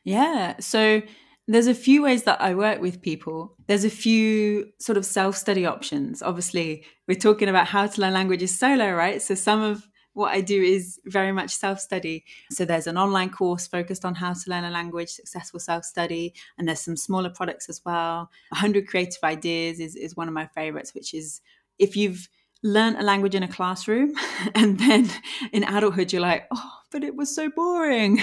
Yeah. 0.04 0.56
So 0.60 1.02
there's 1.48 1.68
a 1.68 1.74
few 1.74 2.04
ways 2.04 2.24
that 2.24 2.42
I 2.42 2.54
work 2.54 2.82
with 2.82 3.02
people. 3.02 3.56
There's 3.68 3.86
a 3.86 3.90
few 3.90 4.70
sort 4.80 4.98
of 4.98 5.06
self 5.06 5.36
study 5.36 5.66
options. 5.66 6.22
Obviously, 6.22 6.86
we're 7.08 7.16
talking 7.16 7.50
about 7.50 7.68
how 7.68 7.88
to 7.88 8.02
learn 8.02 8.14
languages 8.14 8.58
solo, 8.58 8.92
right? 8.92 9.22
So 9.22 9.36
some 9.36 9.62
of 9.62 9.88
what 10.14 10.32
I 10.32 10.42
do 10.42 10.62
is 10.62 11.00
very 11.06 11.32
much 11.32 11.52
self 11.52 11.80
study. 11.80 12.26
So 12.52 12.66
there's 12.66 12.88
an 12.88 12.98
online 12.98 13.30
course 13.30 13.68
focused 13.68 14.06
on 14.06 14.16
how 14.16 14.34
to 14.34 14.50
learn 14.50 14.64
a 14.64 14.70
language, 14.70 15.10
successful 15.10 15.60
self 15.60 15.86
study, 15.86 16.34
and 16.58 16.68
there's 16.68 16.82
some 16.82 16.98
smaller 16.98 17.30
products 17.30 17.70
as 17.70 17.82
well. 17.86 18.30
100 18.50 18.88
Creative 18.88 19.24
Ideas 19.24 19.80
is, 19.80 19.96
is 19.96 20.16
one 20.16 20.28
of 20.28 20.34
my 20.34 20.48
favorites, 20.48 20.94
which 20.94 21.14
is 21.14 21.42
if 21.80 21.98
you've 21.98 22.30
learned 22.64 22.98
a 22.98 23.04
language 23.04 23.36
in 23.36 23.44
a 23.44 23.48
classroom 23.48 24.14
and 24.56 24.80
then 24.80 25.10
in 25.52 25.64
adulthood 25.64 26.12
you're 26.12 26.22
like, 26.22 26.48
oh, 26.52 26.72
but 26.92 27.04
it 27.04 27.16
was 27.16 27.34
so 27.34 27.50
boring. 27.50 28.20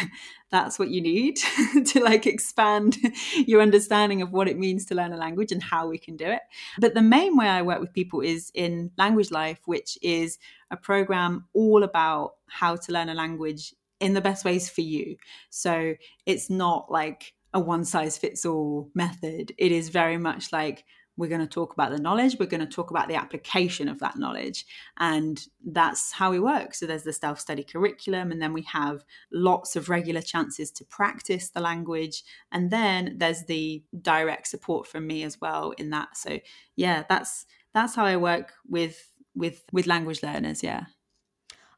That's 0.51 0.79
what 0.79 0.89
you 0.91 1.01
need 1.01 1.37
to 1.87 2.03
like 2.03 2.27
expand 2.27 2.97
your 3.35 3.61
understanding 3.61 4.23
of 4.23 4.33
what 4.33 4.49
it 4.49 4.59
means 4.59 4.87
to 4.87 4.95
learn 4.95 5.13
a 5.13 5.17
language 5.17 5.53
and 5.53 5.63
how 5.63 5.89
we 5.89 5.99
can 5.99 6.17
do 6.17 6.25
it. 6.25 6.41
But 6.79 6.95
the 6.95 7.03
main 7.03 7.37
way 7.37 7.47
I 7.47 7.63
work 7.63 7.81
with 7.81 7.93
people 7.93 8.21
is 8.21 8.51
in 8.55 8.91
Language 8.97 9.31
Life, 9.31 9.61
which 9.67 9.99
is 10.03 10.39
a 10.71 10.77
program 10.77 11.47
all 11.53 11.83
about 11.83 12.35
how 12.49 12.77
to 12.77 12.93
learn 12.93 13.09
a 13.09 13.15
language 13.15 13.75
in 14.01 14.15
the 14.15 14.21
best 14.21 14.45
ways 14.45 14.69
for 14.69 14.81
you. 14.81 15.17
So 15.51 15.95
it's 16.27 16.49
not 16.49 16.91
like 16.91 17.35
a 17.53 17.61
one 17.61 17.85
size 17.85 18.17
fits 18.17 18.47
all 18.47 18.91
method. 18.95 19.53
It 19.59 19.73
is 19.73 19.89
very 19.89 20.17
much 20.17 20.53
like 20.53 20.85
we're 21.17 21.29
going 21.29 21.41
to 21.41 21.47
talk 21.47 21.73
about 21.73 21.91
the 21.91 21.99
knowledge 21.99 22.37
we're 22.39 22.47
going 22.47 22.61
to 22.61 22.67
talk 22.67 22.91
about 22.91 23.09
the 23.09 23.15
application 23.15 23.89
of 23.89 23.99
that 23.99 24.17
knowledge 24.17 24.65
and 24.99 25.47
that's 25.73 26.13
how 26.13 26.31
we 26.31 26.41
work 26.41 26.75
so 26.75 26.87
there's 26.87 27.03
the 27.03 27.13
self-study 27.13 27.65
curriculum 27.65 28.31
and 28.31 28.41
then 28.41 28.53
we 28.53 28.63
have 28.63 29.05
lots 29.33 29.77
of 29.77 29.89
regular 29.89 30.23
chances 30.23 30.71
to 30.71 30.85
practice 30.85 31.51
the 31.51 31.61
language 31.61 32.23
and 32.53 32.71
then 32.71 33.17
there's 33.19 33.45
the 33.45 33.83
direct 34.01 34.47
support 34.47 34.87
from 34.87 35.07
me 35.07 35.23
as 35.23 35.41
well 35.41 35.73
in 35.73 35.91
that 35.91 36.17
so 36.17 36.39
yeah 36.77 37.05
that's 37.09 37.47
that's 37.75 37.95
how 37.95 38.05
i 38.05 38.17
work 38.17 38.53
with 38.69 39.09
with 39.35 39.63
with 39.73 39.87
language 39.87 40.23
learners 40.23 40.63
yeah 40.63 40.85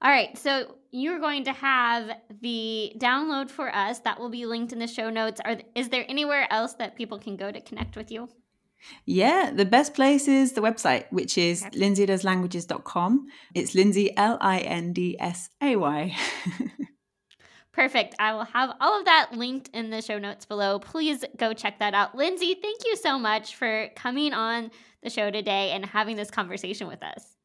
all 0.03 0.11
right, 0.11 0.37
so 0.37 0.74
you're 0.91 1.20
going 1.20 1.45
to 1.45 1.53
have 1.53 2.11
the 2.41 2.93
download 2.99 3.51
for 3.51 3.72
us 3.72 4.01
that 4.01 4.18
will 4.18 4.30
be 4.30 4.47
linked 4.47 4.72
in 4.72 4.80
the 4.80 4.89
show 4.89 5.11
notes. 5.11 5.41
Are 5.45 5.59
is 5.76 5.91
there 5.91 6.05
anywhere 6.09 6.53
else 6.53 6.74
that 6.74 6.97
people 6.97 7.20
can 7.20 7.37
go 7.37 7.53
to 7.53 7.61
connect 7.61 7.97
with 7.97 8.11
you? 8.11 8.28
Yeah, 9.05 9.51
the 9.55 9.64
best 9.64 9.95
place 9.95 10.28
is 10.28 10.53
the 10.53 10.61
website, 10.61 11.05
which 11.11 11.39
is 11.39 11.64
okay. 11.64 11.78
lindsaydoeslanguages.com. 11.78 13.26
It's 13.55 13.74
Lindsay, 13.74 14.16
L 14.16 14.39
I 14.41 14.59
N 14.59 14.93
D 14.93 15.16
S 15.18 15.51
A 15.61 15.76
Y. 15.76 16.16
Perfect. 17.72 18.14
I 18.18 18.35
will 18.35 18.45
have 18.45 18.76
all 18.80 18.99
of 18.99 19.07
that 19.07 19.30
linked 19.33 19.68
in 19.72 19.89
the 19.89 20.03
show 20.03 20.18
notes 20.18 20.45
below. 20.45 20.78
Please 20.78 21.24
go 21.39 21.55
check 21.55 21.78
that 21.78 21.95
out. 21.95 22.14
Lindsay, 22.14 22.55
thank 22.61 22.85
you 22.85 22.97
so 22.97 23.18
much 23.18 23.57
for 23.57 23.89
coming 23.97 24.35
on 24.35 24.70
the 25.03 25.09
show 25.09 25.30
today 25.30 25.70
and 25.70 25.87
having 25.87 26.16
this 26.16 26.30
conversation 26.30 26.87
with 26.87 27.03
us. 27.03 27.37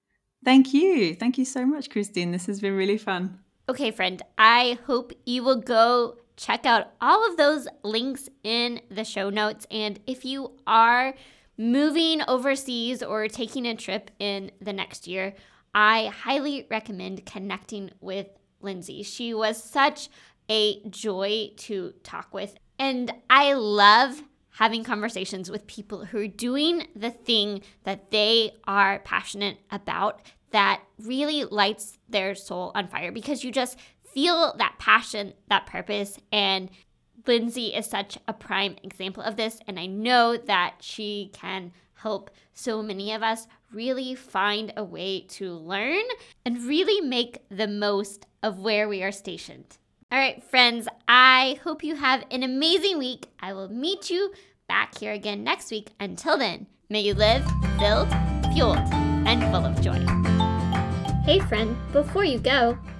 Thank 0.44 0.74
you. 0.74 1.16
Thank 1.16 1.38
you 1.38 1.46
so 1.46 1.66
much, 1.66 1.90
Christine. 1.90 2.32
This 2.32 2.46
has 2.48 2.60
been 2.60 2.76
really 2.76 2.98
fun. 2.98 3.40
Okay, 3.70 3.92
friend, 3.92 4.22
I 4.38 4.78
hope 4.86 5.14
you 5.26 5.44
will 5.44 5.62
go 5.62 6.18
check 6.38 6.66
out 6.66 6.94
all 7.02 7.30
of 7.30 7.36
those 7.36 7.68
links 7.84 8.30
in 8.44 8.80
the 8.90 9.04
show 9.04 9.30
notes. 9.30 9.68
And 9.70 10.00
if 10.08 10.24
you 10.24 10.52
are 10.66 11.14
moving 11.58 12.22
overseas 12.28 13.04
or 13.04 13.28
taking 13.28 13.66
a 13.66 13.76
trip 13.76 14.12
in 14.20 14.52
the 14.62 14.74
next 14.74 15.08
year, 15.08 15.34
I 15.74 16.08
highly 16.08 16.68
recommend 16.70 17.26
connecting 17.26 17.92
with 18.00 18.28
Lindsay. 18.62 19.04
She 19.04 19.34
was 19.34 19.62
such 19.62 20.10
a 20.50 20.82
joy 20.90 21.52
to 21.58 21.94
talk 22.04 22.34
with. 22.34 22.56
And 22.80 23.12
I 23.30 23.54
love 23.54 24.22
having 24.52 24.84
conversations 24.84 25.52
with 25.52 25.68
people 25.68 26.06
who 26.06 26.20
are 26.20 26.28
doing 26.28 26.88
the 26.96 27.12
thing 27.12 27.62
that 27.84 28.12
they 28.12 28.52
are 28.66 29.00
passionate 29.00 29.58
about 29.70 30.22
that 30.52 30.82
really 31.00 31.44
lights 31.44 31.98
their 32.10 32.34
soul 32.34 32.72
on 32.74 32.88
fire 32.88 33.12
because 33.12 33.44
you 33.44 33.52
just 33.52 33.78
feel 34.18 34.56
that 34.58 34.74
passion, 34.80 35.32
that 35.48 35.68
purpose. 35.68 36.18
And 36.32 36.72
Lindsay 37.28 37.68
is 37.68 37.86
such 37.86 38.18
a 38.28 38.34
prime 38.34 38.76
example 38.82 39.22
of 39.22 39.36
this. 39.36 39.60
And 39.68 39.80
I 39.80 39.86
know 39.86 40.36
that 40.36 40.78
she 40.80 41.30
can 41.34 41.72
help 41.94 42.32
so 42.52 42.82
many 42.82 43.14
of 43.14 43.22
us 43.22 43.46
really 43.72 44.16
find 44.16 44.74
a 44.76 44.84
way 44.84 45.22
to 45.30 45.54
learn 45.54 46.02
and 46.44 46.64
really 46.64 47.00
make 47.00 47.44
the 47.50 47.68
most 47.68 48.26
of 48.42 48.58
where 48.58 48.90
we 48.90 49.04
are 49.04 49.12
stationed. 49.12 49.78
All 50.12 50.18
right, 50.18 50.44
friends, 50.44 50.88
I 51.08 51.60
hope 51.64 51.84
you 51.84 51.94
have 51.94 52.26
an 52.32 52.42
amazing 52.42 52.98
week. 52.98 53.30
I 53.40 53.54
will 53.54 53.70
meet 53.70 54.10
you 54.10 54.34
back 54.68 54.98
here 54.98 55.14
again 55.14 55.44
next 55.44 55.70
week. 55.70 55.92
Until 56.00 56.40
then, 56.40 56.66
may 56.90 57.02
you 57.02 57.14
live 57.14 57.46
filled, 57.78 58.10
fueled, 58.52 58.80
and 59.28 59.44
full 59.52 59.64
of 59.64 59.80
joy. 59.80 60.04
Hey, 61.24 61.40
friend, 61.40 61.78
before 61.92 62.24
you 62.24 62.40
go, 62.40 62.80